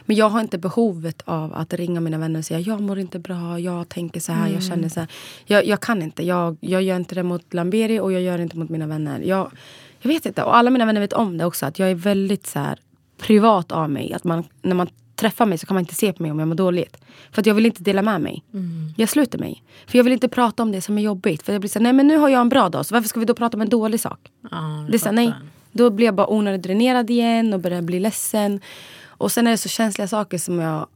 Men 0.07 0.17
jag 0.17 0.29
har 0.29 0.41
inte 0.41 0.59
behovet 0.59 1.23
av 1.25 1.55
att 1.55 1.75
ringa 1.75 2.01
mina 2.01 2.19
vänner 2.19 2.39
och 2.39 2.45
säga 2.45 2.61
jag 2.61 2.81
mår 2.81 2.99
inte 2.99 3.19
bra, 3.19 3.59
jag 3.61 3.89
tänker 3.89 4.21
så 4.21 4.33
här, 4.33 4.49
jag 4.49 4.63
känner 4.63 4.89
så 4.89 5.01
här. 5.01 5.09
Jag, 5.47 5.67
jag 5.67 5.81
kan 5.81 6.03
inte. 6.03 6.23
Jag, 6.23 6.57
jag 6.61 6.83
gör 6.83 6.97
inte 6.97 7.15
det 7.15 7.23
mot 7.23 7.55
Lamberi 7.55 8.01
och 8.01 8.13
jag 8.13 8.23
gör 8.23 8.37
det 8.39 8.43
inte 8.43 8.59
mot 8.59 8.69
mina 8.71 8.87
vänner. 8.87 9.21
Jag, 9.21 9.51
jag 10.01 10.09
vet 10.09 10.27
inte. 10.27 10.43
Och 10.43 10.57
alla 10.57 10.71
mina 10.71 10.87
vänner 10.87 11.01
vet 11.01 11.13
om 11.13 11.39
det 11.39 11.45
också. 11.45 11.67
Att 11.67 11.79
jag 11.79 11.91
är 11.91 11.95
väldigt 11.95 12.47
så 12.47 12.59
här 12.59 12.79
privat 13.19 13.73
av 13.73 13.91
mig. 13.91 14.13
Att 14.13 14.25
man, 14.25 14.45
när 14.63 14.75
man 14.75 14.89
träffar 15.17 15.47
mig 15.47 15.59
så 15.59 15.67
kan 15.67 15.75
man 15.75 15.83
inte 15.83 15.95
se 15.95 16.13
på 16.13 16.23
mig 16.23 16.31
om 16.31 16.39
jag 16.39 16.49
mår 16.49 16.55
dåligt. 16.55 16.97
För 17.33 17.43
att 17.43 17.47
jag 17.47 17.55
vill 17.55 17.67
inte 17.67 17.83
dela 17.83 18.03
med 18.03 18.21
mig. 18.21 18.45
Jag 18.97 19.09
sluter 19.09 19.39
mig. 19.39 19.63
För 19.87 19.99
jag 19.99 20.05
vill 20.05 20.13
inte 20.13 20.29
prata 20.29 20.63
om 20.63 20.73
det 20.73 20.81
som 20.81 20.99
är 20.99 21.03
jobbigt. 21.03 21.43
För 21.43 21.53
jag 21.53 21.61
blir 21.61 21.69
så 21.71 21.79
här, 21.79 21.83
nej 21.85 21.93
men 21.93 22.07
nu 22.07 22.17
har 22.17 22.29
jag 22.29 22.41
en 22.41 22.49
bra 22.49 22.69
dag. 22.69 22.87
Så 22.87 22.95
varför 22.95 23.09
ska 23.09 23.21
vi 23.21 23.27
då 23.27 23.35
prata 23.35 23.57
om 23.57 23.61
en 23.61 23.69
dålig 23.69 24.01
sak? 24.01 24.19
Ja, 24.51 24.87
Det 24.91 24.97
är 24.97 24.99
så, 24.99 25.05
här, 25.05 25.13
nej. 25.13 25.33
Då 25.79 25.91
blir 25.91 26.07
jag 26.07 26.15
bara 26.15 26.31
onödigt 26.31 26.63
dränerad 26.63 27.11
igen 27.11 27.55
och 27.55 27.61
börjar 27.61 27.83
bli 27.83 28.01
ledsen. 28.01 28.61
Och 29.07 29.33
sen 29.33 29.47
är 29.47 29.51
det 29.51 29.57
så 29.57 29.69
känsliga 29.69 30.09
saker 30.09 30.39
som 30.39 30.59
jag 30.59 30.87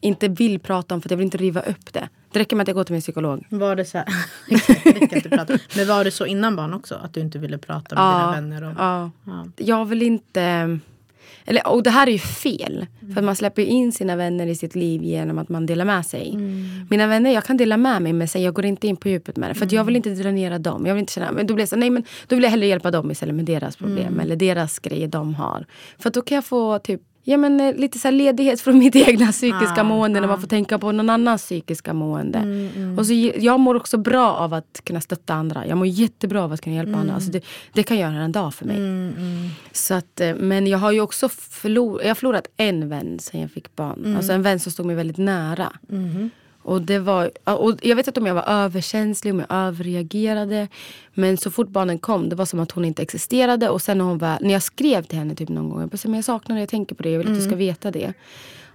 inte 0.00 0.28
vill 0.28 0.58
prata 0.60 0.94
om 0.94 1.00
för 1.00 1.08
att 1.08 1.10
jag 1.10 1.18
vill 1.18 1.24
inte 1.24 1.36
riva 1.36 1.60
upp 1.60 1.92
det. 1.92 2.08
Det 2.32 2.38
räcker 2.38 2.56
med 2.56 2.62
att 2.64 2.68
jag 2.68 2.74
går 2.74 2.84
till 2.84 2.92
min 2.92 3.00
psykolog. 3.00 3.46
Var 3.48 3.76
det 3.76 3.84
så 3.84 3.98
här, 3.98 4.06
inte 5.02 5.28
prata. 5.28 5.58
Men 5.76 5.88
var 5.88 6.04
det 6.04 6.10
så 6.10 6.26
innan 6.26 6.56
barn 6.56 6.74
också? 6.74 6.94
Att 6.94 7.14
du 7.14 7.20
inte 7.20 7.38
ville 7.38 7.58
prata 7.58 7.94
med 7.94 8.04
dina 8.04 8.32
vänner? 8.32 8.64
Och, 8.64 8.74
ja. 8.78 9.10
Ja. 9.24 9.46
Jag 9.56 9.84
vill 9.84 10.02
inte... 10.02 10.78
Eller, 11.46 11.68
och 11.68 11.82
det 11.82 11.90
här 11.90 12.06
är 12.06 12.10
ju 12.10 12.18
fel. 12.18 12.86
För 13.12 13.20
att 13.20 13.24
man 13.24 13.36
släpper 13.36 13.62
in 13.62 13.92
sina 13.92 14.16
vänner 14.16 14.46
i 14.46 14.54
sitt 14.54 14.74
liv 14.74 15.02
genom 15.02 15.38
att 15.38 15.48
man 15.48 15.66
delar 15.66 15.84
med 15.84 16.06
sig. 16.06 16.36
Mina 16.90 17.06
vänner, 17.06 17.30
jag 17.34 17.44
kan 17.44 17.56
dela 17.56 17.76
med 17.76 18.02
mig 18.02 18.12
men 18.12 18.28
sen 18.28 18.42
jag 18.42 18.54
går 18.54 18.64
inte 18.64 18.86
in 18.86 18.96
på 18.96 19.08
djupet 19.08 19.36
med 19.36 19.50
det. 19.50 19.54
För 19.54 19.74
jag 19.74 19.84
vill 19.84 19.96
inte 19.96 20.10
dränera 20.10 20.58
dem. 20.58 20.86
Jag 20.86 20.94
vill 20.94 21.00
inte 21.00 21.12
känna, 21.12 21.32
men 21.32 21.46
då 21.46 21.54
blir 21.54 21.62
jag 21.62 21.68
så, 21.68 21.76
nej 21.76 21.90
men 21.90 22.04
då 22.26 22.36
vill 22.36 22.42
jag 22.42 22.50
hellre 22.50 22.66
hjälpa 22.66 22.90
dem 22.90 23.10
istället 23.10 23.34
med 23.34 23.44
deras 23.44 23.76
problem. 23.76 24.20
Eller 24.20 24.36
deras 24.36 24.78
grejer 24.78 25.08
de 25.08 25.34
har. 25.34 25.66
För 25.98 26.10
då 26.10 26.22
kan 26.22 26.34
jag 26.34 26.44
få 26.44 26.78
typ 26.78 27.00
Ja 27.26 27.36
men 27.36 27.60
eh, 27.60 27.74
lite 27.74 27.98
så 27.98 28.10
ledighet 28.10 28.60
från 28.60 28.78
mitt 28.84 28.96
egna 28.96 29.32
psykiska 29.32 29.80
Ah, 29.80 29.84
mående 29.84 30.20
när 30.20 30.26
ah. 30.28 30.30
man 30.30 30.40
får 30.40 30.48
tänka 30.48 30.78
på 30.78 30.92
någon 30.92 31.10
annans 31.10 31.42
psykiska 31.42 31.92
mående. 31.92 32.38
Mm, 32.38 32.98
Och 32.98 33.06
så, 33.06 33.12
jag 33.38 33.60
mår 33.60 33.74
också 33.74 33.96
bra 33.98 34.32
av 34.32 34.54
att 34.54 34.80
kunna 34.84 35.00
stötta 35.00 35.34
andra. 35.34 35.66
Jag 35.66 35.78
mår 35.78 35.86
jättebra 35.86 36.44
av 36.44 36.52
att 36.52 36.60
kunna 36.60 36.76
hjälpa 36.76 36.88
Mm. 36.88 37.00
andra. 37.00 37.14
Alltså 37.14 37.30
det, 37.30 37.44
det 37.72 37.82
kan 37.82 37.98
göra 37.98 38.14
en 38.14 38.32
dag 38.32 38.54
för 38.54 38.64
mig. 38.66 38.76
Så 39.72 39.94
att, 39.94 40.20
eh, 40.20 40.34
men 40.34 40.66
jag 40.66 40.78
har 40.78 40.92
ju 40.92 41.00
också 41.00 41.28
förlor, 41.28 42.00
jag 42.02 42.08
har 42.10 42.14
förlorat 42.14 42.46
en 42.56 42.88
vän 42.88 43.18
sen 43.18 43.40
jag 43.40 43.50
fick 43.50 43.76
barn. 43.76 43.98
Mm. 44.04 44.16
Alltså 44.16 44.32
en 44.32 44.42
vän 44.42 44.60
som 44.60 44.72
stod 44.72 44.86
mig 44.86 44.96
väldigt 44.96 45.18
nära. 45.18 45.72
Och, 46.64 46.82
det 46.82 46.98
var, 46.98 47.30
och 47.44 47.74
jag 47.82 47.96
vet 47.96 48.06
inte 48.06 48.20
om 48.20 48.26
jag 48.26 48.34
var 48.34 48.48
överkänslig, 48.48 49.32
om 49.34 49.38
jag 49.38 49.46
överreagerade. 49.50 50.68
Men 51.14 51.36
så 51.36 51.50
fort 51.50 51.68
barnen 51.68 51.98
kom, 51.98 52.28
det 52.28 52.36
var 52.36 52.44
som 52.46 52.60
att 52.60 52.70
hon 52.72 52.84
inte 52.84 53.02
existerade. 53.02 53.68
Och 53.68 53.82
sen 53.82 53.98
när, 53.98 54.04
hon 54.04 54.18
var, 54.18 54.38
när 54.40 54.52
jag 54.52 54.62
skrev 54.62 55.02
till 55.02 55.18
henne 55.18 55.34
typ 55.34 55.48
någon 55.48 55.68
gång, 55.70 55.80
jag 55.80 55.88
bara, 55.88 55.96
"Så, 55.96 56.08
men 56.08 56.14
jag 56.14 56.24
saknar 56.24 56.56
dig, 56.56 56.62
jag 56.62 56.68
tänker 56.68 56.94
på 56.94 57.02
det, 57.02 57.10
jag 57.10 57.18
vill 57.18 57.26
att 57.28 57.34
du 57.34 57.38
Mm. 57.40 57.50
ska 57.50 57.56
veta 57.56 57.90
det. 57.90 58.12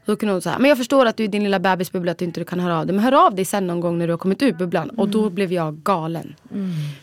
Då 0.09 0.15
kunde 0.15 0.33
hon 0.33 0.41
säga, 0.41 0.59
men 0.59 0.69
jag 0.69 0.77
förstår 0.77 1.05
att 1.05 1.17
du 1.17 1.23
är 1.23 1.27
i 1.27 1.31
din 1.31 1.43
lilla 1.43 1.59
bebisbubbla, 1.59 2.11
att 2.11 2.17
du 2.17 2.25
inte 2.25 2.43
kan 2.43 2.59
höra 2.59 2.79
av 2.79 2.85
dig. 2.85 2.95
Men 2.95 3.05
hör 3.05 3.25
av 3.27 3.35
dig 3.35 3.45
sen 3.45 3.67
någon 3.67 3.79
gång 3.79 3.97
när 3.97 4.07
du 4.07 4.13
har 4.13 4.17
kommit 4.17 4.41
ur 4.41 4.53
bubblan. 4.53 4.89
Och 4.89 4.99
Mm. 5.07 5.11
då 5.11 5.29
blev 5.29 5.53
jag 5.53 5.77
galen. 5.83 6.35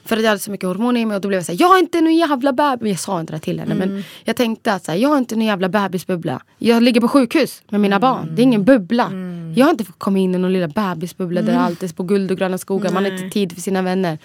För 0.05 0.17
att 0.17 0.23
jag 0.23 0.29
hade 0.29 0.39
så 0.41 0.51
mycket 0.51 0.67
hormoner 0.67 1.01
i 1.01 1.05
mig 1.07 1.15
och 1.15 1.21
då 1.21 1.29
blev 1.29 1.39
jag 1.39 1.47
såhär, 1.47 1.61
jag 1.61 1.69
har 1.69 1.79
inte 1.79 2.01
någon 2.01 2.17
jävla 2.17 2.53
bebis. 2.53 2.91
Jag 2.91 2.99
sa 3.01 3.21
inte 3.21 3.33
det 3.33 3.39
till 3.39 3.61
henne 3.61 3.75
Mm. 3.75 3.89
men 3.95 4.05
jag 4.25 4.37
tänkte 4.37 4.73
att 4.73 4.89
jag 5.01 5.09
har 5.09 5.19
inte 5.19 5.37
någon 5.37 5.45
jävla 5.45 5.69
bebisbubbla. 5.69 6.43
Jag 6.59 6.83
ligger 6.83 7.01
på 7.01 7.09
sjukhus 7.09 7.63
med 7.71 7.81
mina 7.81 8.01
barn. 8.01 8.35
Det 8.35 8.43
är 8.43 8.45
ingen 8.45 8.65
bubbla. 8.65 9.11
Jag 9.57 9.67
har 9.67 9.71
inte 9.71 9.85
fått 9.85 9.99
komma 9.99 10.19
in 10.19 10.35
i 10.35 10.39
någon 10.39 10.53
lilla 10.53 10.69
bebisbubbla 10.69 11.43
där 11.43 11.57
allt 11.59 11.83
är 11.83 11.89
på 11.95 12.03
guld 12.03 12.31
och 12.31 12.39
gröna 12.39 12.59
skogar. 12.59 12.93
Man 12.93 13.05
har 13.05 13.13
inte 13.13 13.31
tid 13.31 13.53
för 13.53 13.61
sina 13.61 13.83
vänner. 13.83 14.19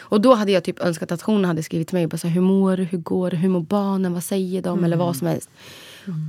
Och 0.00 0.20
då 0.20 0.34
hade 0.34 0.52
jag 0.52 0.64
typ 0.64 0.80
önskat 0.80 1.12
att 1.12 1.22
hon 1.22 1.44
hade 1.44 1.62
skrivit 1.62 1.88
till 1.88 1.94
mig. 1.98 2.06
Bara 2.06 2.16
så 2.18 2.26
här, 2.28 2.34
hur 2.34 2.40
mår 2.42 2.76
du? 2.76 2.82
Hur 2.84 2.98
går 2.98 3.30
det? 3.30 3.36
Hur 3.36 3.48
mår 3.48 3.60
barnen? 3.60 4.12
Vad 4.12 4.24
säger 4.24 4.62
de? 4.62 4.84
Eller 4.84 4.96
vad 4.96 5.16
som 5.16 5.26
helst. 5.26 5.50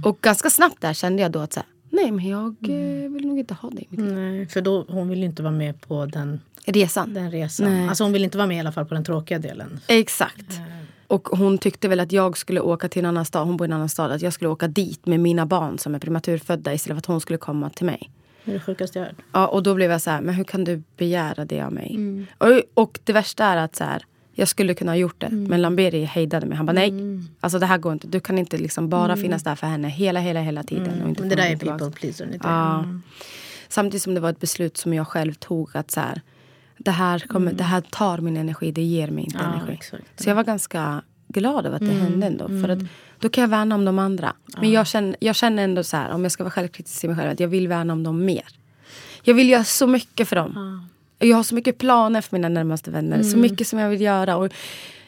Och 0.05 0.17
ganska 0.21 0.49
snabbt 0.49 0.81
där 0.81 0.93
kände 0.93 1.21
jag 1.21 1.31
då 1.31 1.39
att 1.39 1.53
så 1.53 1.59
här, 1.59 1.67
nej 2.01 2.11
men 2.11 2.27
jag 2.27 2.55
eh, 2.61 3.11
vill 3.11 3.27
nog 3.27 3.39
inte 3.39 3.53
ha 3.53 3.69
dig 3.69 3.83
i 3.83 3.87
mitt 3.89 3.99
liv. 3.99 4.13
Nej, 4.13 4.47
för 4.47 4.61
då, 4.61 4.85
hon 4.89 5.09
vill 5.09 5.19
ju 5.19 5.25
inte 5.25 5.43
vara 5.43 5.53
med 5.53 5.81
på 5.81 6.05
den, 6.05 6.39
Resan. 6.65 7.13
den 7.13 7.31
resan. 7.31 7.73
Nej. 7.73 7.87
Alltså 7.87 8.03
hon 8.03 8.13
vill 8.13 8.23
inte 8.23 8.37
vara 8.37 8.47
med 8.47 8.57
i 8.57 8.59
alla 8.59 8.71
fall 8.71 8.85
på 8.85 8.93
den 8.93 9.03
tråkiga 9.03 9.39
delen. 9.39 9.79
Exakt. 9.87 10.61
Och 11.07 11.27
hon 11.27 11.57
tyckte 11.57 11.87
väl 11.87 11.99
att 11.99 12.11
jag 12.11 12.37
skulle 12.37 12.61
åka 12.61 12.89
till 12.89 12.99
en 12.99 13.05
annan 13.05 13.25
stad. 13.25 13.47
Hon 13.47 13.57
bor 13.57 13.67
i 13.67 13.69
en 13.69 13.73
annan 13.73 13.89
stad. 13.89 14.11
Att 14.11 14.21
jag 14.21 14.33
skulle 14.33 14.49
åka 14.49 14.67
dit 14.67 15.05
med 15.05 15.19
mina 15.19 15.45
barn 15.45 15.77
som 15.77 15.95
är 15.95 15.99
prematurfödda 15.99 16.73
istället 16.73 16.95
för 16.95 16.99
att 16.99 17.05
hon 17.05 17.21
skulle 17.21 17.37
komma 17.37 17.69
till 17.69 17.85
mig. 17.85 18.09
Det 18.43 18.51
är 18.51 18.53
det 18.53 18.59
sjukaste 18.59 18.99
jag 18.99 19.05
hört. 19.05 19.15
Ja, 19.31 19.47
och 19.47 19.63
då 19.63 19.75
blev 19.75 19.91
jag 19.91 20.01
så 20.01 20.09
här, 20.09 20.21
men 20.21 20.35
hur 20.35 20.43
kan 20.43 20.63
du 20.63 20.83
begära 20.97 21.45
det 21.45 21.61
av 21.61 21.73
mig? 21.73 21.91
Mm. 21.95 22.25
Och, 22.37 22.61
och 22.73 22.99
det 23.03 23.13
värsta 23.13 23.45
är 23.45 23.57
att 23.57 23.75
så 23.75 23.83
här, 23.83 24.05
jag 24.39 24.47
skulle 24.47 24.73
kunna 24.73 24.91
ha 24.91 24.95
gjort 24.97 25.19
det. 25.21 25.27
Mm. 25.27 25.43
Men 25.43 25.61
Lamberi 25.61 26.03
hejdade 26.05 26.45
mig. 26.45 26.57
Han 26.57 26.65
bara 26.65 26.73
nej, 26.73 26.93
alltså 27.39 27.59
det 27.59 27.65
här 27.65 27.77
går 27.77 27.93
inte. 27.93 28.07
Du 28.07 28.19
kan 28.19 28.37
inte 28.37 28.57
liksom 28.57 28.89
bara 28.89 29.15
finnas 29.17 29.43
där 29.43 29.55
för 29.55 29.67
henne 29.67 29.87
hela, 29.89 30.19
hela, 30.19 30.41
hela 30.41 30.63
tiden. 30.63 31.01
Och 31.01 31.09
inte 31.09 31.21
Mm. 31.23 31.27
Men 31.27 31.29
det 31.29 31.35
där 31.35 31.49
är 31.51 31.55
tillbaka. 31.55 31.77
people 31.85 31.99
pleaser. 31.99 32.25
Lite. 32.25 32.39
Ja. 32.47 32.85
Samtidigt 33.67 34.01
som 34.03 34.13
det 34.13 34.19
var 34.19 34.29
ett 34.29 34.39
beslut 34.39 34.77
som 34.77 34.93
jag 34.93 35.07
själv 35.07 35.33
tog 35.33 35.69
att 35.73 35.91
så 35.91 35.99
här, 35.99 36.21
det, 36.77 36.91
här 36.91 37.19
kommer, 37.19 37.53
det 37.53 37.63
här 37.63 37.81
tar 37.81 38.17
min 38.17 38.37
energi, 38.37 38.71
det 38.71 38.81
ger 38.81 39.11
mig 39.11 39.23
inte 39.23 39.37
Mm. 39.37 39.49
Ja, 39.51 39.57
energi. 39.57 39.73
exakt. 39.73 40.03
Så 40.23 40.29
jag 40.29 40.35
var 40.35 40.43
ganska 40.43 41.01
glad 41.27 41.65
över 41.65 41.75
att 41.75 41.81
det 41.85 41.91
Mm, 41.91 42.01
hände 42.01 42.27
ändå. 42.27 42.47
För 42.47 42.69
att 42.69 42.79
då 43.19 43.29
kan 43.29 43.41
jag 43.41 43.49
värna 43.49 43.75
om 43.75 43.85
de 43.85 43.99
andra. 43.99 44.33
Men 44.61 44.71
jag 44.71 44.87
känner, 44.87 45.15
jag 45.19 45.35
känner 45.35 45.63
ändå 45.63 45.83
så 45.83 45.97
här, 45.97 46.09
om 46.11 46.23
jag 46.23 46.31
ska 46.31 46.43
vara 46.43 46.51
självkritisk 46.51 46.99
till 46.99 47.09
mig 47.09 47.17
själv, 47.19 47.31
att 47.31 47.39
jag 47.39 47.47
vill 47.47 47.67
värna 47.67 47.93
om 47.93 48.03
dem 48.03 48.25
mer. 48.25 48.45
Jag 49.23 49.33
vill 49.33 49.49
göra 49.49 49.63
så 49.63 49.87
mycket 49.87 50.27
för 50.27 50.35
dem. 50.35 50.89
Jag 51.19 51.37
har 51.37 51.43
så 51.43 51.55
mycket 51.55 51.77
planer 51.77 52.21
för 52.21 52.35
mina 52.37 52.49
närmaste 52.49 52.91
vänner. 52.91 53.23
Så 53.23 53.29
Mm. 53.29 53.41
mycket 53.41 53.67
som 53.67 53.79
jag 53.79 53.89
vill 53.89 54.01
göra. 54.01 54.35
Och 54.37 54.53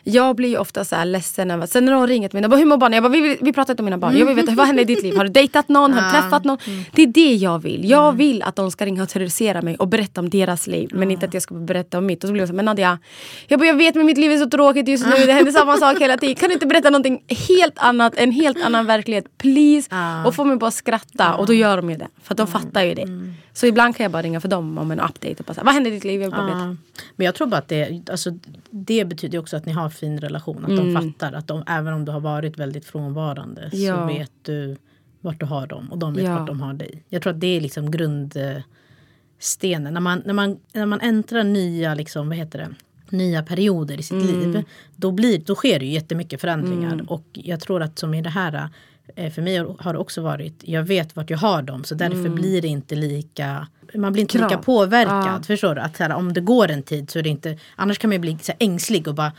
jag 0.03 0.35
blir 0.35 0.49
ju 0.49 0.57
ofta 0.57 0.85
så 0.85 0.95
här 0.95 1.05
ledsen 1.05 1.51
över, 1.51 1.65
sen 1.65 1.85
när 1.85 1.93
de 1.93 2.07
ringer 2.07 2.29
till 2.29 2.39
mig, 2.39 2.49
bara, 2.49 2.57
hur 2.57 2.65
mår 2.65 2.77
barnen? 2.77 3.03
Jag 3.03 3.03
bara, 3.03 3.21
vi, 3.21 3.37
vi 3.41 3.53
pratar 3.53 3.73
inte 3.73 3.81
om 3.81 3.85
mina 3.85 3.97
barn. 3.97 4.17
Jag 4.17 4.25
vill 4.25 4.35
veta, 4.35 4.51
vad 4.51 4.67
händer 4.67 4.83
i 4.83 4.85
ditt 4.85 5.03
liv? 5.03 5.17
Har 5.17 5.23
du 5.23 5.29
dejtat 5.29 5.69
någon? 5.69 5.93
Har 5.93 6.01
du 6.01 6.21
träffat 6.21 6.43
någon? 6.43 6.57
Det 6.91 7.01
är 7.01 7.07
det 7.07 7.33
jag 7.33 7.59
vill. 7.59 7.89
Jag 7.89 8.13
vill 8.13 8.43
att 8.43 8.55
de 8.55 8.71
ska 8.71 8.85
ringa 8.85 9.03
och 9.03 9.09
terrorisera 9.09 9.61
mig 9.61 9.75
och 9.75 9.87
berätta 9.87 10.21
om 10.21 10.29
deras 10.29 10.67
liv. 10.67 10.89
Men 10.93 11.11
inte 11.11 11.25
att 11.25 11.33
jag 11.33 11.43
ska 11.43 11.55
berätta 11.55 11.97
om 11.97 12.05
mitt. 12.05 12.23
Och 12.23 12.27
så 12.27 12.33
blir 12.33 12.41
jag 12.41 12.49
så 12.49 12.53
här, 12.53 12.55
men 12.55 12.65
Nadia, 12.65 12.99
jag, 13.47 13.59
bara, 13.59 13.65
jag 13.65 13.75
vet 13.75 13.95
men 13.95 14.05
mitt 14.05 14.17
liv 14.17 14.31
är 14.31 14.37
så 14.37 14.49
tråkigt 14.49 14.87
just 14.87 15.05
nu. 15.05 15.25
Det 15.25 15.33
händer 15.33 15.51
samma 15.51 15.77
sak 15.77 16.01
hela 16.01 16.17
tiden. 16.17 16.35
Kan 16.35 16.49
du 16.49 16.53
inte 16.53 16.65
berätta 16.65 16.89
någonting 16.89 17.23
helt 17.47 17.77
annat? 17.77 18.13
En 18.15 18.31
helt 18.31 18.65
annan 18.65 18.85
verklighet. 18.85 19.37
Please. 19.37 19.89
Och 20.25 20.35
få 20.35 20.43
mig 20.43 20.57
bara 20.57 20.71
skratta. 20.71 21.33
Och 21.35 21.45
då 21.45 21.53
gör 21.53 21.77
de 21.77 21.89
ju 21.89 21.95
det. 21.95 22.07
För 22.23 22.35
de 22.35 22.47
fattar 22.47 22.83
ju 22.83 22.93
det. 22.93 23.07
Så 23.53 23.65
ibland 23.65 23.95
kan 23.95 24.03
jag 24.03 24.11
bara 24.11 24.21
ringa 24.21 24.41
för 24.41 24.47
dem 24.47 24.77
om 24.77 24.91
en 24.91 24.99
update. 24.99 25.35
Och 25.39 25.45
bara, 25.45 25.53
här, 25.53 25.63
vad 25.63 25.73
händer 25.73 25.91
i 25.91 25.93
ditt 25.93 26.03
liv? 26.03 26.21
Jag 26.21 26.31
bara. 26.31 26.77
Men 27.15 27.25
jag 27.25 27.35
tror 27.35 27.47
bara 27.47 27.57
att 27.57 27.67
det, 27.67 28.09
alltså, 28.11 28.29
det 28.69 29.05
betyder 29.05 29.39
också 29.39 29.57
att 29.57 29.65
ni 29.65 29.71
har 29.71 29.89
fin 29.91 30.19
relation. 30.19 30.65
Att 30.65 30.77
de 30.77 30.93
fattar 30.95 31.33
att 31.33 31.47
de, 31.47 31.63
även 31.67 31.93
om 31.93 32.05
du 32.05 32.11
har 32.11 32.19
varit 32.19 32.59
väldigt 32.59 32.85
frånvarande 32.85 33.69
Ja. 33.73 33.97
så 33.97 34.05
vet 34.05 34.31
du 34.41 34.77
vart 35.21 35.39
du 35.39 35.45
har 35.45 35.67
dem 35.67 35.91
och 35.91 35.97
de 35.97 36.13
vet 36.13 36.23
Ja. 36.25 36.37
vart 36.37 36.47
de 36.47 36.61
har 36.61 36.73
dig. 36.73 37.03
Jag 37.09 37.21
tror 37.21 37.33
att 37.33 37.39
det 37.39 37.57
är 37.57 37.61
liksom 37.61 37.91
grundstenen. 37.91 39.93
När 39.93 39.99
man, 40.01 40.21
när 40.25 40.33
man, 40.33 40.59
när 40.73 40.85
man 40.85 41.01
äntrar 41.01 41.43
nya, 41.43 41.93
liksom, 41.95 42.27
vad 42.29 42.37
heter 42.37 42.59
det? 42.59 42.69
nya 43.17 43.43
perioder 43.43 43.99
i 43.99 44.03
sitt 44.03 44.23
Mm. 44.29 44.51
liv. 44.51 44.63
Då, 44.95 45.11
blir, 45.11 45.39
då 45.39 45.55
sker 45.55 45.79
det 45.79 45.85
ju 45.85 45.91
jättemycket 45.91 46.41
förändringar. 46.41 47.05
Och 47.11 47.25
jag 47.33 47.59
tror 47.59 47.81
att 47.81 47.99
som 47.99 48.13
i 48.13 48.21
det 48.21 48.29
här 48.29 48.69
eh, 49.15 49.31
för 49.31 49.41
mig 49.41 49.57
har 49.79 49.93
det 49.93 49.99
också 49.99 50.21
varit, 50.21 50.63
jag 50.65 50.83
vet 50.83 51.15
vart 51.15 51.29
jag 51.29 51.37
har 51.37 51.61
dem 51.61 51.83
så 51.83 51.95
därför 51.95 52.29
blir 52.29 52.61
det 52.61 52.67
inte 52.67 52.95
lika 52.95 53.67
man 53.95 54.13
blir 54.13 54.21
inte 54.21 54.37
Mm. 54.37 54.49
Krav. 54.49 54.59
lika 54.59 54.63
påverkad. 54.65 55.23
Ja. 55.27 55.39
Förstår 55.43 55.75
du? 55.75 55.81
Att 55.81 55.97
här, 55.97 56.13
om 56.13 56.33
det 56.33 56.41
går 56.41 56.71
en 56.71 56.83
tid 56.83 57.09
så 57.09 57.19
är 57.19 57.23
det 57.23 57.29
inte, 57.29 57.57
annars 57.75 57.97
kan 57.97 58.09
man 58.09 58.15
ju 58.15 58.19
bli 58.19 58.37
så 58.41 58.51
ängslig 58.59 59.07
och 59.07 59.15
bara 59.15 59.31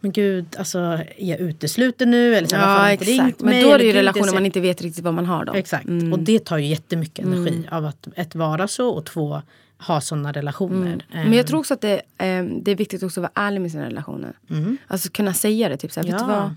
men 0.00 0.12
gud, 0.12 0.46
alltså 0.58 0.78
är 0.78 1.04
jag 1.16 1.38
utesluten 1.40 2.10
nu? 2.10 2.34
Eller 2.34 2.48
så 2.48 2.56
här, 2.56 2.84
Ja 2.86 2.92
exakt. 2.92 3.08
ringt 3.10 3.40
Men 3.40 3.50
mig? 3.54 3.62
då 3.62 3.70
är 3.70 3.78
det 3.78 3.84
ju 3.84 3.92
relationer 3.92 4.32
man 4.32 4.46
inte 4.46 4.60
vet 4.60 4.82
riktigt 4.82 5.04
vad 5.04 5.14
man 5.14 5.26
har. 5.26 5.44
Då. 5.44 5.52
Exakt. 5.54 5.88
Mm. 5.88 6.12
Och 6.12 6.18
det 6.18 6.44
tar 6.44 6.58
ju 6.58 6.66
jättemycket 6.66 7.24
energi 7.24 7.68
av 7.70 7.86
att 7.86 8.08
ett 8.14 8.34
vara 8.34 8.68
så 8.68 8.88
och 8.88 9.04
två 9.06 9.42
ha 9.78 10.00
sådana 10.00 10.32
relationer. 10.32 11.04
Men 11.12 11.32
jag 11.32 11.46
tror 11.46 11.58
också 11.58 11.74
att 11.74 11.80
det, 11.80 11.94
eh, 11.94 12.44
det 12.62 12.70
är 12.70 12.74
viktigt 12.76 13.02
också 13.02 13.20
att 13.20 13.32
vara 13.34 13.46
ärlig 13.46 13.60
med 13.60 13.70
sina 13.70 13.86
relationer. 13.86 14.32
Alltså 14.86 15.08
kunna 15.10 15.34
säga 15.34 15.68
det. 15.68 15.76
Typ 15.76 15.92
såhär, 15.92 16.06
vet 16.06 16.18
du 16.18 16.24
Mm. 16.24 16.36
Ja. 16.36 16.40
vad? 16.42 16.54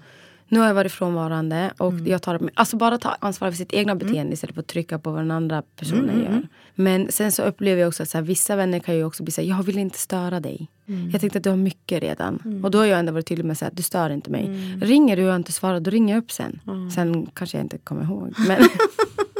Nu 0.51 0.59
har 0.59 0.67
jag 0.67 0.73
varit 0.73 0.91
frånvarande 0.91 1.73
och 1.77 1.93
jag 2.05 2.21
tar 2.21 2.49
alltså 2.53 2.77
bara 2.77 2.97
ta 2.97 3.09
ansvar 3.19 3.51
för 3.51 3.57
sitt 3.57 3.73
egna 3.73 3.95
beteende 3.95 4.33
istället 4.33 4.55
för 4.55 4.61
att 4.61 4.67
trycka 4.67 4.99
på 4.99 5.11
vad 5.11 5.19
den 5.19 5.31
andra 5.31 5.63
personen 5.75 6.19
gör. 6.23 6.47
Men 6.75 7.11
sen 7.11 7.31
så 7.31 7.43
upplever 7.43 7.81
jag 7.81 7.87
också 7.87 8.03
att 8.03 8.09
så 8.09 8.17
här, 8.17 8.25
vissa 8.25 8.55
vänner 8.55 8.79
kan 8.79 8.95
ju 8.95 9.03
också 9.03 9.23
bli 9.23 9.31
såhär, 9.31 9.47
jag 9.49 9.63
vill 9.63 9.77
inte 9.77 9.97
störa 9.99 10.39
dig. 10.39 10.67
Jag 11.11 11.21
tänkte 11.21 11.37
att 11.37 11.43
du 11.43 11.49
har 11.49 11.57
mycket 11.57 12.01
redan. 12.03 12.61
Och 12.63 12.71
då 12.71 12.77
har 12.77 12.85
jag 12.85 12.99
ändå 12.99 13.11
varit 13.11 13.27
tydlig 13.27 13.45
med 13.45 13.57
att 13.63 13.77
du 13.77 13.83
stör 13.83 14.09
inte 14.09 14.29
mig. 14.31 14.49
Ringer 14.81 15.17
du 15.17 15.23
och 15.23 15.29
jag 15.29 15.35
inte 15.35 15.51
svarar, 15.51 15.79
då 15.79 15.91
ringer 15.91 16.13
jag 16.13 16.23
upp 16.23 16.31
sen. 16.31 16.59
Sen 16.95 17.25
kanske 17.33 17.57
jag 17.57 17.65
inte 17.65 17.77
kommer 17.77 18.03
ihåg. 18.03 18.33
Men 18.47 18.57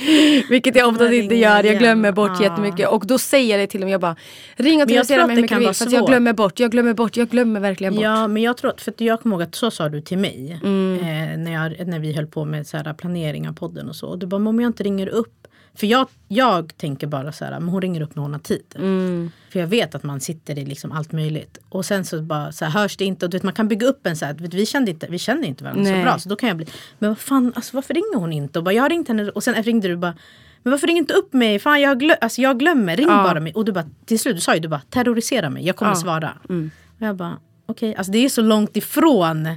Vilket 0.50 0.76
jag 0.76 0.88
oftast 0.88 1.12
inte 1.12 1.34
gör. 1.34 1.64
Jag 1.64 1.78
glömmer 1.78 2.12
bort 2.12 2.30
Ja. 2.38 2.42
jättemycket. 2.42 2.88
Och 2.88 3.06
då 3.06 3.18
säger 3.18 3.50
jag 3.50 3.60
det 3.60 3.66
till 3.70 3.80
dem. 3.80 3.90
Jag 3.90 4.00
bara, 4.00 4.16
ring 4.56 4.76
och 4.76 4.82
att 4.82 4.88
mig 4.88 4.96
hur 5.18 5.26
mycket 5.36 5.58
du 5.58 5.84
vill. 5.84 5.92
Jag 5.94 6.06
glömmer 6.06 6.32
bort. 6.32 6.60
Jag 6.60 6.70
glömmer 6.70 6.94
bort. 6.94 7.16
Jag 7.16 7.28
glömmer 7.28 7.60
verkligen 7.60 7.94
bort. 7.94 8.02
Ja, 8.02 8.28
men 8.28 8.42
jag 8.42 8.56
tror 8.56 8.70
att, 8.70 8.80
för 8.80 8.90
att 8.90 9.00
jag 9.00 9.20
kommer 9.20 9.36
ihåg 9.36 9.42
att 9.42 9.54
så 9.54 9.70
sa 9.70 9.88
du 9.88 10.00
till 10.00 10.18
mig 10.18 10.60
Mm. 10.62 10.98
eh, 11.00 11.38
när, 11.38 11.52
jag, 11.52 11.86
när 11.86 11.98
vi 11.98 12.12
höll 12.12 12.26
på 12.26 12.44
med 12.44 12.66
så 12.66 12.76
här, 12.76 12.94
planering 12.94 13.48
av 13.48 13.52
podden 13.52 13.88
och 13.88 13.96
så. 13.96 14.06
Och 14.08 14.18
du 14.18 14.26
bara, 14.26 14.48
om 14.48 14.60
jag 14.60 14.68
inte 14.68 14.82
ringer 14.82 15.08
upp. 15.08 15.45
För 15.76 15.86
jag, 15.86 16.08
jag 16.28 16.76
tänker 16.76 17.06
bara 17.06 17.32
så 17.32 17.44
här, 17.44 17.60
men 17.60 17.68
hon 17.68 17.82
ringer 17.82 18.00
upp 18.00 18.14
när 18.16 18.22
hon 18.22 18.32
har 18.32 18.40
tid. 18.40 18.62
Mm. 18.74 19.30
För 19.50 19.60
jag 19.60 19.66
vet 19.66 19.94
att 19.94 20.02
man 20.02 20.20
sitter 20.20 20.58
i 20.58 20.64
liksom 20.64 20.92
allt 20.92 21.12
möjligt. 21.12 21.58
Och 21.68 21.84
sen 21.84 22.04
så 22.04 22.22
bara 22.22 22.52
så 22.52 22.64
här, 22.64 22.72
hörs 22.80 22.96
det 22.96 23.04
inte. 23.04 23.26
Och 23.26 23.30
du 23.30 23.36
vet, 23.36 23.42
man 23.42 23.52
kan 23.52 23.68
bygga 23.68 23.86
upp 23.86 24.06
en 24.06 24.16
så 24.16 24.24
här, 24.24 24.34
vet, 24.34 24.54
vi, 24.54 24.66
kände 24.66 24.90
inte, 24.90 25.06
vi 25.10 25.18
känner 25.18 25.48
inte 25.48 25.64
varandra 25.64 25.82
Nej. 25.82 25.94
så 26.00 26.02
bra. 26.02 26.18
Så 26.18 26.28
då 26.28 26.36
kan 26.36 26.48
jag 26.48 26.56
bli, 26.56 26.66
men 26.98 27.10
vad 27.10 27.18
fan, 27.18 27.52
alltså, 27.56 27.76
varför 27.76 27.94
ringer 27.94 28.16
hon 28.18 28.32
inte? 28.32 28.58
Och 28.58 28.64
bara, 28.64 28.72
jag 28.74 28.82
har 28.82 28.88
ringt 28.90 29.08
henne. 29.08 29.28
Och 29.30 29.44
sen 29.44 29.62
ringde 29.62 29.88
du 29.88 29.96
bara, 29.96 30.14
men 30.62 30.70
varför 30.70 30.86
ringer 30.86 30.98
inte 31.00 31.14
upp 31.14 31.32
mig? 31.32 31.58
Fan 31.58 31.80
jag, 31.80 32.02
glö- 32.02 32.16
alltså, 32.20 32.40
jag 32.40 32.58
glömmer, 32.58 32.96
ring 32.96 33.08
Ja. 33.08 33.22
bara 33.22 33.40
mig. 33.40 33.52
Och 33.52 33.64
du 33.64 33.72
bara, 33.72 33.84
till 34.04 34.18
slut 34.18 34.34
du 34.36 34.40
sa 34.40 34.54
ju 34.54 34.60
du 34.60 34.68
bara, 34.68 34.82
terrorisera 34.90 35.50
mig, 35.50 35.66
jag 35.66 35.76
kommer 35.76 35.90
Ja. 35.92 35.96
svara. 35.96 36.32
Mm. 36.48 36.70
Och 37.00 37.06
jag 37.06 37.16
bara, 37.16 37.38
okej, 37.66 37.94
alltså 37.94 38.12
det 38.12 38.18
är 38.24 38.28
så 38.28 38.42
långt 38.42 38.76
ifrån 38.76 39.48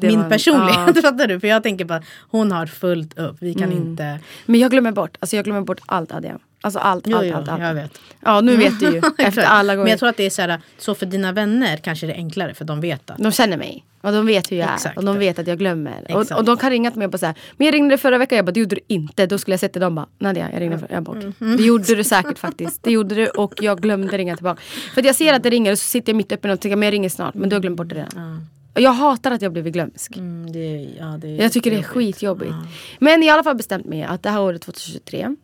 Det 0.00 0.06
min 0.06 0.22
var- 0.22 0.30
personlighet. 0.30 0.78
ja. 0.96 1.02
Fattar 1.02 1.26
du? 1.26 1.40
För 1.40 1.48
jag 1.48 1.62
tänker 1.62 1.84
bara, 1.84 2.02
hon 2.30 2.52
har 2.52 2.66
fullt 2.66 3.18
upp, 3.18 3.36
vi 3.40 3.54
kan 3.54 3.62
Mm. 3.72 3.76
inte... 3.78 4.18
Men 4.46 4.60
jag 4.60 4.70
glömmer 4.70 4.92
bort. 4.92 5.16
Alltså 5.20 5.36
jag 5.36 5.44
glömmer 5.44 5.60
bort 5.60 5.80
allt 5.86 6.12
Adrian. 6.12 6.38
Alltså 6.60 6.78
allt, 6.78 7.04
Jo, 7.06 7.16
allt, 7.16 7.26
jo, 7.26 7.34
allt, 7.36 7.48
allt. 7.48 7.62
jag 7.62 7.74
vet. 7.74 7.98
Ja 8.20 8.40
nu 8.40 8.56
vet 8.56 8.80
du 8.80 8.86
ju. 8.86 9.02
Efter 9.18 9.42
alla 9.42 9.74
gånger. 9.74 9.84
Men 9.84 9.90
jag 9.90 9.98
tror 9.98 10.08
att 10.08 10.16
det 10.16 10.26
är 10.26 10.30
så 10.30 10.42
här, 10.42 10.60
så 10.78 10.94
för 10.94 11.06
dina 11.06 11.32
vänner 11.32 11.76
kanske 11.76 12.06
det 12.06 12.12
är 12.12 12.16
enklare 12.16 12.54
för 12.54 12.64
de 12.64 12.80
vet 12.80 13.10
att 13.10 13.18
De 13.18 13.32
känner 13.32 13.56
mig. 13.56 13.84
Och 14.00 14.12
de 14.12 14.26
vet 14.26 14.52
hur 14.52 14.56
jag 14.56 14.74
Exakt. 14.74 14.94
är. 14.96 14.98
Och 14.98 15.04
de 15.04 15.18
vet 15.18 15.38
att 15.38 15.46
jag 15.46 15.58
glömmer. 15.58 16.06
Och, 16.16 16.32
och 16.32 16.44
de 16.44 16.56
kan 16.56 16.70
ringa 16.70 16.90
till 16.90 16.98
mig 16.98 17.04
och 17.04 17.10
bara 17.12 17.18
säga 17.18 17.34
Men 17.56 17.64
jag 17.64 17.74
ringde 17.74 17.88
dig 17.88 17.98
förra 17.98 18.18
veckan. 18.18 18.36
Jag 18.36 18.44
bara 18.44 18.52
det 18.52 18.60
gjorde 18.60 18.74
du 18.76 18.80
inte. 18.88 19.26
Då 19.26 19.38
skulle 19.38 19.52
jag 19.52 19.60
säga 19.60 19.70
till 19.70 19.80
dem 19.80 19.94
bara 19.94 20.06
Nadja 20.18 20.48
jag 20.52 20.60
ringde 20.60 20.78
förra 20.78 20.94
jag 20.94 21.02
bort. 21.02 21.16
Mm. 21.40 21.56
Det 21.56 21.62
gjorde 21.62 21.94
du 21.94 22.04
säkert 22.04 22.38
faktiskt. 22.38 22.82
Det 22.82 22.90
gjorde 22.90 23.14
du 23.14 23.26
och 23.26 23.54
jag 23.60 23.80
glömde 23.80 24.18
ringa 24.18 24.36
tillbaka. 24.36 24.62
För 24.94 25.02
jag 25.06 25.14
ser 25.14 25.34
att 25.34 25.42
det 25.42 25.50
ringer 25.50 25.72
och 25.72 25.78
så 25.78 25.84
sitter 25.84 26.12
jag 26.12 26.16
mitt 26.16 26.32
uppe 26.32 26.52
och 26.52 26.60
tänker 26.60 26.76
men 26.76 26.86
jag 26.86 26.92
ringer 26.92 27.08
snart. 27.08 27.34
Men 27.34 27.48
du 27.48 27.56
har 27.56 27.60
glömt 27.60 27.76
bort 27.76 27.88
det 27.88 27.94
redan. 27.94 28.08
Och 28.34 28.42
jag 28.82 28.92
hatar 28.92 29.30
att 29.30 29.42
jag 29.42 29.52
blivit 29.52 29.72
glömsk. 29.72 30.16
mm, 30.16 30.52
det, 30.52 30.88
ja, 30.98 31.18
det 31.20 31.28
Jag 31.28 31.52
tycker 31.52 31.70
det 31.70 31.76
är 31.76 31.78
jobbigt. 31.78 31.90
skitjobbigt. 31.90 32.54
Men 32.98 33.10
jag 33.10 33.18
har 33.18 33.24
i 33.26 33.30
alla 33.30 33.44
fall 33.44 33.56
bestämt 33.56 33.86
mig 33.86 34.02
att 34.02 34.22
det 34.22 34.30
här 34.30 34.40
året 34.40 34.62
2023 34.62 35.36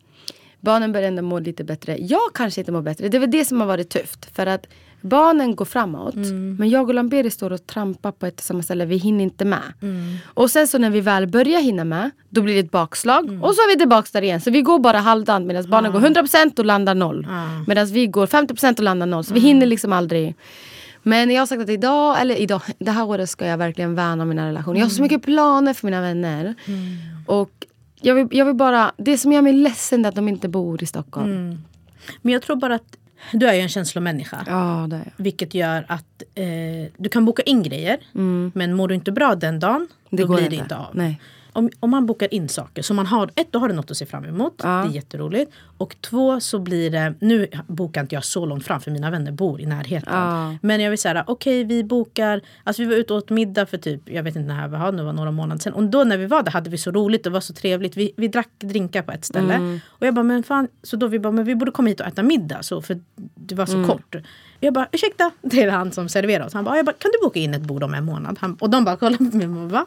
Barnen 0.63 0.91
börjar 0.91 1.07
ändå 1.07 1.21
må 1.21 1.39
lite 1.39 1.63
bättre. 1.63 1.97
Jag 1.99 2.33
kanske 2.33 2.61
inte 2.61 2.71
mår 2.71 2.81
bättre. 2.81 3.09
Det 3.09 3.17
är 3.17 3.19
väl 3.19 3.31
det 3.31 3.45
som 3.45 3.59
har 3.59 3.67
varit 3.67 3.89
tufft. 3.89 4.35
För 4.35 4.45
att 4.45 4.67
Barnen 5.01 5.55
går 5.55 5.65
framåt. 5.65 6.13
Mm. 6.13 6.55
Men 6.59 6.69
jag 6.69 6.89
och 6.89 6.95
Lamberi 6.95 7.29
står 7.29 7.53
och 7.53 7.67
trampar 7.67 8.11
på 8.11 8.25
ett 8.25 8.39
och 8.39 8.43
samma 8.43 8.63
ställe. 8.63 8.85
Vi 8.85 8.97
hinner 8.97 9.23
inte 9.23 9.45
med. 9.45 9.73
Mm. 9.81 10.15
Och 10.25 10.51
sen 10.51 10.67
så 10.67 10.77
när 10.77 10.89
vi 10.89 11.01
väl 11.01 11.27
börjar 11.27 11.61
hinna 11.61 11.83
med. 11.83 12.11
Då 12.29 12.41
blir 12.41 12.53
det 12.53 12.59
ett 12.59 12.71
bakslag. 12.71 13.23
Mm. 13.27 13.43
Och 13.43 13.55
så 13.55 13.61
är 13.61 13.73
vi 13.73 13.79
tillbaka 13.79 14.09
där 14.13 14.21
igen. 14.21 14.41
Så 14.41 14.51
vi 14.51 14.61
går 14.61 14.79
bara 14.79 14.97
halvdant. 14.97 15.45
Medan 15.45 15.69
barnen 15.69 15.91
går 15.91 15.99
100% 15.99 16.59
och 16.59 16.65
landar 16.65 16.95
noll. 16.95 17.27
Medan 17.67 17.87
vi 17.87 18.07
går 18.07 18.27
50% 18.27 18.77
och 18.77 18.83
landar 18.83 19.05
noll. 19.07 19.23
Så 19.23 19.33
vi 19.33 19.39
hinner 19.39 19.65
liksom 19.65 19.93
aldrig. 19.93 20.35
Men 21.03 21.31
jag 21.31 21.41
har 21.41 21.45
sagt 21.45 21.61
att 21.61 21.69
idag, 21.69 22.21
eller 22.21 22.35
idag, 22.35 22.61
det 22.79 22.91
här 22.91 23.05
året 23.05 23.29
ska 23.29 23.45
jag 23.47 23.57
verkligen 23.57 23.95
värna 23.95 24.25
mina 24.25 24.47
relationer. 24.49 24.79
Jag 24.79 24.85
har 24.85 24.89
så 24.89 24.95
Mm. 24.97 25.03
mycket 25.05 25.25
planer 25.25 25.73
för 25.73 25.87
mina 25.87 26.01
vänner. 26.01 26.55
Och 27.27 27.65
jag 28.01 28.15
vill, 28.15 28.27
jag 28.31 28.45
vill 28.45 28.55
bara, 28.55 28.91
det 28.97 29.17
som 29.17 29.31
gör 29.31 29.41
mig 29.41 29.53
ledsen 29.53 30.05
är 30.05 30.09
att 30.09 30.15
de 30.15 30.27
inte 30.27 30.49
bor 30.49 30.83
i 30.83 30.85
Stockholm. 30.85 31.31
Mm. 31.31 31.57
Men 32.21 32.33
jag 32.33 32.41
tror 32.41 32.55
bara 32.55 32.75
att 32.75 32.97
du 33.33 33.47
är 33.47 33.53
ju 33.53 33.59
en 33.61 33.69
känslomänniska. 33.69 34.43
Ja, 34.47 34.85
det 34.89 34.95
är 34.95 34.99
jag. 34.99 35.23
Vilket 35.23 35.53
gör 35.53 35.85
att 35.89 36.23
eh, 36.35 36.45
du 36.97 37.09
kan 37.09 37.25
boka 37.25 37.41
in 37.41 37.63
grejer. 37.63 37.97
Men 38.53 38.73
mår 38.73 38.87
du 38.87 38.95
inte 38.95 39.11
bra 39.11 39.35
den 39.35 39.59
dagen, 39.59 39.75
Mm. 39.75 39.87
Det 40.09 40.23
då 40.23 40.35
blir 40.35 40.49
det 40.49 40.55
inte 40.55 40.77
av. 40.77 40.87
Nej. 40.93 41.19
Om, 41.53 41.69
om 41.79 41.89
man 41.89 42.05
bokar 42.05 42.33
in 42.33 42.49
saker, 42.49 42.81
så 42.81 42.93
man 42.93 43.05
har, 43.05 43.29
ett, 43.35 43.47
då 43.51 43.59
har 43.59 43.67
du 43.67 43.73
något 43.73 43.91
att 43.91 43.97
se 43.97 44.05
fram 44.05 44.25
emot. 44.25 44.53
Ja. 44.63 44.69
Det 44.69 44.89
är 44.89 44.95
jätteroligt. 44.95 45.51
Och 45.77 45.95
två, 46.01 46.39
så 46.39 46.59
blir 46.59 46.91
det, 46.91 47.13
nu 47.19 47.47
bokar 47.67 48.01
inte 48.01 48.15
jag 48.15 48.23
så 48.25 48.45
långt 48.45 48.65
fram 48.65 48.81
för 48.81 48.91
mina 48.91 49.11
vänner 49.11 49.31
bor 49.31 49.61
i 49.61 49.65
närheten. 49.65 50.13
Ja. 50.13 50.55
Men 50.61 50.81
jag 50.81 50.89
vill 50.89 50.99
säga, 50.99 51.23
okej 51.27 51.63
vi 51.63 51.83
bokar, 51.83 52.41
alltså 52.63 52.81
vi 52.81 52.87
var 52.87 52.95
ute 52.95 53.13
och 53.13 53.17
åt 53.17 53.29
middag 53.29 53.65
för 53.65 53.77
typ, 53.77 54.01
jag 54.05 54.23
vet 54.23 54.35
inte 54.35 54.53
när 54.53 54.61
det 54.61 54.77
var, 54.77 54.91
det 54.91 55.03
var 55.03 55.13
några 55.13 55.31
månader 55.31 55.61
sedan. 55.61 55.73
Och 55.73 55.83
då 55.83 56.03
när 56.03 56.17
vi 56.17 56.25
var 56.25 56.43
där 56.43 56.51
hade 56.51 56.69
vi 56.69 56.77
så 56.77 56.91
roligt, 56.91 57.23
det 57.23 57.29
var 57.29 57.39
så 57.41 57.53
trevligt. 57.53 57.97
Vi, 57.97 58.11
vi 58.17 58.27
drack 58.27 58.49
drinkar 58.59 59.01
på 59.01 59.11
ett 59.11 59.25
ställe. 59.25 59.53
Mm. 59.53 59.79
Och 59.87 60.07
jag 60.07 60.13
bara, 60.13 60.23
men 60.23 60.43
fan, 60.43 60.67
så 60.83 60.95
då 60.95 61.07
vi 61.07 61.19
bara, 61.19 61.31
men 61.31 61.45
vi 61.45 61.55
borde 61.55 61.71
komma 61.71 61.89
hit 61.89 61.99
och 61.99 62.07
äta 62.07 62.23
middag. 62.23 62.63
Så, 62.63 62.81
för 62.81 62.99
det 63.35 63.55
var 63.55 63.65
så 63.65 63.73
Mm. 63.73 63.87
kort. 63.87 64.15
Jag 64.59 64.73
bara, 64.73 64.87
ursäkta, 64.91 65.31
det 65.41 65.63
är 65.63 65.69
han 65.69 65.91
som 65.91 66.09
serverar 66.09 66.45
oss. 66.45 66.53
Han 66.53 66.63
bara, 66.63 66.75
jag 66.75 66.85
bara, 66.85 66.95
kan 66.99 67.11
du 67.11 67.25
boka 67.27 67.39
in 67.39 67.53
ett 67.53 67.61
bord 67.61 67.83
om 67.83 67.93
en 67.93 68.05
månad? 68.05 68.37
Han, 68.41 68.55
och 68.55 68.69
de 68.69 68.85
bara 68.85 68.95
kollar 68.95 69.17
på 69.17 69.23
mig 69.37 69.47
va? 69.47 69.85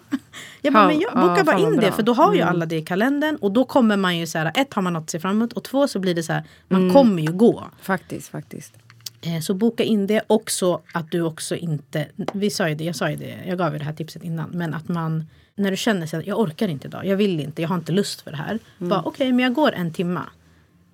Jag 0.62 0.73
bara, 0.73 0.87
men 0.87 1.01
jag 1.01 1.11
ja, 1.14 1.21
bokar 1.29 1.45
bara 1.45 1.55
fan 1.59 1.74
in 1.74 1.80
det 1.80 1.92
för 1.92 2.02
då 2.02 2.12
har 2.12 2.34
ju 2.34 2.40
Mm. 2.40 2.54
alla 2.54 2.66
det 2.66 2.76
i 2.76 2.82
kalendern. 2.82 3.36
Och 3.36 3.52
då 3.52 3.64
kommer 3.64 3.96
man 3.96 4.18
ju 4.18 4.26
så 4.26 4.38
här, 4.38 4.52
ett 4.54 4.74
har 4.74 4.82
man 4.82 4.92
något 4.92 5.02
att 5.02 5.11
se 5.11 5.20
fram 5.20 5.36
emot 5.36 5.52
och 5.52 5.64
två 5.64 5.88
så 5.88 5.98
blir 5.98 6.14
det 6.14 6.22
så 6.22 6.32
här, 6.32 6.42
man 6.68 6.80
Mm. 6.82 6.94
kommer 6.94 7.22
ju 7.22 7.32
gå. 7.32 7.64
Faktiskt, 7.80 8.28
faktiskt. 8.28 8.74
Eh, 9.22 9.40
Så 9.40 9.54
boka 9.54 9.82
in 9.84 10.07
det 10.07 10.22
också 10.26 10.80
att 10.92 11.11
du 11.11 11.20
också 11.22 11.57
inte, 11.57 12.07
vi 12.32 12.50
sa 12.50 12.68
ju 12.68 12.74
det, 12.74 12.84
jag 12.84 12.96
sa 12.96 13.11
ju 13.11 13.16
det, 13.16 13.38
jag 13.46 13.59
gav 13.59 13.72
ju 13.72 13.78
det 13.78 13.84
här 13.84 13.92
tipset 13.92 14.24
innan. 14.24 14.50
Men 14.50 14.74
att 14.74 14.88
man, 14.88 15.24
när 15.54 15.70
du 15.70 15.76
känner 15.76 16.07
sig 16.07 16.18
att 16.18 16.26
jag 16.26 16.40
orkar 16.40 16.68
inte 16.68 16.88
idag, 16.88 17.07
jag 17.07 17.16
vill 17.16 17.40
inte, 17.40 17.62
jag 17.62 17.68
har 17.68 17.76
inte 17.76 17.92
lust 17.92 18.20
för 18.20 18.30
det 18.30 18.36
här. 18.36 18.59
Bara 18.78 19.02
okej, 19.02 19.32
men 19.32 19.38
jag 19.42 19.54
går 19.54 19.72
en 19.72 19.92
timma. 19.92 20.22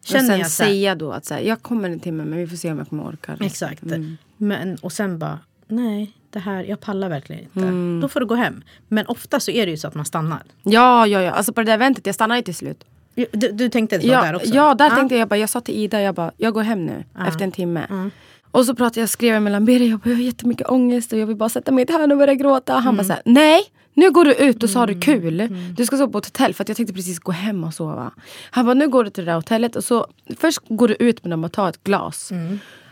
Känner 0.05 0.21
Känner 0.29 0.29
och 0.29 0.29
sen 0.31 0.39
jag 0.41 0.51
så 0.51 0.63
här, 0.63 0.71
säga 0.71 0.95
då 0.95 1.13
att 1.13 1.25
så 1.25 1.35
här, 1.35 1.41
jag 1.41 1.63
kommer 1.63 1.91
en 1.91 2.01
timme 2.01 2.25
men 2.25 2.39
vi 2.39 2.47
får 2.47 2.57
se 2.57 2.73
om 2.73 2.79
jag 2.79 2.89
kommer 2.89 3.05
orka. 3.07 3.37
Exakt. 3.41 3.83
Mm. 3.83 4.17
Men, 4.37 4.77
och 4.77 4.93
sen 4.93 5.19
bara, 5.19 5.39
nej, 5.67 6.13
det 6.33 6.41
här, 6.41 6.65
jag 6.65 6.81
pallar 6.81 7.09
verkligen 7.09 7.43
inte. 7.43 7.61
Mm. 7.61 8.01
Då 8.01 8.09
får 8.09 8.21
du 8.21 8.27
gå 8.27 8.35
hem. 8.35 8.63
Men 8.89 9.07
ofta 9.07 9.41
så 9.41 9.51
är 9.51 9.67
det 9.67 9.71
ju 9.71 9.77
så 9.77 9.89
att 9.89 9.95
man 9.95 10.05
stannar. 10.05 10.43
Ja, 10.63 11.07
ja, 11.07 11.23
ja. 11.23 11.31
Alltså 11.31 11.53
på 11.53 11.61
det 11.61 11.65
där 11.65 11.75
eventet, 11.75 12.07
jag 12.07 12.15
stannade 12.15 12.39
ju 12.39 12.45
till 12.45 12.55
slut. 12.55 12.85
Du, 13.15 13.49
du 13.53 13.69
tänkte 13.69 14.01
så 14.01 14.07
Ja, 14.07 14.23
där 14.23 14.35
också? 14.35 14.49
ja 14.55 14.75
där 14.75 14.91
tänkte 14.91 15.17
jag 15.17 15.29
bara, 15.29 15.37
jag 15.37 15.49
sa 15.49 15.61
till 15.61 15.75
Ida, 15.75 16.01
jag 16.01 16.15
bara, 16.15 16.33
jag 16.37 16.55
går 16.55 16.63
hem 16.63 16.87
nu 16.87 17.05
efter 17.29 17.45
en 17.45 17.53
timme. 17.53 18.11
Och 18.51 18.67
så 18.67 18.75
pratade 18.75 19.01
jag, 19.01 19.09
skrev 19.09 19.35
jag 19.35 19.43
med 19.43 19.53
Lamberi, 19.53 19.89
jag 19.91 19.99
bara, 19.99 20.11
jag 20.11 20.17
har 20.17 20.23
jättemycket 20.23 20.71
ångest 20.71 21.13
och 21.13 21.19
jag 21.19 21.27
vill 21.27 21.37
bara 21.37 21.49
sätta 21.49 21.73
mig 21.73 21.83
i 21.83 21.85
ett 21.85 21.91
hörn 21.91 22.13
och 22.13 22.19
börja 22.19 22.35
gråta. 22.35 22.75
Han 22.75 22.97
bara 22.97 23.05
så 23.05 23.13
här, 23.13 23.23
nej, 23.25 23.63
nu 23.95 24.11
går 24.11 24.25
du 24.25 24.35
ut 24.35 24.63
och 24.63 24.71
så 24.71 24.79
har 24.79 24.87
du 24.87 25.01
kul. 25.01 25.49
Du 25.77 25.87
ska 25.87 25.97
sova 25.97 26.13
på 26.13 26.19
ett 26.19 26.27
hotell 26.27 26.55
för 26.55 26.65
att 26.65 26.69
jag 26.69 26.77
tänkte 26.77 26.95
precis 26.95 27.19
gå 27.19 27.33
hem 27.33 27.65
och 27.65 27.75
sova. 27.75 28.11
Han 28.51 28.67
bara, 28.67 28.75
nu 28.75 28.89
går 28.89 29.05
du 29.05 29.11
till 29.11 29.25
det 29.25 29.31
där 29.31 29.37
hotellet 29.37 29.77
och 29.77 29.85
så 29.85 30.07
först 30.39 30.61
går 30.69 30.89
du 30.89 30.95
ut 30.95 31.25
med 31.25 31.31
dem 31.31 31.45
och 31.45 31.53
tar 31.53 31.69
ett 31.69 31.85
glas. 31.85 32.33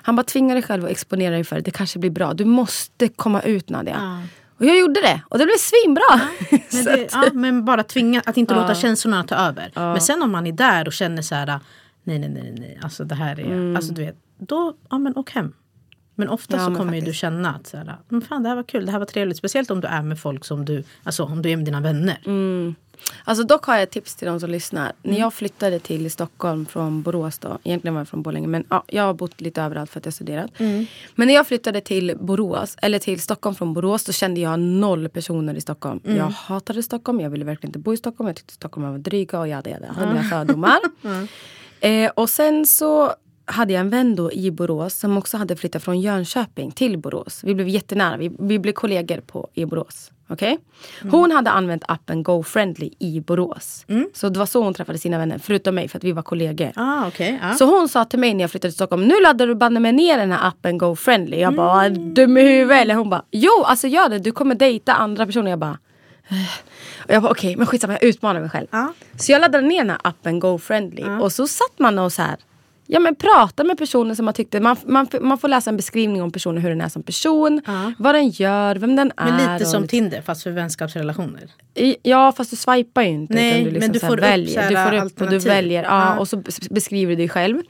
Han 0.02 0.16
bara, 0.16 0.22
tvinga 0.24 0.54
dig 0.54 0.62
själv 0.62 0.84
att 0.84 0.90
exponera 0.90 1.34
dig 1.34 1.44
för 1.44 1.56
det, 1.56 1.62
det 1.62 1.70
kanske 1.70 1.98
blir 1.98 2.10
bra. 2.10 2.34
Du 2.34 2.44
måste 2.44 3.08
komma 3.08 3.40
ut 3.42 3.68
Nadia. 3.68 4.22
Och 4.58 4.66
jag 4.66 4.78
gjorde 4.78 5.00
det 5.00 5.22
och 5.28 5.38
det 5.38 5.44
blev 5.44 5.56
svinbra. 5.58 6.20
Men, 6.50 6.84
Så 6.84 6.90
det, 6.90 7.08
ja, 7.12 7.24
men 7.32 7.64
bara 7.64 7.82
tvinga, 7.82 8.22
att 8.26 8.36
inte 8.36 8.54
Ja. 8.54 8.60
låta 8.60 8.74
känslorna 8.74 9.24
ta 9.24 9.34
över. 9.34 9.70
Men 9.74 10.00
sen 10.00 10.22
om 10.22 10.32
man 10.32 10.46
är 10.46 10.52
där 10.52 10.86
och 10.86 10.92
känner 10.92 11.22
så 11.22 11.34
här, 11.34 11.60
nej, 12.04 12.18
nej, 12.18 12.28
nej, 12.28 12.54
nej, 12.58 12.78
alltså 12.82 13.04
det 13.04 13.14
här 13.14 13.40
är, 13.40 13.76
alltså 13.76 13.92
du 13.92 14.04
vet, 14.04 14.16
då, 14.38 14.74
ja 14.90 14.98
men 14.98 15.16
åk 15.16 15.30
hem. 15.30 15.52
Men 16.14 16.28
ofta 16.28 16.54
Mm. 16.54 16.60
Ja, 16.62 16.66
så 16.66 16.70
men 16.70 16.78
kommer 16.78 16.92
ju 16.94 17.00
du 17.00 17.04
faktiskt. 17.06 17.20
känna 17.20 17.54
att 17.54 17.66
så 17.66 17.76
här, 17.76 17.96
men 18.08 18.20
fan 18.22 18.42
det 18.42 18.48
här 18.48 18.56
var 18.56 18.62
kul, 18.62 18.86
det 18.86 18.92
här 18.92 18.98
var 18.98 19.06
trevligt. 19.06 19.36
Speciellt 19.36 19.70
om 19.70 19.80
du 19.80 19.88
är 19.88 20.02
med 20.02 20.20
folk 20.20 20.44
som 20.44 20.64
du, 20.64 20.84
alltså 21.02 21.24
om 21.24 21.42
du 21.42 21.50
är 21.50 21.56
med 21.56 21.64
dina 21.66 21.80
vänner. 21.80 22.18
Mm. 22.26 22.74
Alltså 23.24 23.44
dock 23.44 23.64
har 23.64 23.74
jag 23.74 23.82
ett 23.82 23.90
tips 23.90 24.14
till 24.14 24.28
de 24.28 24.40
som 24.40 24.50
lyssnar. 24.50 24.92
När 25.02 25.18
jag 25.18 25.34
flyttade 25.34 25.78
till 25.78 26.10
Stockholm 26.10 26.66
från 26.66 27.02
Borås 27.02 27.38
då. 27.38 27.58
Egentligen 27.64 27.94
var 27.94 28.00
jag 28.00 28.08
från 28.08 28.22
Borlänge 28.22 28.46
men 28.48 28.64
ja, 28.68 28.84
jag 28.86 29.02
har 29.02 29.14
bott 29.14 29.40
lite 29.40 29.62
överallt 29.62 29.90
för 29.90 29.98
att 29.98 30.04
jag 30.04 30.14
studerat. 30.14 30.50
Men 31.14 31.26
när 31.28 31.34
jag 31.34 31.46
flyttade 31.46 31.80
till 31.80 32.16
Borås, 32.20 32.76
eller 32.82 32.98
till 32.98 33.20
Stockholm 33.20 33.54
från 33.56 33.74
Borås 33.74 34.04
då 34.04 34.12
kände 34.12 34.40
jag 34.40 34.60
noll 34.60 35.08
personer 35.08 35.54
i 35.54 35.60
Stockholm. 35.60 36.00
Jag 36.16 36.24
hatade 36.30 36.82
Stockholm, 36.82 37.20
jag 37.20 37.30
ville 37.30 37.44
verkligen 37.44 37.68
inte 37.68 37.78
bo 37.78 37.94
i 37.94 37.96
Stockholm. 37.96 38.28
Jag 38.28 38.36
tyckte 38.36 38.52
Stockholm 38.54 38.90
var 38.92 38.98
dryga 38.98 39.40
och 39.40 39.48
jada 39.48 39.70
jada. 39.70 39.92
Hundra 39.92 40.22
fördomar. 40.22 40.78
Eh, 41.82 42.10
och 42.10 42.30
sen 42.30 42.66
så 42.66 43.12
hade 43.44 43.72
jag 43.72 43.80
en 43.80 43.90
vän 43.90 44.16
då 44.16 44.32
i 44.32 44.50
Borås 44.50 44.94
som 44.94 45.18
också 45.18 45.36
hade 45.36 45.56
flyttat 45.56 45.82
från 45.82 46.00
Jönköping 46.00 46.70
till 46.70 46.98
Borås. 46.98 47.40
Vi 47.44 47.54
blev 47.54 47.68
jättenära, 47.68 48.16
vi, 48.16 48.32
vi 48.38 48.58
blev 48.58 48.72
kollegor 48.72 49.20
på, 49.20 49.48
i 49.54 49.64
Borås. 49.64 50.10
Okej? 50.30 50.58
Hon 51.10 51.30
hade 51.30 51.50
använt 51.50 51.82
appen 51.88 52.22
GoFriendly 52.22 52.90
i 52.98 53.20
Borås. 53.20 53.84
Så 54.14 54.28
det 54.28 54.38
var 54.38 54.46
så 54.46 54.62
hon 54.62 54.74
träffade 54.74 54.98
sina 54.98 55.18
vänner, 55.18 55.38
förutom 55.38 55.74
mig 55.74 55.88
för 55.88 55.98
att 55.98 56.04
vi 56.04 56.12
var 56.12 56.22
kollegor. 56.22 56.72
Ah, 56.76 57.06
okay, 57.08 57.38
ja. 57.42 57.54
Så 57.54 57.64
hon 57.64 57.88
sa 57.88 58.04
till 58.04 58.18
mig 58.18 58.34
när 58.34 58.40
jag 58.40 58.50
flyttade 58.50 58.70
till 58.72 58.76
Stockholm, 58.76 59.04
nu 59.08 59.14
laddar 59.22 59.46
du 59.46 59.54
banne 59.54 59.80
mig 59.80 59.92
ner 59.92 60.18
den 60.18 60.32
här 60.32 60.48
appen 60.48 60.78
GoFriendly. 60.78 61.40
Jag 61.40 61.54
bara, 61.54 61.84
är 61.84 61.90
du 61.90 62.10
dum 62.12 62.36
i 62.38 62.42
huvudet? 62.42 62.82
Eller 62.82 62.94
hon 62.94 63.10
bara, 63.10 63.22
jo 63.30 63.62
alltså 63.64 63.86
gör 63.86 64.08
det, 64.08 64.18
du 64.18 64.32
kommer 64.32 64.54
dejta 64.54 64.94
andra 64.94 65.26
personer. 65.26 65.50
Jag 65.50 65.58
bara, 65.58 65.78
"Eh." 66.28 66.36
och 67.04 67.10
jag 67.14 67.22
bara 67.22 67.30
okej 67.32 67.56
men 67.56 67.66
skitsamma 67.66 67.92
jag 67.92 68.02
utmanar 68.04 68.40
mig 68.40 68.50
själv. 68.50 68.66
Ja. 68.70 68.92
Så 69.16 69.32
jag 69.32 69.40
laddade 69.40 69.66
ner 69.66 69.78
den 69.78 69.90
här 69.90 69.98
appen 70.04 70.40
GoFriendly 70.40 71.04
och 71.20 71.32
så 71.32 71.46
satt 71.46 71.78
man 71.78 71.98
och 71.98 72.12
så 72.12 72.22
här 72.22 72.36
Ja 72.92 73.00
men 73.00 73.14
prata 73.14 73.64
med 73.64 73.78
personer 73.78 74.14
som 74.14 74.24
man 74.24 74.34
tyckte, 74.34 74.60
man, 74.60 74.76
man, 74.86 75.06
man 75.20 75.38
får 75.38 75.48
läsa 75.48 75.70
en 75.70 75.76
beskrivning 75.76 76.22
om 76.22 76.32
personen, 76.32 76.62
hur 76.62 76.68
den 76.70 76.80
är 76.80 76.88
som 76.88 77.02
person, 77.02 77.60
vad 77.98 78.14
den 78.14 78.28
gör, 78.28 78.76
vem 78.76 78.96
den 78.96 79.12
är. 79.16 79.24
Men 79.24 79.36
lite 79.36 79.46
som 79.66 79.82
liksom- 79.82 79.88
Tinder 79.88 80.22
fast 80.22 80.42
för 80.42 80.50
vänskapsrelationer. 80.50 81.50
I- 81.74 81.96
Ja 82.02 82.32
fast 82.36 82.50
du 82.50 82.56
swipar 82.56 83.02
ju 83.02 83.08
inte. 83.08 83.34
Nej, 83.34 83.64
du 83.64 83.70
liksom 83.70 83.80
men 83.80 83.92
du 83.92 83.98
så 83.98 84.06
får 84.06 84.16
väljer. 84.16 84.62
så 84.62 84.68
du 84.74 84.98
får 84.98 85.06
upp 85.06 85.20
och 85.20 85.28
du 85.30 85.38
väljer. 85.38 85.82
Ja, 85.82 85.88
Ja. 86.14 86.18
Och 86.18 86.28
så 86.28 86.36
bes- 86.36 86.72
beskriver 86.72 87.10
du 87.10 87.16
dig 87.16 87.28
själv. 87.28 87.62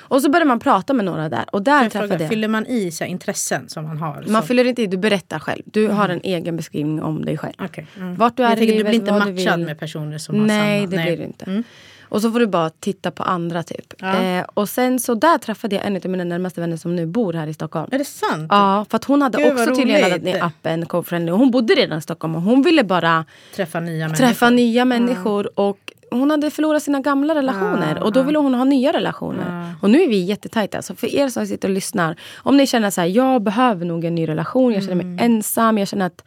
Och 0.00 0.22
så 0.22 0.30
börjar 0.30 0.46
man 0.46 0.60
prata 0.60 0.92
med 0.92 1.04
några 1.04 1.28
där. 1.28 1.44
Och 1.52 1.62
där 1.62 1.82
Jag 1.82 1.92
träffade 1.92 2.08
frågar, 2.08 2.20
jag. 2.24 2.30
fyller 2.30 2.48
man 2.48 2.66
i 2.66 2.90
så 2.90 3.04
intressen 3.04 3.68
som 3.68 3.84
man 3.84 3.98
har? 3.98 4.14
Man 4.14 4.24
som, 4.24 4.42
fyller 4.42 4.64
inte 4.64 4.82
i, 4.82 4.86
du 4.86 4.96
berättar 4.96 5.38
själv. 5.38 5.62
Du 5.64 5.88
har 5.88 6.08
en 6.08 6.20
egen 6.22 6.56
beskrivning 6.56 7.02
om 7.02 7.24
dig 7.24 7.38
själv. 7.38 7.54
Okej, 7.58 7.86
mm. 7.96 8.14
Vart 8.16 8.36
du 8.36 8.42
är 8.42 8.48
jag 8.48 8.52
i 8.56 8.60
tänker, 8.60 8.72
du 8.72 8.78
livet, 8.78 8.90
blir 8.90 9.00
inte 9.00 9.30
du 9.30 9.34
matchad 9.44 9.60
med 9.60 9.78
personer 9.78 10.18
som 10.18 10.40
har 10.40 10.46
Nej, 10.46 10.80
samma. 10.80 10.90
det 10.96 11.02
blir 11.06 11.16
du 11.16 11.24
inte. 11.24 11.62
Och 12.08 12.22
så 12.22 12.30
får 12.32 12.38
du 12.40 12.46
bara 12.46 12.70
titta 12.70 13.10
på 13.10 13.22
andra 13.22 13.62
typ. 13.62 13.94
Ja. 13.98 14.22
Eh, 14.22 14.44
och 14.54 14.68
sen 14.68 14.98
så 15.00 15.14
där 15.14 15.38
träffade 15.38 15.76
jag 15.76 15.86
en 15.86 15.96
av 15.96 16.06
mina 16.06 16.24
närmaste 16.24 16.60
vänner 16.60 16.76
som 16.76 16.96
nu 16.96 17.06
bor 17.06 17.32
här 17.32 17.46
i 17.46 17.54
Stockholm. 17.54 17.88
Är 17.92 17.98
det 17.98 18.04
sant? 18.04 18.46
Ja, 18.50 18.86
för 18.90 18.96
att 18.96 19.04
hon 19.04 19.22
hade 19.22 19.38
Gud, 19.38 19.52
också 19.52 19.74
tydligen 19.74 20.00
laddat 20.00 20.22
ner 20.22 20.42
appen 20.44 20.86
Co-friendly. 20.86 21.32
Hon 21.32 21.50
bodde 21.50 21.74
redan 21.74 21.98
i 21.98 22.02
Stockholm 22.02 22.34
och 22.36 22.42
hon 22.42 22.62
ville 22.62 22.84
bara 22.84 23.24
Träffa 23.56 23.80
nya 23.80 24.08
träffa 24.08 24.44
människor. 24.46 24.56
nya 24.56 24.84
människor. 24.84 25.50
Och 25.60 25.78
hon 26.10 26.30
hade 26.30 26.50
förlorat 26.50 26.82
sina 26.82 27.00
gamla 27.00 27.34
relationer 27.34 28.02
och 28.02 28.12
då 28.12 28.22
ville 28.22 28.38
hon 28.38 28.54
ha 28.54 28.64
nya 28.64 28.92
relationer. 28.92 29.74
Och 29.82 29.90
nu 29.90 30.02
är 30.02 30.08
vi 30.08 30.24
jättetajta. 30.24 30.82
Så 30.82 30.94
för 30.94 31.14
er 31.14 31.28
som 31.28 31.46
sitter 31.46 31.68
och 31.68 31.74
lyssnar. 31.74 32.16
Om 32.36 32.56
ni 32.56 32.66
känner 32.66 32.90
så 32.90 33.00
här, 33.00 33.08
jag 33.08 33.42
behöver 33.42 33.84
nog 33.84 34.04
en 34.04 34.14
ny 34.14 34.28
relation. 34.28 34.72
Jag 34.72 34.82
känner 34.82 35.04
mig 35.04 35.24
ensam. 35.26 35.78
Jag 35.78 35.88
känner 35.88 36.06
att 36.06 36.24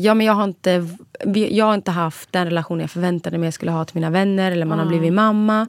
ja, 0.00 0.14
men 0.14 0.26
jag, 0.26 0.34
har 0.34 0.44
inte, 0.44 0.86
jag 1.50 1.64
har 1.64 1.74
inte 1.74 1.90
haft 1.90 2.32
den 2.32 2.44
relation 2.44 2.80
jag 2.80 2.90
förväntade 2.90 3.38
mig 3.38 3.46
jag 3.46 3.54
skulle 3.54 3.70
ha 3.70 3.84
till 3.84 3.94
mina 3.94 4.10
vänner. 4.10 4.52
Eller 4.52 4.66
man 4.66 4.78
har 4.78 4.86
blivit 4.86 5.12
mamma. 5.12 5.66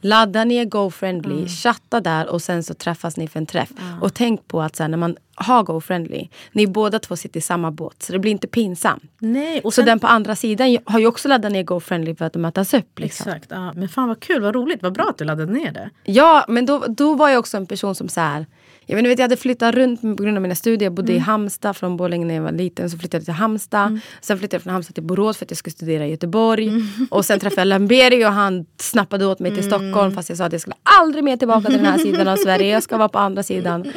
Ladda 0.00 0.44
ner 0.44 0.64
GoFriendly, 0.64 1.48
chatta 1.48 2.00
där 2.00 2.28
och 2.28 2.42
sen 2.42 2.62
så 2.62 2.74
träffas 2.74 3.16
ni 3.16 3.28
för 3.28 3.40
en 3.40 3.46
träff. 3.46 3.68
Och 4.00 4.14
tänk 4.14 4.48
på 4.48 4.62
att 4.62 4.76
så 4.76 4.82
här, 4.82 4.88
när 4.88 4.98
man 4.98 5.16
har 5.34 5.62
GoFriendly, 5.62 6.28
ni 6.52 6.66
båda 6.66 6.98
två 6.98 7.16
sitter 7.16 7.38
i 7.38 7.40
samma 7.40 7.70
båt. 7.70 8.02
Så 8.02 8.12
det 8.12 8.18
blir 8.18 8.32
inte 8.32 8.46
pinsamt. 8.46 9.02
Nej, 9.18 9.60
och 9.64 9.74
Så 9.74 9.80
sen, 9.80 9.86
den 9.86 9.98
på 9.98 10.06
andra 10.06 10.36
sidan 10.36 10.78
har 10.84 10.98
ju 10.98 11.06
också 11.06 11.28
laddat 11.28 11.52
ner 11.52 11.62
GoFriendly 11.62 12.14
för 12.14 12.24
att 12.24 12.34
mötas 12.34 12.74
upp. 12.74 12.98
Liksom. 12.98 13.30
Exakt. 13.30 13.50
Ja, 13.50 13.72
men 13.72 13.88
fan 13.88 14.08
vad 14.08 14.20
kul, 14.20 14.42
vad 14.42 14.54
roligt, 14.54 14.82
vad 14.82 14.92
bra 14.92 15.06
att 15.10 15.18
du 15.18 15.24
laddade 15.24 15.52
ner 15.52 15.72
det. 15.72 15.90
Ja, 16.04 16.44
men 16.48 16.66
då, 16.66 16.84
då 16.88 17.14
var 17.14 17.28
jag 17.28 17.38
också 17.38 17.56
en 17.56 17.66
person 17.66 17.94
som 17.94 18.08
så 18.08 18.20
här, 18.20 18.46
jag, 18.86 19.02
vet, 19.02 19.18
jag 19.18 19.24
hade 19.24 19.36
flyttat 19.36 19.74
runt 19.74 20.00
på 20.00 20.22
grund 20.22 20.36
av 20.36 20.42
mina 20.42 20.54
studier. 20.54 20.86
Jag 20.86 20.92
bodde 20.92 21.12
i 21.12 21.18
Halmstad 21.18 21.76
från 21.76 21.96
Borlänge 21.96 22.26
när 22.26 22.34
jag 22.34 22.42
var 22.42 22.52
liten. 22.52 22.90
Så 22.90 22.98
flyttade 22.98 23.18
jag 23.20 23.24
till 23.24 23.34
Halmstad. 23.34 24.00
Sen 24.20 24.38
flyttade 24.38 24.56
jag 24.56 24.62
från 24.62 24.72
Halmstad 24.72 24.94
till 24.94 25.04
Borås 25.04 25.36
för 25.38 25.44
att 25.44 25.50
jag 25.50 25.58
skulle 25.58 25.72
studera 25.72 26.06
i 26.06 26.10
Göteborg. 26.10 26.70
Och 27.10 27.24
sen 27.24 27.40
träffade 27.40 27.60
jag 27.60 27.68
Lamberi 27.68 28.24
och 28.24 28.32
han 28.32 28.66
snappade 28.80 29.26
åt 29.26 29.38
mig 29.38 29.54
till 29.54 29.64
Stockholm. 29.64 30.14
Fast 30.14 30.28
jag 30.28 30.38
sa 30.38 30.44
att 30.44 30.52
jag 30.52 30.60
skulle 30.60 30.76
aldrig 30.82 31.24
mer 31.24 31.36
tillbaka 31.36 31.68
till 31.68 31.76
den 31.76 31.86
här 31.86 31.98
sidan 31.98 32.28
av 32.28 32.36
Sverige. 32.36 32.72
Jag 32.72 32.82
ska 32.82 32.96
vara 32.96 33.08
på 33.08 33.18
andra 33.18 33.42
sidan. 33.42 33.92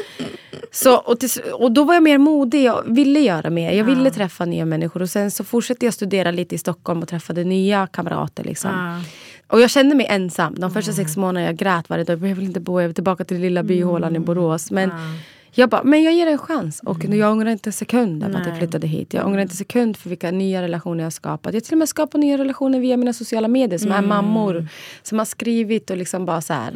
Så, 0.72 0.96
och, 0.96 1.20
till, 1.20 1.30
och 1.54 1.72
då 1.72 1.84
var 1.84 1.94
jag 1.94 2.04
mer 2.04 2.18
modig. 2.18 2.64
Jag 2.64 2.84
ville 2.96 3.20
göra 3.20 3.50
mer. 3.50 3.72
Jag 3.72 3.86
ville 3.86 4.12
träffa 4.12 4.46
nya 4.46 4.66
människor. 4.66 5.02
Och 5.02 5.10
sen 5.10 5.32
så 5.32 5.44
fortsatte 5.44 5.86
jag 5.86 5.94
studera 5.94 6.32
lite 6.32 6.56
i 6.56 6.58
Stockholm 6.58 7.02
och 7.02 7.08
träffade 7.08 7.44
nya 7.44 7.88
kamrater. 7.88 8.44
Liksom. 8.44 8.72
Ja. 8.72 9.02
Och 9.54 9.62
jag 9.62 9.70
kände 9.70 9.96
mig 9.96 10.08
ensam. 10.10 10.56
De 10.56 10.72
första 10.72 10.92
sex 10.92 11.18
månaderna 11.18 11.46
jag 11.46 11.56
grät 11.56 11.90
varje 11.90 12.04
dag. 12.04 12.28
Jag 12.28 12.36
vill 12.36 12.46
inte 12.46 12.60
bo, 12.60 12.82
jag 12.82 12.88
vill 12.88 12.96
tillbaka 12.96 13.24
till 13.24 13.42
lilla 13.42 13.64
byhålan 13.64 14.16
i 14.16 14.20
Borås. 14.20 14.72
Men 14.72 14.92
Jag 15.56 15.70
bara, 15.70 15.84
men 15.84 16.04
jag 16.04 16.14
ger 16.14 16.26
det 16.26 16.32
en 16.32 16.38
chans. 16.38 16.82
Och 16.86 17.06
jag 17.06 17.32
ångrar 17.32 17.50
inte 17.50 17.70
en 17.70 17.74
sekund 17.74 18.24
att 18.24 18.48
jag 18.48 18.58
flyttade 18.58 18.88
hit. 18.88 19.14
Jag 19.14 19.28
ångrar 19.28 19.42
inte 19.42 19.52
en 19.52 19.58
sekund 19.58 19.98
för 19.98 20.10
vilka 20.10 20.32
nya 20.32 20.62
relationer 20.62 21.00
jag 21.00 21.06
har 21.06 21.12
skapat. 21.12 21.54
Jag 21.54 21.64
till 21.64 21.74
och 21.74 21.78
med 21.78 21.90
skapat 21.90 22.22
nya 22.22 22.38
relationer 22.38 22.80
via 22.80 22.98
mina 22.98 23.14
sociala 23.14 23.48
medier. 23.48 23.80
Som 23.80 23.92
är 23.92 24.02
mammor. 24.02 24.68
Som 25.04 25.18
har 25.20 25.26
skrivit 25.26 25.90
och 25.90 25.98
liksom 25.98 26.26
bara 26.26 26.42
så 26.42 26.54
här. 26.54 26.74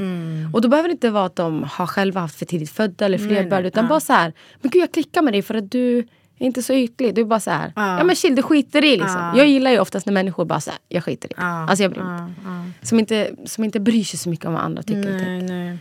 Och 0.53 0.61
då 0.61 0.67
behöver 0.67 0.89
det 0.89 0.93
inte 0.93 1.09
vara 1.09 1.25
att 1.25 1.35
de 1.35 1.63
har 1.63 1.87
själva 1.87 2.19
haft 2.19 2.39
för 2.39 2.45
tidigt 2.45 2.69
födda 2.69 3.05
eller 3.05 3.17
flerbörd. 3.17 3.65
Utan 3.65 3.87
bara 3.87 3.99
så 3.99 4.13
här, 4.13 4.33
men 4.61 4.71
gud 4.71 4.81
jag 4.81 4.91
klickar 4.91 5.21
med 5.21 5.33
dig 5.33 5.41
för 5.41 5.55
att 5.55 5.71
du 5.71 6.07
inte 6.37 6.63
så 6.63 6.73
ytlig. 6.73 7.15
Du 7.15 7.21
är 7.21 7.25
bara 7.25 7.39
så 7.39 7.51
här, 7.51 7.73
ja 7.75 8.03
men 8.03 8.15
chill 8.15 8.35
du 8.35 8.41
skiter 8.41 8.83
i 8.85 8.97
liksom. 8.97 9.33
Jag 9.35 9.47
gillar 9.47 9.71
ju 9.71 9.79
oftast 9.79 10.05
när 10.05 10.13
människor 10.13 10.45
bara 10.45 10.61
så 10.61 10.71
här, 10.71 10.79
jag 10.87 11.03
skiter 11.03 11.29
i. 11.29 11.33
Alltså 11.37 11.83
jag 11.83 11.91
bryr 11.91 12.03
mig 12.03 12.23
inte. 12.29 12.87
Som 12.87 12.99
inte. 12.99 13.31
Som 13.45 13.63
inte 13.63 13.79
bryr 13.79 14.03
sig 14.03 14.19
så 14.19 14.29
mycket 14.29 14.45
om 14.45 14.53
vad 14.53 14.61
andra 14.61 14.83
tycker 14.83 14.99
och 15.13 15.19
tänker. 15.19 15.53
Nej, 15.53 15.65
nej. 15.65 15.77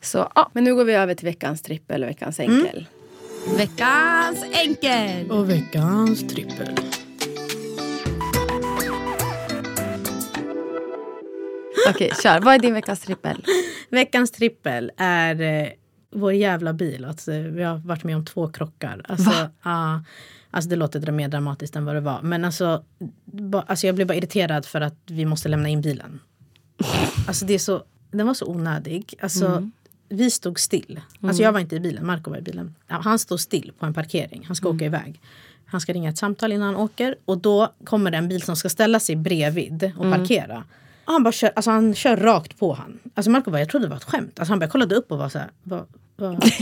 Så, 0.00 0.32
ja, 0.34 0.50
men 0.52 0.64
nu 0.64 0.74
går 0.74 0.84
vi 0.84 0.92
över 0.92 1.14
till 1.14 1.26
veckans 1.26 1.62
trippel 1.62 2.02
och 2.02 2.08
veckans 2.08 2.40
enkel. 2.40 2.86
Veckans 3.56 4.44
enkel! 4.52 5.30
Och 5.30 5.50
veckans 5.50 6.26
trippel. 6.26 6.78
Okej, 11.88 12.10
kör. 12.22 12.40
Vad 12.40 12.54
är 12.54 12.58
din 12.58 12.74
veckans 12.74 13.00
trippel? 13.00 13.44
Veckans 13.90 14.30
trippel 14.30 14.92
är 14.96 15.40
eh, 15.40 15.68
vår 16.14 16.32
jävla 16.32 16.72
bil. 16.72 17.04
Alltså, 17.04 17.30
vi 17.32 17.62
har 17.62 17.76
varit 17.76 18.04
med 18.04 18.16
om 18.16 18.24
två 18.24 18.48
krockar. 18.48 19.00
Alltså, 19.08 19.30
ja, 19.62 20.02
alltså 20.50 20.70
det 20.70 20.76
låter 20.76 21.12
mer 21.12 21.28
dramatiskt 21.28 21.76
än 21.76 21.84
vad 21.84 21.94
det 21.94 22.00
var. 22.00 22.22
Men 22.22 22.44
alltså, 22.44 22.84
ba, 23.24 23.60
alltså 23.66 23.86
jag 23.86 23.94
blev 23.94 24.06
bara 24.06 24.14
irriterad 24.14 24.66
för 24.66 24.80
att 24.80 24.96
vi 25.06 25.24
måste 25.24 25.48
lämna 25.48 25.68
in 25.68 25.80
bilen. 25.80 26.20
Alltså 27.26 27.44
det 27.46 27.54
är 27.54 27.58
så, 27.58 27.82
den 28.10 28.26
var 28.26 28.34
så 28.34 28.46
onödig. 28.46 29.14
Alltså, 29.20 29.70
Vi 30.08 30.30
stod 30.30 30.60
still. 30.60 31.00
Alltså 31.20 31.42
jag 31.42 31.52
var 31.52 31.60
inte 31.60 31.76
i 31.76 31.80
bilen, 31.80 32.06
Marco 32.06 32.30
var 32.30 32.38
i 32.38 32.42
bilen. 32.42 32.74
Han 32.86 33.18
stod 33.18 33.40
still 33.40 33.72
på 33.78 33.86
en 33.86 33.94
parkering. 33.94 34.44
Han 34.46 34.56
ska 34.56 34.68
åka 34.68 34.84
iväg. 34.84 35.20
Han 35.66 35.80
ska 35.80 35.92
ringa 35.92 36.10
ett 36.10 36.18
samtal 36.18 36.52
innan 36.52 36.66
han 36.74 36.76
åker. 36.76 37.16
Och 37.24 37.38
då 37.38 37.72
kommer 37.84 38.10
det 38.10 38.16
en 38.16 38.28
bil 38.28 38.42
som 38.42 38.56
ska 38.56 38.68
ställa 38.68 39.00
sig 39.00 39.16
bredvid 39.16 39.92
och 39.96 40.04
parkera. 40.12 40.64
Och 41.04 41.12
han, 41.12 41.22
bara 41.22 41.32
kör, 41.32 41.52
alltså 41.56 41.70
han 41.70 41.94
kör 41.94 42.16
rakt 42.16 42.58
på 42.58 42.72
han. 42.72 42.98
Alltså 43.14 43.30
Marco 43.30 43.50
bara, 43.50 43.58
jag 43.58 43.68
trodde 43.68 43.86
det 43.86 43.90
var 43.90 43.96
ett 43.96 44.04
skämt. 44.04 44.38
Alltså 44.38 44.52
han 44.52 44.58
bara 44.58 44.70
kollade 44.70 44.94
upp 44.94 45.12
och 45.12 45.18
var 45.18 45.28
så 45.28 45.38
här. 45.38 45.50
Vad, 45.62 45.86
vad? 46.16 46.44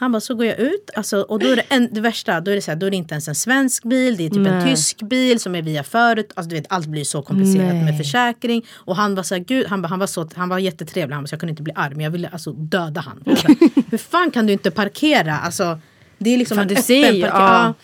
Han 0.00 0.12
bara, 0.12 0.20
så 0.20 0.34
går 0.34 0.46
jag 0.46 0.58
ut. 0.58 0.90
Alltså, 0.96 1.20
och 1.20 1.38
då 1.38 1.48
är 1.48 1.56
det, 1.56 1.62
en, 1.68 1.88
det 1.92 2.00
värsta, 2.00 2.40
då 2.40 2.50
är 2.50 2.54
det, 2.54 2.62
så 2.62 2.70
här, 2.70 2.78
då 2.78 2.86
är 2.86 2.90
det 2.90 2.96
inte 2.96 3.14
ens 3.14 3.28
en 3.28 3.34
svensk 3.34 3.84
bil. 3.84 4.16
Det 4.16 4.26
är 4.26 4.30
typ 4.30 4.46
en 4.46 4.68
tysk 4.68 5.02
bil 5.02 5.40
som 5.40 5.54
är 5.54 5.62
via 5.62 5.84
förut. 5.84 6.32
Alltså, 6.34 6.48
du 6.48 6.56
vet, 6.56 6.66
allt 6.68 6.86
blir 6.86 7.04
så 7.04 7.22
komplicerat 7.22 7.74
med 7.74 7.98
försäkring. 7.98 8.66
Och 8.72 8.96
han 8.96 9.14
var 9.14 9.22
så 9.22 9.34
här, 9.34 9.42
gud, 9.42 9.66
han, 9.66 9.82
bara, 9.82 9.88
han, 9.88 9.98
var 9.98 10.06
så, 10.06 10.28
han 10.34 10.48
var 10.48 10.58
jättetrevlig. 10.58 11.14
Han 11.14 11.24
bara, 11.24 11.28
så 11.28 11.32
jag 11.32 11.40
kunde 11.40 11.50
inte 11.50 11.62
bli 11.62 11.72
arg. 11.76 11.94
Men 11.94 12.04
jag 12.04 12.10
ville 12.10 12.28
alltså 12.28 12.52
döda 12.52 13.00
han. 13.00 13.22
Bara, 13.24 13.36
Hur 13.90 13.98
fan 13.98 14.30
kan 14.30 14.46
du 14.46 14.52
inte 14.52 14.70
parkera? 14.70 15.38
Alltså, 15.38 15.80
det 16.18 16.34
är 16.34 16.38
liksom 16.38 16.56
Fan, 16.56 16.66
en 16.70 16.70
öppen 16.70 16.82
parkering. 16.82 17.20
Ja. 17.20 17.74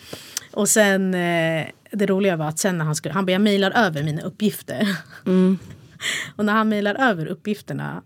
Och 0.51 0.69
sen, 0.69 1.13
eh, 1.13 1.65
det 1.95 2.05
roliga 2.05 2.35
var 2.35 2.47
att 2.47 2.59
sen 2.59 2.77
när 2.77 2.85
han 2.85 2.95
skulle, 2.95 3.13
han 3.13 3.25
bara, 3.25 3.31
jag 3.31 3.41
mejlar 3.41 3.71
över 3.71 4.03
mina 4.03 4.21
uppgifter. 4.21 4.97
Och 6.35 6.45
när 6.45 6.53
han 6.53 6.69
mejlar 6.69 6.95
över 6.95 7.25
uppgifterna 7.25 8.01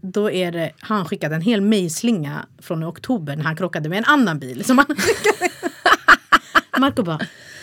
då 0.00 0.30
är 0.30 0.52
det, 0.52 0.72
han 0.80 1.04
skickade 1.04 1.34
en 1.34 1.40
hel 1.40 1.60
mejlslinga 1.60 2.46
från 2.58 2.84
oktober 2.84 3.36
när 3.36 3.44
han 3.44 3.56
krockade 3.56 3.88
med 3.88 3.98
en 3.98 4.04
annan 4.04 4.38
bil. 4.38 4.64
Som 4.64 4.78
han 4.78 4.86
skickade. 4.96 5.50
Marco 6.78 7.02
bara, 7.02 7.18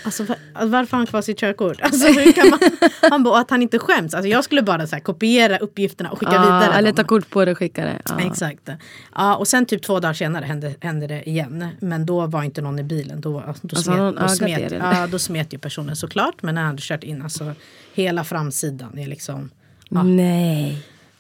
alltså, 0.05 0.23
var, 0.23 0.35
varför 0.65 0.91
har 0.91 0.97
han 0.97 1.07
kvar 1.07 1.21
sitt 1.21 1.39
körkort? 1.39 1.81
Alltså, 1.81 2.07
hur 2.07 2.31
kan 2.31 2.49
man? 2.49 2.59
Han 3.11 3.23
bara, 3.23 3.39
att 3.39 3.49
han 3.49 3.61
inte 3.61 3.79
skäms. 3.79 4.13
Alltså, 4.13 4.27
jag 4.29 4.43
skulle 4.43 4.61
bara 4.61 4.87
så 4.87 4.95
här, 4.95 5.01
kopiera 5.03 5.57
uppgifterna 5.57 6.11
och 6.11 6.19
skicka 6.19 6.31
vidare. 6.31 6.73
eller 6.73 6.91
ta 6.91 7.03
kort 7.03 7.29
på 7.29 7.45
det 7.45 7.51
och 7.51 7.57
skicka 7.57 7.85
det. 7.85 8.01
Ja. 8.05 8.19
Exakt. 8.31 8.69
Ja, 9.15 9.35
och 9.35 9.47
sen 9.47 9.65
typ 9.65 9.83
två 9.83 9.99
dagar 9.99 10.13
senare 10.13 10.45
hände, 10.45 10.75
hände 10.81 11.07
det 11.07 11.29
igen. 11.29 11.67
Men 11.79 12.05
då 12.05 12.25
var 12.27 12.43
inte 12.43 12.61
någon 12.61 12.79
i 12.79 12.83
bilen. 12.83 13.21
Då, 13.21 13.31
var- 13.31 13.55
då, 13.61 13.75
Alltså, 13.75 13.91
har 13.91 13.97
någon 14.11 14.29
smet, 14.29 14.61
då, 14.61 14.67
smet, 14.69 14.81
ja, 14.93 15.07
då 15.07 15.19
smet 15.19 15.53
ju 15.53 15.57
personen 15.57 15.95
såklart. 15.95 16.43
Men 16.43 16.55
när 16.55 16.61
han 16.61 16.69
hade 16.71 16.81
kört 16.81 17.03
in, 17.03 17.21
alltså 17.21 17.53
hela 17.93 18.23
framsidan 18.23 18.97
är 18.97 19.07
liksom... 19.07 19.49
Ja, 19.89 20.03
Nej. 20.03 20.77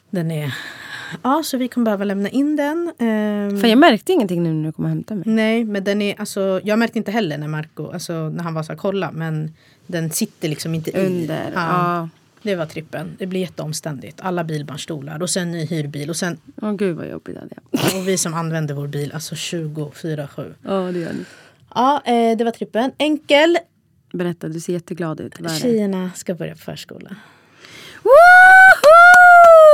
Den 0.09 0.31
är... 0.31 0.55
Ja, 1.23 1.41
så 1.45 1.57
vi 1.57 1.67
kommer 1.67 1.85
behöva 1.85 2.03
lämna 2.03 2.29
in 2.29 2.55
den. 2.55 2.91
Ehm, 2.99 3.59
Fan, 3.61 3.69
jag 3.69 3.79
märkte 3.79 4.11
ingenting 4.13 4.43
nu 4.43 4.53
när 4.53 4.65
du 4.65 4.71
kom 4.71 4.85
och 4.85 4.89
hämtade 4.89 5.19
mig. 5.19 5.35
Nej, 5.35 5.63
men 5.63 5.83
den 5.83 6.01
är 6.01 6.19
alltså... 6.19 6.61
Jag 6.63 6.79
märkte 6.79 6.97
inte 6.97 7.11
heller 7.11 7.37
när 7.37 7.47
Marco, 7.47 7.91
alltså 7.91 8.13
när 8.29 8.43
han 8.43 8.53
var 8.53 8.63
så 8.63 8.71
här, 8.71 8.77
kolla, 8.77 9.11
men 9.11 9.53
den 9.87 10.09
sitter 10.11 10.49
liksom 10.49 10.75
inte 10.75 10.89
i. 10.91 11.05
Under, 11.05 11.51
ja. 11.55 12.09
Det 12.41 12.55
var 12.55 12.65
trippen. 12.65 13.15
Det 13.19 13.25
blir 13.25 13.39
jätteomständigt. 13.39 14.21
Alla 14.21 14.43
bilbarnstolar 14.43 15.21
och 15.21 15.29
sen 15.29 15.51
ny 15.51 15.65
hyrbil 15.65 16.09
och 16.09 16.15
sen 16.15 16.37
Åh 16.61 16.73
gud 16.73 16.97
vad 16.97 17.09
jobbigt 17.09 17.37
hade 17.37 17.55
jag. 17.71 17.95
och 18.01 18.07
vi 18.07 18.17
som 18.17 18.33
använder 18.33 18.73
vår 18.73 18.87
bil, 18.87 19.11
alltså 19.13 19.35
24-7. 19.35 20.53
Ja 20.61 20.71
det 20.71 20.99
gör 20.99 21.13
ni. 21.13 21.25
Ja, 21.75 22.01
eh, 22.05 22.37
det 22.37 22.43
var 22.43 22.51
trippen. 22.51 22.91
Enkel. 22.97 23.57
Berätta, 24.13 24.47
du 24.47 24.59
ser 24.59 24.73
jätteglad 24.73 25.19
ut. 25.19 25.39
Vad 25.39 25.51
är 25.51 25.55
det? 25.55 25.59
Tjejerna 25.61 26.11
ska 26.15 26.33
börja 26.35 26.53
på 26.53 26.59
förskola. 26.59 27.15
Woho! 28.03 28.54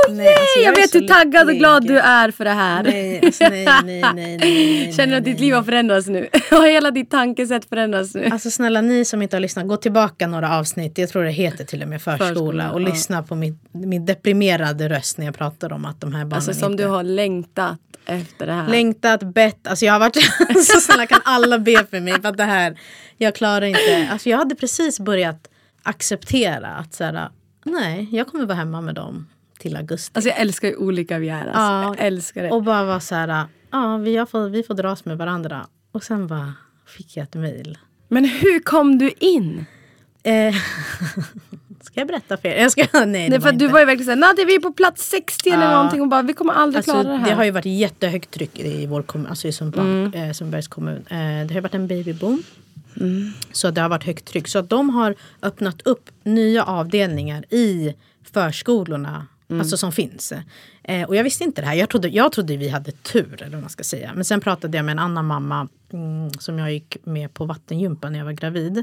Nej, 0.08 0.28
alltså, 0.28 0.58
jag, 0.58 0.66
jag 0.66 0.76
vet 0.76 0.94
hur 0.94 1.08
taggad 1.08 1.48
och 1.48 1.54
glad 1.54 1.86
du 1.86 1.98
är 1.98 2.30
för 2.30 2.44
det 2.44 2.50
här. 2.50 2.82
Nej, 2.82 3.20
alltså, 3.24 3.48
nej, 3.48 3.64
nej, 3.64 3.84
nej, 3.84 4.12
nej, 4.14 4.38
nej, 4.38 4.92
Känner 4.96 5.12
du 5.12 5.18
att 5.18 5.24
ditt 5.24 5.40
liv 5.40 5.54
har 5.54 5.62
förändrats 5.62 6.06
nu? 6.06 6.28
Har 6.50 6.66
hela 6.66 6.90
ditt 6.90 7.10
tankesätt 7.10 7.68
förändrats 7.68 8.14
nu? 8.14 8.28
Alltså 8.32 8.50
snälla 8.50 8.80
ni 8.80 9.04
som 9.04 9.22
inte 9.22 9.36
har 9.36 9.40
lyssnat, 9.40 9.68
gå 9.68 9.76
tillbaka 9.76 10.26
några 10.26 10.58
avsnitt. 10.58 10.98
Jag 10.98 11.08
tror 11.08 11.24
det 11.24 11.30
heter 11.30 11.64
till 11.64 11.82
och 11.82 11.88
med 11.88 12.02
förskola. 12.02 12.28
Förskola, 12.28 12.72
och 12.72 12.80
ja. 12.80 12.86
lyssna 12.86 13.22
på 13.22 13.34
min, 13.34 13.58
min 13.72 14.06
deprimerade 14.06 14.88
röst 14.88 15.18
när 15.18 15.26
jag 15.26 15.34
pratar 15.34 15.72
om 15.72 15.84
att 15.84 16.00
de 16.00 16.14
här 16.14 16.24
barnen 16.24 16.32
Alltså 16.32 16.54
som 16.54 16.72
inte... 16.72 16.84
du 16.84 16.88
har 16.88 17.02
längtat 17.02 17.78
efter 18.06 18.46
det 18.46 18.52
här. 18.52 18.68
Längtat, 18.68 19.22
bett. 19.22 19.66
Alltså 19.66 19.84
jag 19.84 19.92
har 19.92 20.00
varit 20.00 20.16
så 20.66 20.80
snälla 20.80 21.06
kan 21.06 21.20
alla 21.24 21.58
be 21.58 21.86
för 21.90 22.00
mig. 22.00 22.20
För 22.22 22.28
att 22.28 22.36
det 22.36 22.44
här, 22.44 22.78
jag 23.18 23.34
klarar 23.34 23.66
inte. 23.66 24.08
Alltså 24.12 24.28
jag 24.28 24.38
hade 24.38 24.54
precis 24.54 25.00
börjat 25.00 25.48
acceptera 25.82 26.68
att 26.68 26.94
så 26.94 27.04
här, 27.04 27.28
nej, 27.64 28.08
jag 28.12 28.26
kommer 28.26 28.46
vara 28.46 28.56
hemma 28.56 28.80
med 28.80 28.94
dem 28.94 29.28
till 29.62 29.76
augusti. 29.76 30.12
Alltså 30.14 30.28
jag 30.28 30.38
älskar 30.40 30.68
hur 30.68 30.80
olika 30.80 31.18
vi 31.18 31.28
är. 31.28 31.46
Alltså. 31.46 31.60
Ja. 31.60 31.94
Älskar 31.98 32.42
det. 32.42 32.50
Och 32.50 32.62
bara 32.62 32.84
vara 32.84 33.00
så 33.00 33.14
här, 33.14 33.46
ja 33.70 33.96
vi, 33.96 34.26
får, 34.30 34.48
vi 34.48 34.62
får 34.62 34.74
dras 34.74 35.04
med 35.04 35.18
varandra. 35.18 35.66
Och 35.92 36.04
sen 36.04 36.26
bara 36.26 36.54
fick 36.86 37.16
jag 37.16 37.24
ett 37.24 37.34
mejl. 37.34 37.78
Men 38.08 38.24
hur 38.24 38.60
kom 38.60 38.98
du 38.98 39.10
in? 39.18 39.64
Eh, 40.22 40.54
ska 41.82 42.00
jag 42.00 42.06
berätta 42.06 42.36
för 42.36 42.48
er? 42.48 42.62
Jag 42.62 42.72
ska, 42.72 42.82
nej, 42.92 43.04
det 43.06 43.28
Nej, 43.28 43.40
för 43.40 43.48
att 43.48 43.58
du 43.58 43.68
var 43.68 43.80
ju 43.80 43.86
verkligen 43.86 44.04
såhär, 44.04 44.16
Nadia 44.28 44.44
vi 44.44 44.54
är 44.54 44.60
på 44.60 44.72
plats 44.72 45.08
60 45.10 45.50
eller 45.50 45.64
Ja. 45.64 45.70
någonting 45.76 46.00
och 46.00 46.08
bara 46.08 46.22
vi 46.22 46.32
kommer 46.32 46.52
aldrig 46.52 46.78
Alltså, 46.78 46.92
klara 46.92 47.08
det 47.08 47.16
här. 47.18 47.28
det 47.28 47.34
har 47.34 47.44
ju 47.44 47.50
varit 47.50 47.66
jättehögt 47.66 48.30
tryck 48.30 48.58
i 48.58 48.86
vår 48.86 49.02
kommun, 49.02 49.26
alltså 49.26 49.48
i 49.48 49.52
Sundbyberg, 49.52 50.22
eh, 50.28 50.32
Sundbybergs 50.32 50.68
kommun. 50.68 51.04
Eh, 51.10 51.46
det 51.46 51.54
har 51.54 51.60
varit 51.60 51.74
en 51.74 51.86
babyboom. 51.88 52.42
Så 53.52 53.70
det 53.70 53.80
har 53.80 53.88
varit 53.88 54.04
högt 54.04 54.24
tryck. 54.24 54.48
Så 54.48 54.60
de 54.62 54.90
har 54.90 55.14
öppnat 55.42 55.82
upp 55.82 56.10
nya 56.24 56.64
avdelningar 56.64 57.44
i 57.54 57.94
förskolorna. 58.32 59.26
Alltså 59.60 59.76
som 59.76 59.92
finns. 59.92 60.32
Eh, 60.84 61.08
och 61.08 61.16
jag 61.16 61.24
visste 61.24 61.44
inte 61.44 61.60
det 61.60 61.66
här. 61.66 61.74
Jag 61.74 61.88
trodde, 61.88 62.08
jag 62.08 62.32
trodde 62.32 62.56
vi 62.56 62.68
hade 62.68 62.92
tur. 62.92 63.42
Eller 63.42 63.52
vad 63.52 63.60
man 63.60 63.70
ska 63.70 63.84
säga. 63.84 64.12
Men 64.14 64.24
sen 64.24 64.40
pratade 64.40 64.78
jag 64.78 64.84
med 64.84 64.92
en 64.92 64.98
annan 64.98 65.26
mamma. 65.26 65.68
Mm, 65.92 66.30
som 66.38 66.58
jag 66.58 66.72
gick 66.72 66.96
med 67.04 67.34
på 67.34 67.44
vattengympa 67.44 68.10
när 68.10 68.18
jag 68.18 68.24
var 68.24 68.32
gravid. 68.32 68.82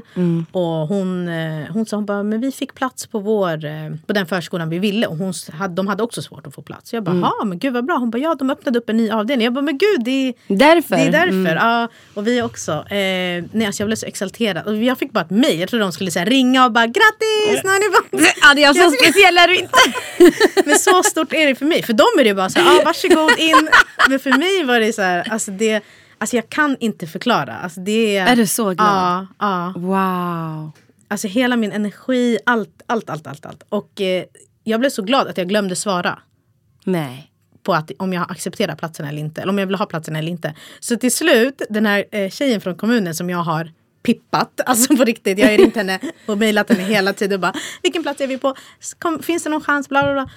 Och 0.52 0.62
hon, 0.62 1.28
eh, 1.28 1.72
hon 1.72 1.86
sa 1.86 1.96
hon 1.96 2.06
bara, 2.06 2.22
men 2.22 2.40
vi 2.40 2.52
fick 2.52 2.74
plats 2.74 3.06
på, 3.06 3.18
vår, 3.18 3.64
eh, 3.64 3.90
på 4.06 4.12
den 4.12 4.26
förskolan 4.26 4.68
vi 4.68 4.78
ville. 4.78 5.06
Och 5.06 5.16
hon, 5.16 5.32
hade, 5.52 5.74
de 5.74 5.86
hade 5.86 6.02
också 6.02 6.22
svårt 6.22 6.46
att 6.46 6.54
få 6.54 6.62
plats. 6.62 6.92
Jag 6.92 7.02
bara, 7.04 7.16
ja 7.16 7.44
men 7.44 7.58
gud 7.58 7.72
vad 7.72 7.84
bra. 7.86 7.96
Hon 7.96 8.10
bara, 8.10 8.18
ja 8.18 8.34
de 8.34 8.50
öppnade 8.50 8.78
upp 8.78 8.90
en 8.90 8.96
ny 8.96 9.10
avdelning. 9.10 9.44
Jag 9.44 9.52
bara, 9.52 9.62
men 9.62 9.78
gud 9.78 10.04
det 10.04 10.28
är 10.28 10.34
Därför? 10.46 10.96
det 10.96 11.02
är 11.02 11.12
därför. 11.12 11.26
Mm. 11.26 11.56
Ja, 11.56 11.88
och 12.14 12.26
vi 12.26 12.42
också. 12.42 12.72
Eh, 12.72 13.44
nej, 13.52 13.66
alltså 13.66 13.82
jag 13.82 13.88
blev 13.88 13.96
så 13.96 14.06
exalterad. 14.06 14.66
Och 14.66 14.76
jag 14.76 14.98
fick 14.98 15.12
bara 15.12 15.24
ett 15.24 15.30
mejl. 15.30 15.60
Jag 15.60 15.68
trodde 15.68 15.84
de 15.84 15.92
skulle 15.92 16.10
säga, 16.10 16.24
ringa 16.24 16.64
och 16.64 16.72
bara 16.72 16.86
grattis! 16.86 17.60
Nu 17.64 17.70
har 17.70 17.78
ni 17.78 17.96
fått... 17.96 18.34
Adrian, 18.50 18.74
så 18.74 18.90
speciell 18.90 19.38
är 19.38 19.48
du 19.48 19.56
inte. 19.56 19.78
Men 20.66 20.78
så 20.78 21.02
stort 21.02 21.32
är 21.32 21.46
det 21.46 21.54
för 21.54 21.64
mig. 21.66 21.82
För 21.90 21.94
dem 21.94 22.06
är 22.18 22.24
det 22.24 22.34
bara 22.34 22.50
så 22.50 22.60
här, 22.60 22.80
ah, 22.80 22.84
varsågod 22.84 23.38
in. 23.38 23.68
Men 24.08 24.18
för 24.18 24.38
mig 24.38 24.64
var 24.64 24.80
det 24.80 24.92
så 24.92 25.02
här, 25.02 25.28
alltså 25.30 25.50
det, 25.50 25.82
alltså 26.18 26.36
jag 26.36 26.48
kan 26.48 26.76
inte 26.80 27.06
förklara. 27.06 27.56
Alltså 27.56 27.80
det, 27.80 28.16
Är 28.16 28.36
du 28.36 28.46
så 28.46 28.64
glad? 28.64 28.76
Ja. 28.78 29.26
ja. 29.38 29.72
Wow. 29.76 30.72
Alltså 31.08 31.28
hela 31.28 31.56
min 31.56 31.72
energi, 31.72 32.38
allt, 32.46 32.82
allt, 32.86 33.10
allt, 33.10 33.26
allt. 33.26 33.46
allt. 33.46 33.62
Och 33.68 34.00
eh, 34.00 34.24
jag 34.64 34.80
blev 34.80 34.90
så 34.90 35.02
glad 35.02 35.28
att 35.28 35.38
jag 35.38 35.48
glömde 35.48 35.76
svara 35.76 36.18
Nej. 36.84 37.32
på 37.62 37.74
att, 37.74 37.90
om 37.98 38.12
jag 38.12 38.30
accepterar 38.30 38.76
platsen 38.76 39.06
eller 39.06 39.20
inte. 39.20 39.42
Eller 39.42 39.52
om 39.52 39.58
jag 39.58 39.66
vill 39.66 39.76
ha 39.76 39.86
platsen 39.86 40.16
eller 40.16 40.30
inte. 40.30 40.54
Så 40.80 40.96
till 40.96 41.12
slut, 41.12 41.62
den 41.70 41.86
här 41.86 42.04
eh, 42.10 42.30
tjejen 42.30 42.60
från 42.60 42.74
kommunen 42.74 43.14
som 43.14 43.30
jag 43.30 43.38
har 43.38 43.72
pippat, 44.02 44.60
alltså 44.66 44.96
på 44.96 45.04
riktigt. 45.04 45.38
Jag 45.38 45.50
har 45.50 45.56
ringt 45.56 45.76
henne 45.76 45.98
och 46.26 46.38
mejlat 46.38 46.68
henne 46.68 46.82
hela 46.82 47.12
tiden 47.12 47.34
och 47.34 47.40
bara 47.40 47.54
vilken 47.82 48.02
plats 48.02 48.20
är 48.20 48.26
vi 48.26 48.38
på? 48.38 48.54
Kom, 48.98 49.22
finns 49.22 49.44
det 49.44 49.50
någon 49.50 49.64
chans? 49.64 49.88
Bla, 49.88 50.02
bla, 50.02 50.12
bla. 50.12 50.30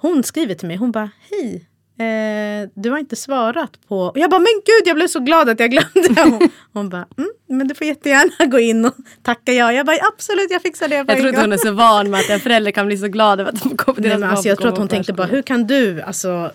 Hon 0.00 0.22
skriver 0.22 0.54
till 0.54 0.68
mig, 0.68 0.76
hon 0.76 0.92
bara 0.92 1.10
hej. 1.30 1.68
Eh, 2.00 2.68
du 2.74 2.90
har 2.90 2.98
inte 2.98 3.16
svarat 3.16 3.70
på... 3.88 4.00
Och 4.00 4.18
jag 4.18 4.30
bara, 4.30 4.38
men 4.38 4.46
gud, 4.66 4.88
jag 4.88 4.96
blev 4.96 5.08
så 5.08 5.20
glad 5.20 5.48
att 5.48 5.60
jag 5.60 5.70
glömde. 5.70 6.22
Hon, 6.22 6.50
hon 6.72 6.88
bara, 6.88 7.06
mm, 7.18 7.30
men 7.46 7.68
du 7.68 7.74
får 7.74 7.86
jättegärna 7.86 8.46
gå 8.46 8.58
in 8.58 8.84
och 8.84 8.94
tacka 9.22 9.52
ja. 9.52 9.72
Jag 9.72 9.86
bara, 9.86 9.96
absolut, 10.14 10.50
jag 10.50 10.62
fixar 10.62 10.88
det 10.88 11.04
på 11.04 11.12
Jag 11.12 11.18
tror 11.18 11.28
inte 11.28 11.40
hon 11.40 11.52
är 11.52 11.56
så 11.56 11.72
van 11.72 12.10
med 12.10 12.20
att 12.20 12.30
en 12.30 12.40
förälder 12.40 12.70
kan 12.70 12.86
bli 12.86 12.96
så 12.96 13.08
glad 13.08 13.40
över 13.40 13.52
att 13.52 13.62
de 13.62 13.76
kommer 13.76 14.00
till 14.00 14.10
Nej, 14.10 14.18
men 14.18 14.30
alltså, 14.30 14.48
jag 14.48 14.58
tror 14.58 14.68
att 14.68 14.78
hon 14.78 14.88
på 14.88 14.94
tänkte 14.94 15.12
bara, 15.12 15.26
hur 15.26 15.42
kan 15.42 15.66
du 15.66 16.02
alltså, 16.02 16.50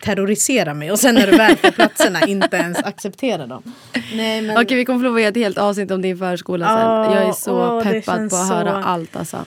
terrorisera 0.00 0.74
mig 0.74 0.90
och 0.90 0.98
sen 0.98 1.14
när 1.14 1.26
du 1.30 1.36
väl 1.36 1.56
får 1.56 1.70
platserna 1.70 2.20
inte 2.26 2.56
ens 2.56 2.78
acceptera 2.78 3.46
dem. 3.46 3.62
Nej, 4.14 4.42
men... 4.42 4.58
Okej 4.58 4.76
vi 4.76 4.84
kommer 4.84 4.98
få 4.98 5.04
lov 5.04 5.14
att 5.14 5.20
göra 5.20 5.28
ett 5.30 5.36
helt 5.36 5.58
avsnitt 5.58 5.90
om 5.90 6.02
din 6.02 6.18
förskola 6.18 6.66
sen. 6.66 6.76
Ja, 6.78 7.14
jag 7.14 7.28
är 7.28 7.32
så 7.32 7.80
det 7.80 7.90
peppad 7.90 8.30
på 8.30 8.36
att 8.36 8.48
höra 8.48 8.82
så- 8.82 8.88
allt 8.88 9.16
alltså. 9.16 9.44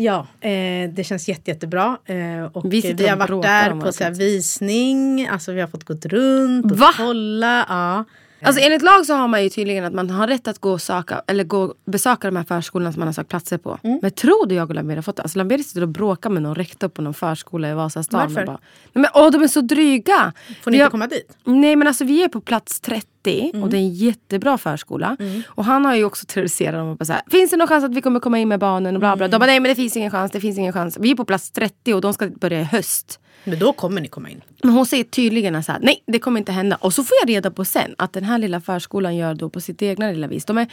Ja, 0.00 0.26
eh, 0.40 0.90
det 0.90 1.04
känns 1.04 1.28
jätte, 1.28 1.50
jättebra. 1.50 1.98
Eh, 2.04 2.44
och 2.52 2.72
Vi 2.72 2.92
vi, 2.92 3.08
har 3.08 3.16
varit 3.16 3.42
där 3.42 3.80
på 3.80 3.92
så 3.92 4.10
visning, 4.10 5.28
alltså 5.28 5.52
vi 5.52 5.60
har 5.60 5.68
fått 5.68 5.84
gått 5.84 6.06
runt 6.06 6.72
och 6.72 6.78
Va? 6.78 6.90
kolla. 6.96 7.66
Ja. 7.68 8.04
Alltså 8.42 8.62
enligt 8.62 8.82
lag 8.82 9.06
så 9.06 9.14
har 9.14 9.28
man 9.28 9.42
ju 9.42 9.48
tydligen 9.48 9.84
att 9.84 9.92
man 9.92 10.10
har 10.10 10.26
rätt 10.26 10.48
att 10.48 10.58
gå 10.58 10.72
och 10.72 10.82
söka, 10.82 11.22
eller 11.26 11.44
gå 11.44 11.74
besöka 11.84 12.28
de 12.28 12.36
här 12.36 12.44
förskolorna 12.44 12.92
som 12.92 13.00
man 13.00 13.08
har 13.08 13.12
sökt 13.12 13.30
platser 13.30 13.58
på. 13.58 13.78
Mm. 13.82 13.98
Men 14.02 14.10
tror 14.10 14.46
du 14.46 14.54
jag 14.54 14.68
och 14.68 14.74
Lambert 14.74 14.96
har 14.96 15.02
fått 15.02 15.16
det? 15.16 15.22
Alltså 15.22 15.38
Lambert 15.38 15.66
sitter 15.66 15.82
och 15.82 15.88
bråkar 15.88 16.30
med 16.30 16.42
någon 16.42 16.54
rektor 16.54 16.88
på 16.88 17.02
någon 17.02 17.14
förskola 17.14 17.70
i 17.70 17.74
Vasastan. 17.74 18.20
Varför? 18.20 18.40
och 18.40 18.46
Bara, 18.46 18.58
nej 18.92 19.02
men 19.02 19.10
åh 19.14 19.30
de 19.30 19.42
är 19.42 19.48
så 19.48 19.60
dryga! 19.60 20.32
Får 20.62 20.70
ni 20.70 20.76
inte 20.76 20.90
komma 20.90 21.06
dit? 21.06 21.36
Nej 21.44 21.76
men 21.76 21.88
alltså 21.88 22.04
vi 22.04 22.24
är 22.24 22.28
på 22.28 22.40
plats 22.40 22.80
30 22.80 23.08
Mm. 23.24 23.62
och 23.62 23.68
det 23.68 23.76
är 23.76 23.78
en 23.78 23.94
jättebra 23.94 24.58
förskola. 24.58 25.16
Och 25.46 25.64
han 25.64 25.84
har 25.84 25.94
ju 25.94 26.04
också 26.04 26.26
terroriserat 26.26 26.74
dem 26.74 26.88
och 26.88 26.96
bara 26.96 27.04
så 27.04 27.12
här, 27.12 27.22
Finns 27.30 27.50
det 27.50 27.56
någon 27.56 27.68
chans 27.68 27.84
att 27.84 27.94
vi 27.94 28.00
kommer 28.02 28.20
komma 28.20 28.38
in 28.38 28.48
med 28.48 28.58
barnen? 28.60 28.96
Och 28.96 29.00
bla 29.00 29.16
bla. 29.16 29.24
Mm. 29.24 29.30
De 29.30 29.38
bara 29.38 29.46
nej 29.46 29.60
men 29.60 29.68
det 29.68 29.74
finns 29.74 29.96
ingen 29.96 30.10
chans, 30.10 30.32
det 30.32 30.40
finns 30.40 30.58
ingen 30.58 30.72
chans. 30.72 30.98
Vi 31.00 31.10
är 31.10 31.14
på 31.14 31.24
plats 31.24 31.50
30 31.50 31.94
och 31.94 32.00
de 32.00 32.14
ska 32.14 32.26
börja 32.28 32.60
i 32.60 32.64
höst. 32.64 33.20
Men 33.44 33.58
då 33.58 33.72
kommer 33.72 34.00
ni 34.00 34.08
komma 34.08 34.30
in. 34.30 34.40
Men 34.62 34.72
hon 34.72 34.86
säger 34.86 35.04
tydligen 35.04 35.62
så 35.64 35.72
här, 35.72 35.80
nej 35.82 36.02
det 36.06 36.18
kommer 36.18 36.38
inte 36.38 36.52
hända. 36.52 36.76
Och 36.76 36.94
så 36.94 37.04
får 37.04 37.16
jag 37.22 37.28
reda 37.28 37.50
på 37.50 37.64
sen 37.64 37.94
att 37.98 38.12
den 38.12 38.24
här 38.24 38.38
lilla 38.38 38.60
förskolan 38.60 39.16
gör 39.16 39.34
då 39.34 39.48
på 39.48 39.60
sitt 39.60 39.82
egna 39.82 40.10
lilla 40.10 40.26
vis. 40.26 40.44
De 40.44 40.58
är, 40.58 40.66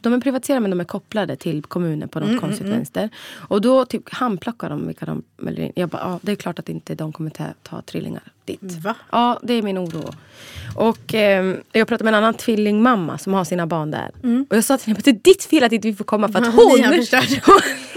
de 0.00 0.12
är 0.12 0.20
privatiserade 0.20 0.60
men 0.60 0.70
de 0.70 0.80
är 0.80 0.84
kopplade 0.84 1.36
till 1.36 1.62
kommunen 1.62 2.08
på 2.08 2.20
något 2.20 2.40
konstigt 2.40 2.66
vänster. 2.66 3.08
Och 3.48 3.60
då 3.60 3.84
typ 3.84 4.14
handplockar 4.14 4.70
de 4.70 4.86
vilka 4.86 5.06
de 5.06 5.22
väljer 5.36 5.66
in. 5.66 5.72
Jag 5.74 5.88
bara, 5.88 6.02
ja 6.02 6.18
det 6.22 6.32
är 6.32 6.36
klart 6.36 6.58
att 6.58 6.68
inte 6.68 6.94
de 6.94 7.12
kommer 7.12 7.30
ta, 7.30 7.44
ta 7.62 7.82
trillingar 7.82 8.22
dit. 8.44 8.60
Va? 8.62 8.94
Ja, 9.10 9.40
det 9.42 9.54
är 9.54 9.62
min 9.62 9.78
oro. 9.78 10.12
Och 10.76 11.14
ehm, 11.14 11.56
jag 11.72 11.88
pratade 11.88 12.04
med 12.04 12.14
en 12.14 12.24
annan 12.24 12.34
tvillingmamma 12.34 13.18
som 13.18 13.34
har 13.34 13.44
sina 13.44 13.66
barn 13.66 13.90
där. 13.90 14.10
Och 14.50 14.56
jag 14.56 14.64
sa 14.64 14.78
till 14.78 14.86
henne 14.86 15.00
det 15.04 15.10
är 15.10 15.20
ditt 15.22 15.44
fel 15.44 15.64
att 15.64 15.72
inte 15.72 15.88
vi 15.88 15.94
får 15.94 16.04
komma 16.04 16.28
för 16.28 16.38
att 16.38 16.46
hon, 16.54 16.94
förstört. 16.96 17.28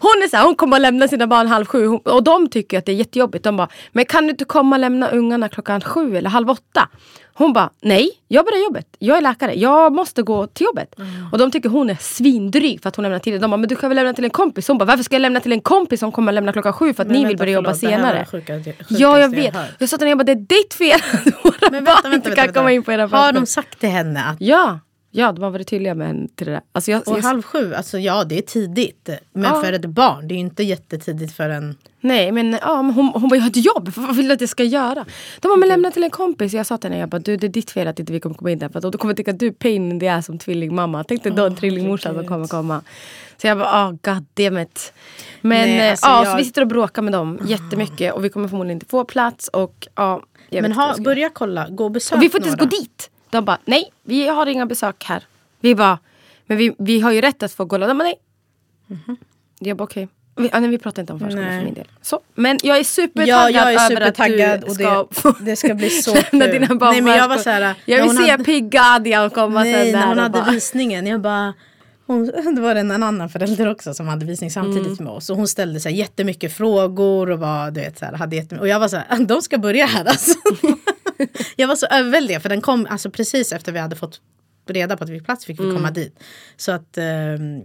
hon, 0.00 0.22
är 0.24 0.28
så 0.28 0.36
här, 0.36 0.44
hon 0.44 0.54
kommer 0.54 0.76
att 0.76 0.82
lämna 0.82 1.08
sina 1.08 1.26
barn 1.26 1.46
halv 1.46 1.66
sju 1.66 1.86
och 1.88 2.22
de 2.24 2.48
tycker 2.48 2.78
att 2.78 2.86
det 2.86 2.92
är 2.92 2.96
jättejobbigt. 2.96 3.44
De 3.44 3.56
bara, 3.56 3.68
men 3.92 4.04
kan 4.04 4.24
du 4.24 4.30
inte 4.30 4.44
komma 4.44 4.76
och 4.76 4.80
lämna 4.80 5.08
ungarna 5.08 5.48
klockan 5.48 5.80
sju 5.80 6.16
eller 6.16 6.30
halv 6.30 6.50
åtta? 6.50 6.88
Hon 7.38 7.52
bara, 7.52 7.70
nej, 7.82 8.10
jag 8.28 8.44
börjar 8.44 8.58
jobbet. 8.64 8.86
Jag 8.98 9.16
är 9.16 9.20
läkare, 9.22 9.54
jag 9.54 9.92
måste 9.92 10.22
gå 10.22 10.46
till 10.46 10.64
jobbet. 10.64 10.94
Och 11.32 11.38
de 11.38 11.50
tycker 11.50 11.68
hon 11.68 11.90
är 11.90 11.96
svindryg 12.00 12.82
för 12.82 12.88
att 12.88 12.96
hon 12.96 13.02
lämnar 13.02 13.18
tidigt. 13.18 13.40
De 13.42 13.50
bara, 13.50 13.56
men 13.56 13.68
du 13.68 13.76
kan 13.76 13.90
väl 13.90 13.96
lämna 13.96 14.12
till 14.12 14.24
en 14.24 14.30
kompis? 14.30 14.68
Hon 14.68 14.78
bara, 14.78 14.84
varför 14.84 15.04
ska 15.04 15.14
jag 15.14 15.20
lämna 15.20 15.40
till 15.40 15.52
en 15.52 15.60
kompis 15.60 16.00
som 16.00 16.12
kommer 16.12 16.32
att 16.32 16.34
lämna 16.34 16.52
klockan 16.52 16.72
sju 16.72 16.94
för 16.94 17.02
att 17.02 17.06
Men 17.08 17.12
ni 17.16 17.18
vänta, 17.22 17.28
vill 17.28 17.36
börja 17.38 17.52
jobba 17.52 17.74
förlåt, 17.74 17.82
var 17.82 17.98
senare? 17.98 18.18
det 18.30 18.38
sjukaste- 18.38 18.72
sjukaste 18.72 18.94
Ja, 18.94 19.18
jag 19.18 19.20
jag 19.20 19.28
vet. 19.36 19.54
hört. 19.56 19.66
Jag 19.78 19.88
sa 19.88 19.96
till 19.98 20.06
henne, 20.06 20.10
jag 20.10 20.18
bara, 20.18 20.24
det 20.24 20.32
är 20.32 20.60
ditt 20.62 20.74
fel 20.74 21.00
att 21.12 21.44
våra 21.44 21.70
Men 21.70 21.84
barn 21.84 21.84
vänta, 21.84 22.02
vänta, 22.02 22.14
inte 22.16 22.28
vänta, 22.28 22.44
kan 22.44 22.52
komma 22.54 22.72
in 22.72 22.82
på 22.82 22.92
era 22.92 23.06
Har 23.06 23.32
de 23.32 23.46
sagt 23.46 23.80
till 23.80 23.88
henne 23.88 24.24
att 24.24 24.36
Ja, 24.40 24.78
ja, 25.16 25.32
de 25.32 25.42
har 25.42 25.50
varit 25.50 25.68
tydliga 25.68 25.94
med 25.94 26.06
henne 26.06 26.28
till 26.34 26.46
det 26.46 26.52
där. 26.52 26.60
Alltså 26.72 26.90
jag, 26.90 27.08
och 27.08 27.18
jag, 27.18 27.22
halv 27.22 27.42
sju, 27.42 27.74
alltså 27.74 27.98
ja 27.98 28.24
det 28.24 28.38
är 28.38 28.42
tidigt. 28.42 29.08
Men 29.32 29.44
Ja. 29.54 29.62
för 29.62 29.72
ett 29.72 29.86
barn, 29.86 30.28
det 30.28 30.34
är 30.34 30.36
ju 30.36 30.40
inte 30.40 30.62
jättetidigt 30.62 31.36
för 31.36 31.48
en... 31.48 31.76
Nej 32.00 32.32
men, 32.32 32.58
ja, 32.62 32.82
men 32.82 32.92
hon, 32.94 33.06
hon 33.14 33.28
bara, 33.28 33.36
jag 33.36 33.42
har 33.42 33.50
ett 33.50 33.64
jobb, 33.64 33.88
vad 33.96 34.16
vill 34.16 34.28
du 34.28 34.34
att 34.34 34.40
jag 34.40 34.50
ska 34.50 34.64
göra? 34.64 35.04
De 35.40 35.48
bara, 35.48 35.56
men 35.56 35.68
lämna 35.68 35.90
till 35.90 36.04
en 36.04 36.10
kompis. 36.10 36.52
Jag 36.52 36.66
sa 36.66 36.78
till 36.78 36.90
henne, 36.90 37.00
jag 37.00 37.08
bara, 37.08 37.18
du 37.18 37.36
det 37.36 37.46
är 37.46 37.48
ditt 37.48 37.70
fel 37.70 37.88
att 37.88 37.98
inte 38.00 38.12
vi 38.12 38.20
kommer 38.20 38.34
komma 38.36 38.50
in 38.50 38.58
där. 38.58 38.68
För 38.68 38.78
att 38.86 38.92
du 38.92 38.98
kommer 38.98 39.14
tycka 39.14 39.30
att 39.30 39.38
du 39.38 39.46
är 39.46 39.50
pain 39.52 39.92
in 39.92 40.00
the 40.00 40.08
ass 40.08 40.26
som 40.26 40.38
tvillingmamma. 40.38 41.04
Tänk 41.04 41.22
dig 41.22 41.32
då 41.32 41.46
en 41.46 41.56
tvillingmorsa 41.56 42.14
som 42.14 42.26
kommer 42.26 42.46
komma. 42.46 42.82
Så 43.36 43.46
jag 43.46 43.58
bara, 43.58 43.86
oh, 43.88 43.90
god 43.90 44.24
damn 44.34 44.58
it. 44.58 44.92
Men 45.40 45.68
Nej, 45.68 45.90
alltså 45.90 46.06
ja, 46.06 46.18
jag- 46.24 46.30
så 46.32 46.36
vi 46.36 46.44
sitter 46.44 46.62
och 46.62 46.68
bråkar 46.68 47.02
med 47.02 47.12
dem 47.12 47.38
jättemycket. 47.46 48.14
Och 48.14 48.24
vi 48.24 48.28
kommer 48.28 48.48
förmodligen 48.48 48.76
inte 48.76 48.86
få 48.86 49.04
plats. 49.04 49.48
Och, 49.48 49.88
ja, 49.94 50.22
Men 50.50 50.72
ha, 50.72 50.94
börja 50.98 51.30
kolla, 51.30 51.68
gå 51.68 51.84
och 51.84 51.90
besök 51.90 52.16
och 52.16 52.22
vi 52.22 52.28
får 52.28 52.40
inte 52.40 52.48
ens 52.48 52.60
gå 52.60 52.66
dit. 52.66 53.10
De 53.36 53.44
bara, 53.44 53.58
nej, 53.64 53.92
vi 54.02 54.28
har 54.28 54.46
inga 54.46 54.66
besök 54.66 55.04
här. 55.04 55.22
Vi 55.60 55.74
bara, 55.74 55.98
men 56.46 56.58
vi, 56.58 56.74
vi 56.78 57.00
har 57.00 57.12
ju 57.12 57.20
rätt 57.20 57.42
att 57.42 57.52
få 57.52 57.64
gå. 57.64 57.78
De 57.78 57.98
bara, 57.98 58.04
nej. 58.04 58.14
Jag 59.58 59.76
bara, 59.76 59.84
okej. 59.84 60.08
Vi, 60.36 60.50
ja, 60.52 60.60
nej, 60.60 60.70
vi 60.70 60.78
pratar 60.78 61.02
inte 61.02 61.12
om 61.12 61.20
förskolan 61.20 61.48
för 61.58 61.64
min 61.64 61.74
del. 61.74 61.86
Så, 62.02 62.20
men 62.34 62.58
jag 62.62 62.78
är 62.78 62.84
supertaggad 62.84 63.28
Ja, 63.28 63.50
jag 63.50 63.72
är 63.72 63.74
över 63.74 63.88
supertaggad 63.88 64.54
att 64.54 64.60
du 64.60 64.66
och 64.66 64.74
ska 64.74 65.02
det, 65.02 65.14
få 65.20 65.30
det 65.40 65.56
ska 65.56 65.74
bli 65.74 65.90
så 65.90 66.14
lämna 66.32 66.46
dina 66.46 66.74
barn 66.74 66.92
Nej 66.92 67.00
men 67.00 67.16
jag 67.16 67.28
var 67.28 67.36
så 67.38 67.50
här, 67.50 67.60
Jag 67.60 67.74
när 67.98 68.06
vill 68.08 68.16
hon 68.16 68.24
se 68.26 68.30
hade- 68.30 68.44
pigga 68.44 68.82
Adrian 68.82 69.30
komma 69.30 69.62
Nej, 69.64 69.72
sen 69.74 69.92
när 69.92 70.00
där 70.00 70.06
hon 70.08 70.16
och 70.16 70.22
hade 70.22 70.40
bara, 70.40 70.50
visningen, 70.50 71.06
jag 71.06 71.20
bara 71.20 71.54
hon, 72.06 72.26
det 72.54 72.60
var 72.60 72.74
en 72.74 72.90
annan 72.90 73.28
förälder 73.28 73.70
också 73.70 73.94
som 73.94 74.08
hade 74.08 74.26
visning 74.26 74.50
samtidigt 74.50 74.86
Mm. 74.86 75.04
med 75.04 75.12
oss. 75.12 75.30
Och 75.30 75.36
hon 75.36 75.48
ställde 75.48 75.80
så 75.80 75.88
här 75.88 75.96
jättemycket 75.96 76.56
frågor 76.56 77.30
och 77.30 77.38
var, 77.38 77.70
du 77.70 77.80
vet, 77.80 77.98
så 77.98 78.04
här, 78.04 78.12
hade 78.12 78.36
jättemycket, 78.36 78.60
Och 78.60 78.68
jag 78.68 78.80
var 78.80 78.88
så 78.88 78.96
här, 78.96 79.18
de 79.24 79.42
ska 79.42 79.58
börja 79.58 79.86
här 79.86 80.04
alltså. 80.04 80.38
jag 81.56 81.68
var 81.68 81.76
så 81.76 81.86
överväldigad 81.86 82.42
för 82.42 82.48
den 82.48 82.60
kom 82.60 82.86
alltså 82.90 83.10
precis 83.10 83.52
efter 83.52 83.72
vi 83.72 83.78
hade 83.78 83.96
fått 83.96 84.20
reda 84.68 84.96
på 84.96 85.04
att 85.04 85.10
vi 85.10 85.14
fick 85.18 85.24
plats 85.24 85.44
fick 85.44 85.60
vi 85.60 85.64
Mm. 85.64 85.76
komma 85.76 85.90
dit. 85.90 86.18
Så 86.56 86.72
att 86.72 86.98
ehm, 86.98 87.62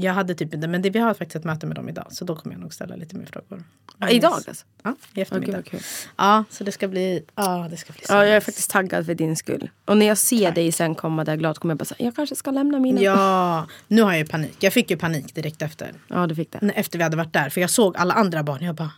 jag 0.00 0.12
hade 0.12 0.34
typ 0.34 0.54
inte, 0.54 0.68
men 0.68 0.82
det, 0.82 0.90
vi 0.90 0.98
har 0.98 1.14
faktiskt 1.14 1.36
ett 1.36 1.44
möte 1.44 1.66
med 1.66 1.76
dem 1.76 1.88
idag. 1.88 2.06
Så 2.10 2.24
då 2.24 2.36
kommer 2.36 2.54
jag 2.54 2.60
nog 2.62 2.74
ställa 2.74 2.96
lite 2.96 3.16
mer 3.16 3.26
frågor. 3.26 3.64
Ja, 3.98 4.08
idag 4.10 4.32
alltså? 4.32 4.64
Ja, 4.82 4.96
i 5.14 5.20
eftermiddag. 5.20 5.52
vad 5.56 5.64
kul. 5.64 5.80
Ja, 6.16 6.44
så 6.50 6.64
det 6.64 6.72
ska 6.72 6.88
bli, 6.88 7.22
ja 7.34 7.66
det 7.70 7.76
ska 7.76 7.92
bli 7.92 8.02
så 8.06 8.12
Ja, 8.12 8.26
jag 8.26 8.36
är 8.36 8.40
faktiskt 8.40 8.70
taggad 8.70 9.06
för 9.06 9.14
din 9.14 9.36
skull. 9.36 9.70
Och 9.84 9.96
när 9.96 10.06
jag 10.06 10.18
ser 10.18 10.52
dig 10.52 10.72
sen 10.72 10.94
komma 10.94 11.24
där 11.24 11.36
glad 11.36 11.58
kommer 11.58 11.72
jag 11.72 11.78
bara 11.78 11.84
säga, 11.84 12.04
jag 12.04 12.16
kanske 12.16 12.36
ska 12.36 12.50
lämna 12.50 12.78
mina. 12.78 13.00
Ja, 13.00 13.66
nu 13.88 14.02
har 14.02 14.10
jag 14.10 14.18
ju 14.18 14.26
panik. 14.26 14.56
Jag 14.60 14.72
fick 14.72 14.90
ju 14.90 14.96
panik 14.96 15.34
direkt 15.34 15.62
efter. 15.62 15.92
ja 16.08 16.26
du 16.26 16.34
fick 16.34 16.52
det. 16.52 16.58
Efter 16.74 16.98
vi 16.98 17.04
hade 17.04 17.16
varit 17.16 17.32
där. 17.32 17.48
För 17.50 17.60
jag 17.60 17.70
såg 17.70 17.96
alla 17.96 18.14
andra 18.14 18.42
barn. 18.42 18.64
Jag 18.64 18.74
bara, 18.74 18.90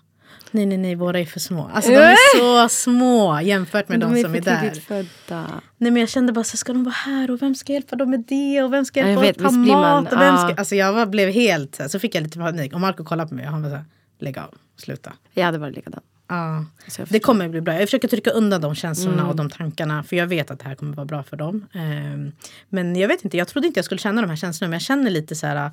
nej 0.51 0.67
nej 0.67 0.79
nej, 0.79 0.95
våra 0.95 1.21
är 1.21 1.25
för 1.25 1.41
små. 1.41 1.71
Alltså 1.75 1.91
de 1.91 1.97
är 1.97 2.17
så 2.39 2.69
små 2.75 3.41
jämfört 3.41 3.89
med 3.89 4.01
de, 4.01 4.13
de 4.13 4.19
är 4.19 4.23
som 4.23 4.33
för 4.33 4.39
är 4.39 4.43
där. 4.43 4.81
födda. 4.81 5.61
Nej 5.79 5.91
men 5.91 6.01
jag 6.01 6.09
kände 6.09 6.33
bara, 6.33 6.45
så 6.45 6.57
ska 6.57 6.73
de 6.73 6.85
vara 6.85 6.95
här 6.95 7.31
och 7.31 7.43
vem 7.43 7.55
ska 7.55 7.73
hjälpa 7.73 7.97
dem 7.97 8.11
med 8.11 8.25
det? 8.29 8.63
Och 8.63 8.73
vem 8.73 8.85
ska 8.85 9.01
hjälpa 9.01 9.21
vet, 9.23 9.37
att 9.37 9.43
ta 9.43 9.51
mat? 9.51 10.13
Och 10.13 10.21
vem 10.21 10.37
ska... 10.37 10.55
Alltså 10.55 10.75
jag 10.75 10.93
var, 10.93 11.07
blev 11.07 11.29
helt, 11.31 11.81
så 11.89 11.99
fick 11.99 12.15
jag 12.15 12.23
lite 12.23 12.39
panik. 12.39 12.75
Och 12.75 12.81
Marco 12.81 13.05
kollade 13.05 13.29
på 13.29 13.35
mig 13.35 13.47
och 13.47 13.53
han 13.53 13.63
var 13.63 13.71
så 13.71 13.77
här, 13.77 13.85
lägg 14.19 14.39
av, 14.39 14.55
sluta. 14.77 15.13
Jag 15.35 15.45
hade 15.45 15.59
varit 15.59 15.77
likadan. 15.77 16.01
Ja, 16.29 16.65
det 17.09 17.21
kommer 17.21 17.49
bli 17.49 17.61
bra. 17.61 17.75
Jag 17.75 17.83
försöker 17.83 18.09
trycka 18.09 18.31
undan 18.31 18.61
de 18.61 18.75
känslorna 18.75 19.15
Mm. 19.17 19.27
och 19.29 19.37
de 19.37 19.51
tankarna. 19.51 20.03
För 20.03 20.17
jag 20.17 20.27
vet 20.27 20.51
att 20.51 20.59
det 20.59 20.65
här 20.69 20.75
kommer 20.75 20.97
vara 20.97 21.07
bra 21.07 21.23
för 21.23 21.37
dem. 21.37 21.67
Ehm, 21.75 22.33
men 22.69 22.97
jag 22.97 23.09
vet 23.09 23.25
inte, 23.25 23.37
jag 23.37 23.49
trodde 23.49 23.67
inte 23.67 23.79
jag 23.79 23.85
skulle 23.85 23.99
känna 23.99 24.21
de 24.21 24.29
här 24.31 24.37
känslorna. 24.37 24.69
Men 24.69 24.75
jag 24.75 24.83
känner 24.83 25.11
lite 25.11 25.35
så 25.35 25.47
här, 25.47 25.71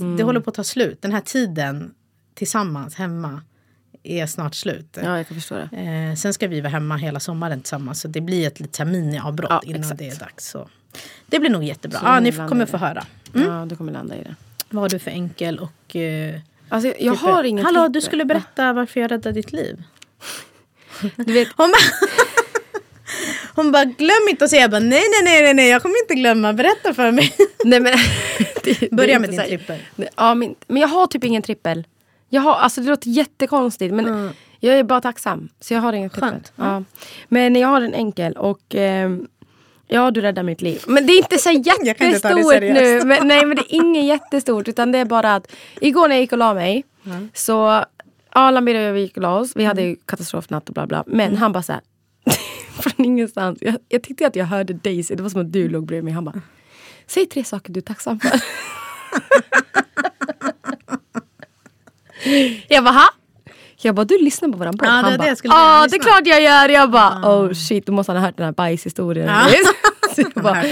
Mm. 0.00 0.16
det 0.16 0.22
håller 0.22 0.40
på 0.40 0.50
att 0.50 0.56
ta 0.56 0.64
slut. 0.64 1.02
Den 1.02 1.12
här 1.12 1.20
tiden 1.20 1.94
tillsammans 2.44 2.94
hemma 2.94 3.42
är 4.02 4.26
snart 4.26 4.54
slut. 4.54 4.98
Ja, 5.02 5.16
jag 5.16 5.28
kan 5.28 5.34
förstå 5.36 5.54
det. 5.54 5.76
Eh, 5.76 6.14
sen 6.14 6.34
ska 6.34 6.48
vi 6.48 6.60
vara 6.60 6.70
hemma 6.70 6.96
hela 6.96 7.20
sommaren 7.20 7.60
tillsammans. 7.60 8.00
Så 8.00 8.08
det 8.08 8.20
blir 8.20 8.46
ett 8.46 8.60
litet 8.60 8.86
mini-avbrott 8.88 9.50
Ja, 9.50 9.62
innan 9.64 9.80
exakt. 9.80 9.98
det 9.98 10.08
är 10.08 10.16
dags. 10.16 10.48
Så. 10.50 10.68
Det 11.26 11.38
blir 11.40 11.50
nog 11.50 11.64
jättebra. 11.64 11.98
Så 12.00 12.06
Ja, 12.06 12.20
ni 12.20 12.32
kommer 12.32 12.66
få 12.66 12.76
det. 12.76 12.84
höra. 12.86 13.04
Ja, 13.32 13.66
du 13.68 13.76
kommer 13.76 13.92
landa 13.92 14.16
i 14.16 14.22
det. 14.22 14.34
Vad 14.70 14.82
har 14.82 14.88
du 14.88 14.98
för 14.98 15.10
enkel 15.10 15.58
och... 15.58 15.96
Eh, 15.96 16.40
Alltså, 16.68 16.88
jag, 16.88 16.96
jag 17.00 17.14
har 17.14 17.44
ingen 17.44 17.64
Hallå, 17.64 17.88
du 17.88 18.00
skulle 18.00 18.24
berätta 18.24 18.72
varför 18.72 19.00
jag 19.00 19.10
räddade 19.10 19.32
ditt 19.32 19.52
liv. 19.52 19.82
Du 21.16 21.32
vet, 21.32 21.48
Hon 21.56 21.70
bara, 21.70 22.08
hon 23.54 23.72
bara 23.72 23.84
glöm 23.84 24.28
inte 24.30 24.44
att 24.44 24.50
säga. 24.50 24.62
Jag 24.62 24.70
bara, 24.70 24.78
nej, 24.80 24.88
nej, 24.90 25.22
nej, 25.24 25.42
nej, 25.42 25.54
nej, 25.54 25.68
jag 25.68 25.82
kommer 25.82 26.02
inte 26.02 26.14
glömma. 26.14 26.52
Berätta 26.52 26.94
för 26.94 27.10
mig. 27.12 27.34
nej 27.64 27.80
men, 27.80 27.92
det, 28.64 28.80
det 28.80 28.90
Börja 28.92 29.16
inte 29.16 29.20
med 29.20 29.30
din 29.30 29.40
så 29.40 29.46
trippel. 29.46 29.78
Ja, 30.16 30.34
min, 30.34 30.54
men 30.66 30.80
jag 30.82 30.88
har 30.88 31.06
typ 31.06 31.24
ingen 31.24 31.42
trippel. 31.42 31.84
Jag 32.32 32.42
har, 32.42 32.54
alltså 32.54 32.80
det 32.80 32.88
låter 32.88 33.08
jättekonstigt 33.10 33.94
men 33.94 34.32
jag 34.60 34.78
är 34.78 34.84
bara 34.84 35.00
tacksam. 35.00 35.48
Så 35.60 35.74
jag 35.74 35.80
har 35.80 35.92
ingen. 35.92 36.10
Skönt. 36.10 36.52
Ja. 36.56 36.82
Men 37.28 37.56
jag 37.56 37.68
har 37.68 37.80
en 37.80 37.94
enkel 37.94 38.32
och 38.32 38.74
ehm, 38.74 39.28
ja 39.88 40.10
du 40.10 40.20
räddar 40.20 40.42
mitt 40.42 40.62
liv. 40.62 40.82
Men 40.86 41.06
det 41.06 41.12
är 41.12 41.16
inte 41.16 41.38
så 41.38 41.48
kan 41.48 41.56
inte 41.56 41.86
jättestort 41.86 42.60
nu. 42.60 43.04
Men, 43.04 43.28
nej 43.28 43.46
men 43.46 43.56
det 43.56 43.62
är 43.62 43.74
inget 43.74 44.04
jättestort 44.04 44.68
utan 44.68 44.92
det 44.92 44.98
är 44.98 45.04
bara 45.04 45.34
att 45.34 45.52
igår 45.80 46.08
när 46.08 46.14
jag 46.14 46.20
gick 46.20 46.32
och 46.32 46.38
la 46.38 46.54
mig 46.54 46.84
så 47.34 47.84
ja, 48.34 48.50
Lamir 48.50 48.74
och 48.74 48.80
jag 48.80 48.98
gick 48.98 49.16
och 49.16 49.22
la 49.22 49.38
oss. 49.38 49.56
Vi 49.56 49.64
hade 49.64 49.82
ju 49.82 49.96
katastrofnatt 50.04 50.68
och 50.68 50.74
bla 50.74 50.86
bla. 50.86 51.04
Men 51.06 51.36
han 51.36 51.52
bara 51.52 51.62
så 51.62 51.72
här. 51.72 51.82
från 52.80 53.06
ingenstans. 53.06 53.58
Jag, 53.60 53.74
jag 53.88 54.02
tyckte 54.02 54.26
att 54.26 54.36
jag 54.36 54.44
hörde 54.46 54.72
Daisy. 54.72 55.14
Det 55.14 55.22
var 55.22 55.30
som 55.30 55.40
att 55.40 55.52
du 55.52 55.68
låg 55.68 55.86
bredvid 55.86 56.04
mig. 56.04 56.12
Han 56.12 56.24
bara. 56.24 56.40
Säg 57.06 57.26
tre 57.26 57.44
saker 57.44 57.72
du 57.72 57.78
är 57.78 57.82
tacksam 57.82 58.20
för. 58.20 58.30
jag 62.68 62.84
bara, 62.84 62.94
ha? 62.94 63.08
Jag 63.82 63.94
bara, 63.94 64.04
du 64.04 64.18
lyssnar 64.18 64.48
på 64.48 64.58
våran 64.58 64.76
podd? 64.78 64.88
Ja, 64.88 64.92
det 64.92 64.96
Han 65.02 65.12
det 65.12 65.18
bara, 65.18 65.28
jag 65.28 65.38
skulle 65.38 65.54
ja 65.54 65.78
det 65.90 65.96
är 65.96 65.98
lyssna." 65.98 66.12
klart 66.12 66.26
jag 66.26 66.42
gör. 66.42 66.68
Jag 66.68 66.90
bara, 66.90 67.10
oh 67.24 67.52
shit, 67.52 67.86
då 67.86 67.92
måste 67.92 68.12
han 68.12 68.20
ha 68.20 68.26
hört 68.28 68.36
den 68.36 68.44
här 68.44 68.52
bajshistorien. 68.52 69.26
Ja. 69.28 69.46
Bara, 70.34 70.62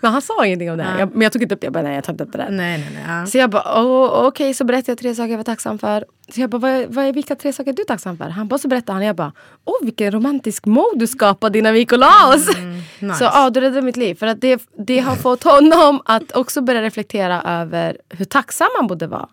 men 0.00 0.12
han 0.12 0.22
sa 0.22 0.46
ingenting 0.46 0.70
om 0.70 0.76
det. 0.78 0.84
här. 0.84 0.98
Jag, 0.98 1.12
men 1.12 1.20
jag 1.22 1.32
tog 1.32 1.42
inte 1.42 1.54
upp 1.54 1.60
det. 1.60 1.64
Jag 1.66 1.72
bara, 1.72 1.82
nej 1.82 1.94
jag 1.94 2.04
tar 2.04 2.12
inte 2.12 2.24
upp 2.24 2.32
det 2.32 2.38
där. 2.38 2.50
Nej, 2.50 2.78
nej, 2.78 2.88
nej. 2.94 3.04
Ja. 3.20 3.26
Så 3.26 3.38
jag 3.38 3.50
bara, 3.50 3.82
oh, 3.82 4.26
okej 4.26 4.54
så 4.54 4.64
berättade 4.64 4.90
jag 4.92 4.98
tre 4.98 5.14
saker 5.14 5.30
jag 5.30 5.36
var 5.36 5.44
tacksam 5.44 5.78
för. 5.78 6.04
Så 6.34 6.40
jag 6.40 6.50
bara, 6.50 6.58
vad 6.58 6.86
vad 6.94 7.04
är, 7.04 7.12
vilka 7.12 7.34
tre 7.34 7.52
saker 7.52 7.70
är 7.72 7.76
du 7.76 7.84
tacksam 7.84 8.16
för? 8.16 8.24
Han 8.24 8.48
bara, 8.48 8.58
så 8.58 8.68
berättade 8.68 8.92
han. 8.92 9.04
Jag 9.06 9.16
bara, 9.16 9.32
åh 9.64 9.74
vilken 9.82 10.10
romantisk 10.12 10.66
mode 10.66 10.98
du 10.98 11.06
skapade 11.06 11.58
innan 11.58 11.72
vi 11.72 11.78
gick 11.78 11.92
och 11.92 11.98
la 11.98 12.34
oss. 12.34 12.56
Mm, 12.56 12.80
nice. 12.98 13.14
Så 13.18 13.24
ja, 13.24 13.50
du 13.50 13.60
räddade 13.60 13.82
mitt 13.82 13.96
liv. 13.96 14.14
För 14.14 14.26
att 14.26 14.40
det, 14.40 14.62
det 14.78 14.98
har 14.98 15.16
fått 15.16 15.42
honom 15.44 16.00
att 16.04 16.36
också 16.36 16.60
börja 16.60 16.82
reflektera 16.82 17.42
över 17.42 17.96
hur 18.08 18.24
tacksam 18.24 18.68
han 18.76 18.86
borde 18.86 19.06
vara. 19.06 19.28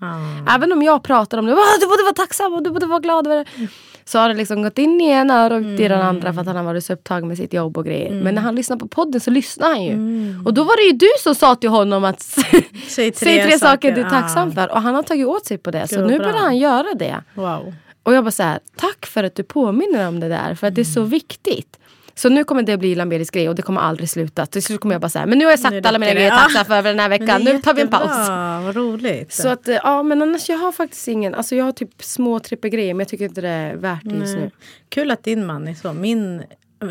Även 0.56 0.72
om 0.72 0.84
jag 0.84 1.04
pratar 1.04 1.38
om 1.38 1.46
det, 1.46 1.54
"Åh, 1.54 1.60
du 1.82 1.86
borde 1.88 2.04
vara 2.04 2.14
tacksam 2.14 2.54
och 2.54 2.64
du 2.64 2.70
borde 2.72 2.86
vara 2.86 3.00
glad 3.00 3.28
över 3.28 3.38
det. 3.38 3.68
Så 4.06 4.20
har 4.20 4.30
det 4.30 4.36
liksom 4.36 4.64
gått 4.64 4.78
in 4.78 5.02
i 5.02 5.10
ena 5.10 5.46
och 5.46 5.52
ut 5.60 5.80
i 5.80 5.88
den 5.88 6.02
andra 6.02 6.34
för 6.34 6.42
att 6.42 6.48
han 6.48 6.56
har 6.56 6.64
varit 6.64 6.86
så 6.86 6.94
upptagen 6.94 7.28
med 7.28 7.38
sitt 7.38 7.54
jobb 7.54 7.78
och 7.78 7.86
grejer. 7.86 8.12
Men 8.24 8.36
när 8.36 8.42
han 8.42 8.56
lyssnar 8.56 8.78
på 8.78 8.88
podden 8.88 9.22
så 9.22 9.32
lyssnar 9.32 9.68
han 9.70 9.84
ju. 9.84 9.94
Och 10.46 10.54
då 10.54 10.64
var 10.64 10.78
det 10.78 10.84
ju 10.84 10.92
du 10.92 11.08
som 11.24 11.36
sa 11.36 11.56
till 11.56 11.70
honom 11.70 12.04
att 12.04 12.22
säg 12.88 13.12
tre, 13.12 13.60
saker, 13.60 13.92
du 13.96 14.02
är 14.02 14.10
tacksam 14.10 14.52
för. 14.52 14.72
Och 14.72 14.82
han 14.82 14.96
har 14.96 15.04
tagit 15.04 15.28
åt 15.28 15.46
sig 15.46 15.58
på 15.58 15.72
det. 15.72 15.88
Så 15.88 15.96
Gud, 15.96 16.08
nu 16.08 16.18
bra. 16.18 16.28
börjar 16.28 16.40
han 16.44 16.58
göra 16.58 16.89
det. 16.94 17.24
Wow. 17.34 17.74
Och 18.04 18.14
jag 18.14 18.24
bara 18.24 18.32
så 18.32 18.44
här, 18.44 18.60
tack 18.76 19.06
för 19.06 19.24
att 19.24 19.36
du 19.36 19.44
påminner 19.44 20.08
om 20.08 20.20
det 20.20 20.28
där. 20.30 20.56
För 20.56 20.68
att 20.68 20.76
det 20.76 20.82
är 20.82 20.86
så 20.86 21.04
viktigt. 21.04 21.80
Så 22.16 22.30
nu 22.30 22.44
kommer 22.44 22.64
det 22.64 22.78
bli 22.78 22.96
Lamberis 22.96 23.30
grej 23.32 23.50
och 23.50 23.56
det 23.56 23.62
kommer 23.62 23.82
aldrig 23.82 24.10
sluta. 24.10 24.46
Till 24.46 24.64
slut 24.64 24.80
kommer 24.82 24.96
jag 24.96 25.02
bara 25.02 25.10
säga, 25.10 25.26
men 25.26 25.38
nu 25.38 25.46
har 25.46 25.52
jag 25.52 25.60
Nu 25.60 25.64
sagt 25.64 25.86
alla 25.86 26.00
mina 26.00 26.10
det. 26.12 26.16
grejer 26.16 26.30
tacksam 26.30 26.66
för 26.66 26.84
den 26.84 27.00
här 27.00 27.10
veckan. 27.10 27.44
det 27.44 27.54
Nu 27.54 27.62
tar 27.62 27.74
vi 27.74 27.82
en 27.82 27.88
paus. 27.88 28.30
Vad 28.66 28.76
roligt. 28.76 29.34
Så 29.34 29.48
att, 29.48 29.68
ja 29.84 30.04
men 30.04 30.22
annars 30.22 30.50
jag 30.50 30.58
har 30.58 30.72
faktiskt 30.72 31.08
ingen, 31.08 31.36
alltså 31.36 31.56
jag 31.56 31.66
har 31.66 31.72
typ 31.72 32.04
små 32.04 32.40
trippelgrejer 32.40 32.94
men 32.94 33.00
jag 33.00 33.08
tycker 33.08 33.26
inte 33.26 33.42
det 33.42 33.50
är 33.50 33.76
värt 33.76 34.04
det 34.04 34.16
just 34.16 34.36
nu. 34.36 34.52
Kul 34.90 35.12
att 35.12 35.24
din 35.24 35.46
man 35.46 35.68
är 35.68 35.74
så. 35.74 35.94
Min, 35.94 36.44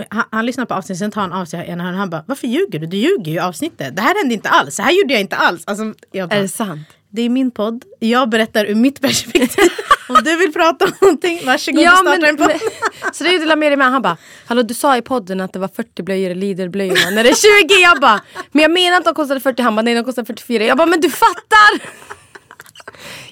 han, 0.09 0.25
han 0.31 0.47
lyssnar 0.47 0.65
på 0.65 0.75
avsnittet, 0.75 0.99
sen 0.99 1.11
tar 1.11 1.21
han 1.21 1.33
av 1.33 1.45
sig 1.45 1.69
ena 1.69 1.85
hörnan. 1.85 1.99
Han 1.99 2.11
bara, 2.11 2.25
varför 2.27 2.47
ljuger 2.47 2.79
du? 2.79 2.87
Du 2.87 2.97
ljuger 2.97 3.33
ju 3.33 3.39
avsnittet. 3.39 3.97
Det 3.97 4.03
här 4.03 4.23
hände 4.23 4.35
inte 4.35 4.49
alls. 4.49 4.75
Så 4.75 4.83
här 4.83 4.93
gjorde 4.93 5.15
jag 5.15 5.21
inte 5.21 5.37
alls. 5.37 5.63
Alltså, 5.67 5.95
jag 6.13 6.29
bara, 6.29 6.37
Är 6.37 6.43
det 6.43 6.49
sant? 6.49 6.89
Det 7.11 7.23
är 7.23 7.29
min 7.29 7.51
podd. 7.51 7.85
Jag 7.99 8.29
berättar 8.29 8.65
ur 8.65 8.75
mitt 8.75 9.01
perspektiv. 9.01 9.71
Om 10.09 10.17
du 10.25 10.37
vill 10.37 10.53
prata 10.53 10.85
om 10.85 10.93
någonting, 11.01 11.41
varsågod 11.47 11.85
och 11.85 11.99
starta 11.99 12.27
en 12.27 12.37
podd. 12.37 12.53
så 13.13 13.25
det 13.25 13.33
gjorde 13.33 13.45
Lameri 13.45 13.77
med. 13.77 13.91
Han 13.91 14.03
bara, 14.03 14.17
hallå 14.47 14.63
du 14.63 14.75
sa 14.75 14.97
i 14.97 15.03
podden 15.03 15.41
att 15.41 15.53
det 15.53 15.59
var 15.59 15.69
40 15.69 16.03
blöjor 16.03 16.31
i 16.31 16.35
Lidl-blöjorna. 16.35 17.11
När 17.11 17.25
det 17.25 17.31
är 17.31 17.65
20! 17.67 17.75
Jag 17.83 18.01
bara, 18.01 18.21
men 18.53 18.63
jag 18.63 18.71
menar 18.71 18.99
att 18.99 19.05
de 19.05 19.15
kostade 19.15 19.41
40. 19.41 19.63
Han 19.63 19.77
bara, 19.77 19.83
nej 19.83 19.95
de 19.95 20.05
kostade 20.05 20.27
44. 20.27 20.65
Jag 20.65 20.77
bara, 20.77 20.87
men 20.87 21.01
du 21.01 21.11
fattar! 21.11 21.81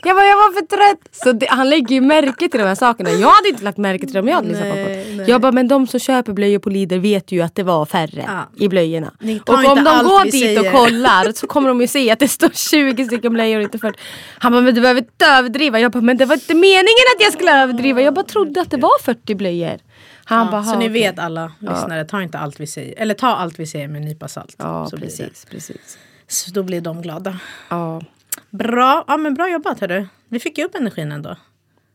Jag 0.04 0.16
bara, 0.16 0.26
jag 0.26 0.36
var 0.36 0.52
för 0.52 0.66
trött. 0.66 1.08
Så 1.24 1.32
det, 1.32 1.46
han 1.46 1.70
lägger 1.70 1.94
ju 1.94 2.00
märke 2.00 2.48
till 2.48 2.60
de 2.60 2.66
här 2.66 2.74
sakerna. 2.74 3.10
Jag 3.10 3.28
hade 3.28 3.48
inte 3.48 3.64
lagt 3.64 3.78
märke 3.78 4.06
till 4.06 4.14
dem 4.14 4.28
jag 4.28 4.34
hade 4.34 4.48
lyssnat 4.48 4.70
på 4.70 4.76
Nej. 5.16 5.30
Jag 5.30 5.40
bara, 5.40 5.52
men 5.52 5.68
de 5.68 5.86
som 5.86 6.00
köper 6.00 6.32
blöjor 6.32 6.58
på 6.58 6.70
Lidl 6.70 6.98
vet 6.98 7.32
ju 7.32 7.42
att 7.42 7.54
det 7.54 7.62
var 7.62 7.86
färre 7.86 8.24
Ja. 8.26 8.48
i 8.64 8.68
blöjorna. 8.68 9.12
Och 9.46 9.54
om 9.54 9.84
de 9.84 10.04
går 10.04 10.24
dit 10.24 10.32
säger. 10.32 10.60
och 10.60 10.72
kollar 10.72 11.32
så 11.32 11.46
kommer 11.46 11.68
de 11.68 11.80
ju 11.80 11.86
se 11.86 12.10
att 12.10 12.18
det 12.18 12.28
står 12.28 12.48
20 12.48 13.04
stycken 13.04 13.32
blöjor 13.32 13.56
och 13.56 13.62
inte 13.62 13.78
40. 13.78 13.98
Han 14.38 14.52
bara, 14.52 14.60
men 14.62 14.74
du 14.74 14.80
behöver 14.80 15.00
inte 15.00 15.24
överdriva. 15.26 15.80
Jag 15.80 15.92
bara, 15.92 16.00
men 16.00 16.16
det 16.16 16.24
var 16.24 16.34
inte 16.34 16.54
meningen 16.54 17.06
att 17.16 17.22
jag 17.22 17.32
skulle 17.32 17.62
överdriva. 17.62 18.00
Jag 18.02 18.14
bara 18.14 18.24
trodde 18.24 18.60
att 18.60 18.70
det 18.70 18.76
var 18.76 19.02
40 19.02 19.34
blöjor. 19.34 19.78
Han 20.24 20.46
bara, 20.50 20.56
Ja, 20.56 20.62
så 20.64 20.70
"Ha, 20.70 20.78
ni 20.78 20.84
okej." 20.88 20.92
vet 21.02 21.18
alla 21.18 21.52
lyssnare, 21.58 22.04
ta 22.04 22.22
inte 22.22 22.38
allt 22.38 22.60
vi 22.60 22.66
säger. 22.66 22.94
Eller 22.98 23.14
ta 23.14 23.26
allt 23.26 23.58
vi 23.58 23.66
säger 23.66 23.88
med 23.88 23.96
en 24.02 24.08
nypa 24.08 24.28
salt. 24.28 24.54
Ja, 24.58 24.86
så 24.90 24.96
precis, 24.96 25.46
precis. 25.50 25.98
Så 26.28 26.50
då 26.50 26.62
blir 26.62 26.80
de 26.80 27.02
glada. 27.02 27.38
Ja. 27.68 28.02
Bra, 28.50 29.04
ja, 29.08 29.16
men 29.16 29.34
bra 29.34 29.48
jobbat 29.50 29.80
hörru. 29.80 30.06
Vi 30.28 30.40
fick 30.40 30.58
ju 30.58 30.64
upp 30.64 30.74
energin 30.74 31.12
ändå. 31.12 31.36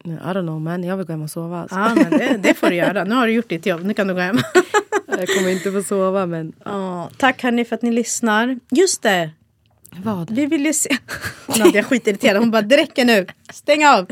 I 0.06 0.10
don't 0.10 0.42
know 0.42 0.62
man, 0.62 0.84
jag 0.84 0.98
vill 0.98 1.06
gå 1.06 1.14
hem 1.14 1.22
och 1.22 1.30
sova 1.30 1.62
alltså. 1.62 1.76
Ja, 1.76 1.96
men 1.96 2.10
det, 2.10 2.38
det 2.38 2.54
får 2.54 2.70
du 2.70 2.76
göra. 2.76 3.04
Nu 3.04 3.16
har 3.16 3.28
du 3.28 3.34
gjort 3.34 3.50
ditt 3.50 3.66
jobb, 3.66 3.84
nu 3.84 3.94
kan 3.94 4.08
du 4.08 4.14
gå 4.14 4.20
hem. 4.20 4.40
Jag 5.08 5.28
kommer 5.28 5.50
inte 5.50 5.72
få 5.72 5.84
sova 5.84 6.26
men... 6.26 6.54
Ja, 6.66 7.10
tack 7.18 7.44
hörni 7.44 7.66
för 7.66 7.76
att 7.76 7.82
ni 7.82 7.92
lyssnar. 7.92 8.60
Just 8.70 9.02
det, 9.02 9.30
Vad? 10.04 10.32
vi 10.32 10.46
vill 10.46 10.66
ju 10.66 10.74
se... 10.74 10.98
Nadja 11.60 11.80
är 11.80 11.84
skitirriterad, 11.84 12.38
hon 12.38 12.52
bara 12.52 12.62
det 12.62 12.78
räcker 12.78 13.06
nu. 13.06 13.28
Stäng 13.54 13.86
av. 13.86 14.06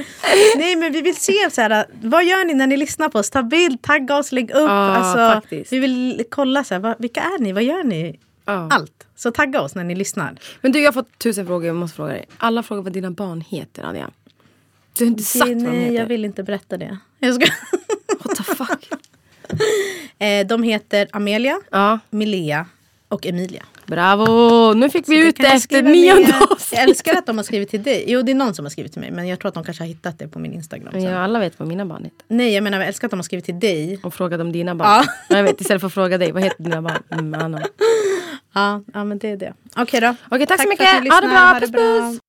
Nej 0.58 0.76
men 0.76 0.92
vi 0.92 1.02
vill 1.02 1.16
se 1.16 1.50
så 1.52 1.62
här, 1.62 1.86
vad 2.02 2.26
gör 2.26 2.46
ni 2.46 2.54
när 2.54 2.68
ni 2.68 2.78
lyssnar 2.78 3.10
på 3.10 3.20
oss? 3.20 3.30
Ta 3.30 3.44
bild, 3.44 3.82
tagga 3.82 4.18
oss, 4.18 4.32
lägg 4.32 4.52
upp. 4.52 4.70
Ja, 4.70 4.96
alltså, 4.96 5.42
faktiskt. 5.42 5.74
vi 5.74 5.80
vill 5.80 6.24
kolla 6.30 6.64
så 6.64 6.74
här, 6.74 6.82
vad, 6.82 6.96
vilka 7.00 7.22
är 7.22 7.40
ni, 7.40 7.54
vad 7.54 7.64
gör 7.64 7.84
ni? 7.84 8.20
Ja. 8.46 8.68
Allt. 8.72 9.08
Så 9.16 9.32
tagga 9.32 9.62
oss 9.62 9.76
när 9.76 9.84
ni 9.84 9.96
lyssnar. 9.96 10.36
Men 10.62 10.72
du 10.72 10.80
jag 10.80 10.88
har 10.88 10.94
fått 10.94 11.20
tusen 11.20 11.46
frågor, 11.46 11.68
jag 11.68 11.76
måste 11.76 11.96
fråga 11.96 12.12
dig. 12.12 12.26
Alla 12.38 12.64
frågar 12.64 12.84
vad 12.84 12.94
dina 12.94 13.12
barn 13.12 13.42
heter 13.42 13.84
Anja. 13.84 14.10
Du 15.00 15.06
har 15.06 15.10
inte 15.10 15.24
sagt 15.24 15.39
vad 15.47 15.58
de 15.58 15.64
Nej, 15.64 15.80
heter. 15.80 15.95
jag 15.95 16.06
vill 16.06 16.26
inte 16.26 16.43
berätta 16.43 16.78
det. 16.78 16.97
Jag 17.20 17.36
ska... 17.36 17.45
What 18.24 18.38
the 18.38 18.43
fuck? 18.43 18.89
eh, 20.20 20.47
de 20.47 20.64
heter 20.64 21.08
Amelia, 21.12 21.60
ja, 21.72 22.00
Milea 22.10 22.66
och 23.08 23.26
Emilia. 23.28 23.64
bravo! 23.86 24.74
Nu 24.74 24.89
fick 24.89 25.10
vi 25.10 25.22
Så 25.22 25.28
ut 25.28 25.36
det 25.38 25.47
efter 25.47 25.82
nionde 25.82 26.22
ner. 26.24 26.30
Jag 26.30 26.52
avsnittet. 26.52 26.88
älskar 26.88 27.16
att 27.18 27.26
de 27.26 27.38
har 27.38 27.43
skrivit 27.43 27.70
till 27.70 27.84
dig. 27.84 28.04
Jo, 28.08 28.22
det 28.22 28.32
är 28.32 28.36
någon 28.36 28.54
som 28.54 28.66
har 28.66 28.70
skrivit 28.70 28.91
till 28.91 29.02
mig. 29.02 29.12
Men 29.12 29.28
jag 29.28 29.39
tror 29.39 29.50
att 29.50 29.54
de 29.56 29.64
kanske 29.64 29.84
har 29.84 29.88
hittat 29.88 30.20
det 30.20 30.28
på 30.28 30.39
min 30.39 30.54
Instagram. 30.54 30.89
Men 30.93 31.04
jag, 31.04 31.14
alla 31.14 31.39
vet 31.39 31.60
vad 31.60 31.68
mina 31.68 31.86
barn 31.86 32.04
heter. 32.04 32.26
Nej, 32.28 32.54
jag 32.54 32.64
menar 32.64 32.78
jag 32.80 32.88
älskar 32.88 33.08
att 33.08 33.12
de 33.12 33.20
har 33.20 33.24
skrivit 33.24 33.45
till 33.45 33.60
dig. 33.60 34.00
Och 34.04 34.14
frågade 34.14 34.43
om 34.43 34.52
dina 34.52 34.76
barn. 34.76 34.88
Ja. 34.89 35.04
Ja. 35.30 35.36
Jag 35.38 35.43
vet, 35.43 35.62
istället 35.62 35.82
för 35.82 35.88
att 35.88 35.93
fråga 35.93 36.18
dig, 36.18 36.32
vad 36.32 36.43
heter 36.43 36.64
dina 36.64 36.82
barn? 36.82 37.04
Mm. 37.10 37.62
Ja, 38.54 38.82
ja 38.93 39.04
men 39.04 39.18
det 39.20 39.30
är 39.30 39.38
det. 39.38 39.54
Okej 39.76 40.02
då. 40.02 40.16
Okej, 40.32 40.47
tack 40.47 40.58
så 40.58 40.64
för 40.64 40.70
mycket. 40.70 40.95
att 40.97 41.04
ni 41.04 41.10
Ha 41.10 41.22
det 41.22 41.28
bra. 41.28 41.60
Puss, 41.60 41.72
puss. 41.72 42.29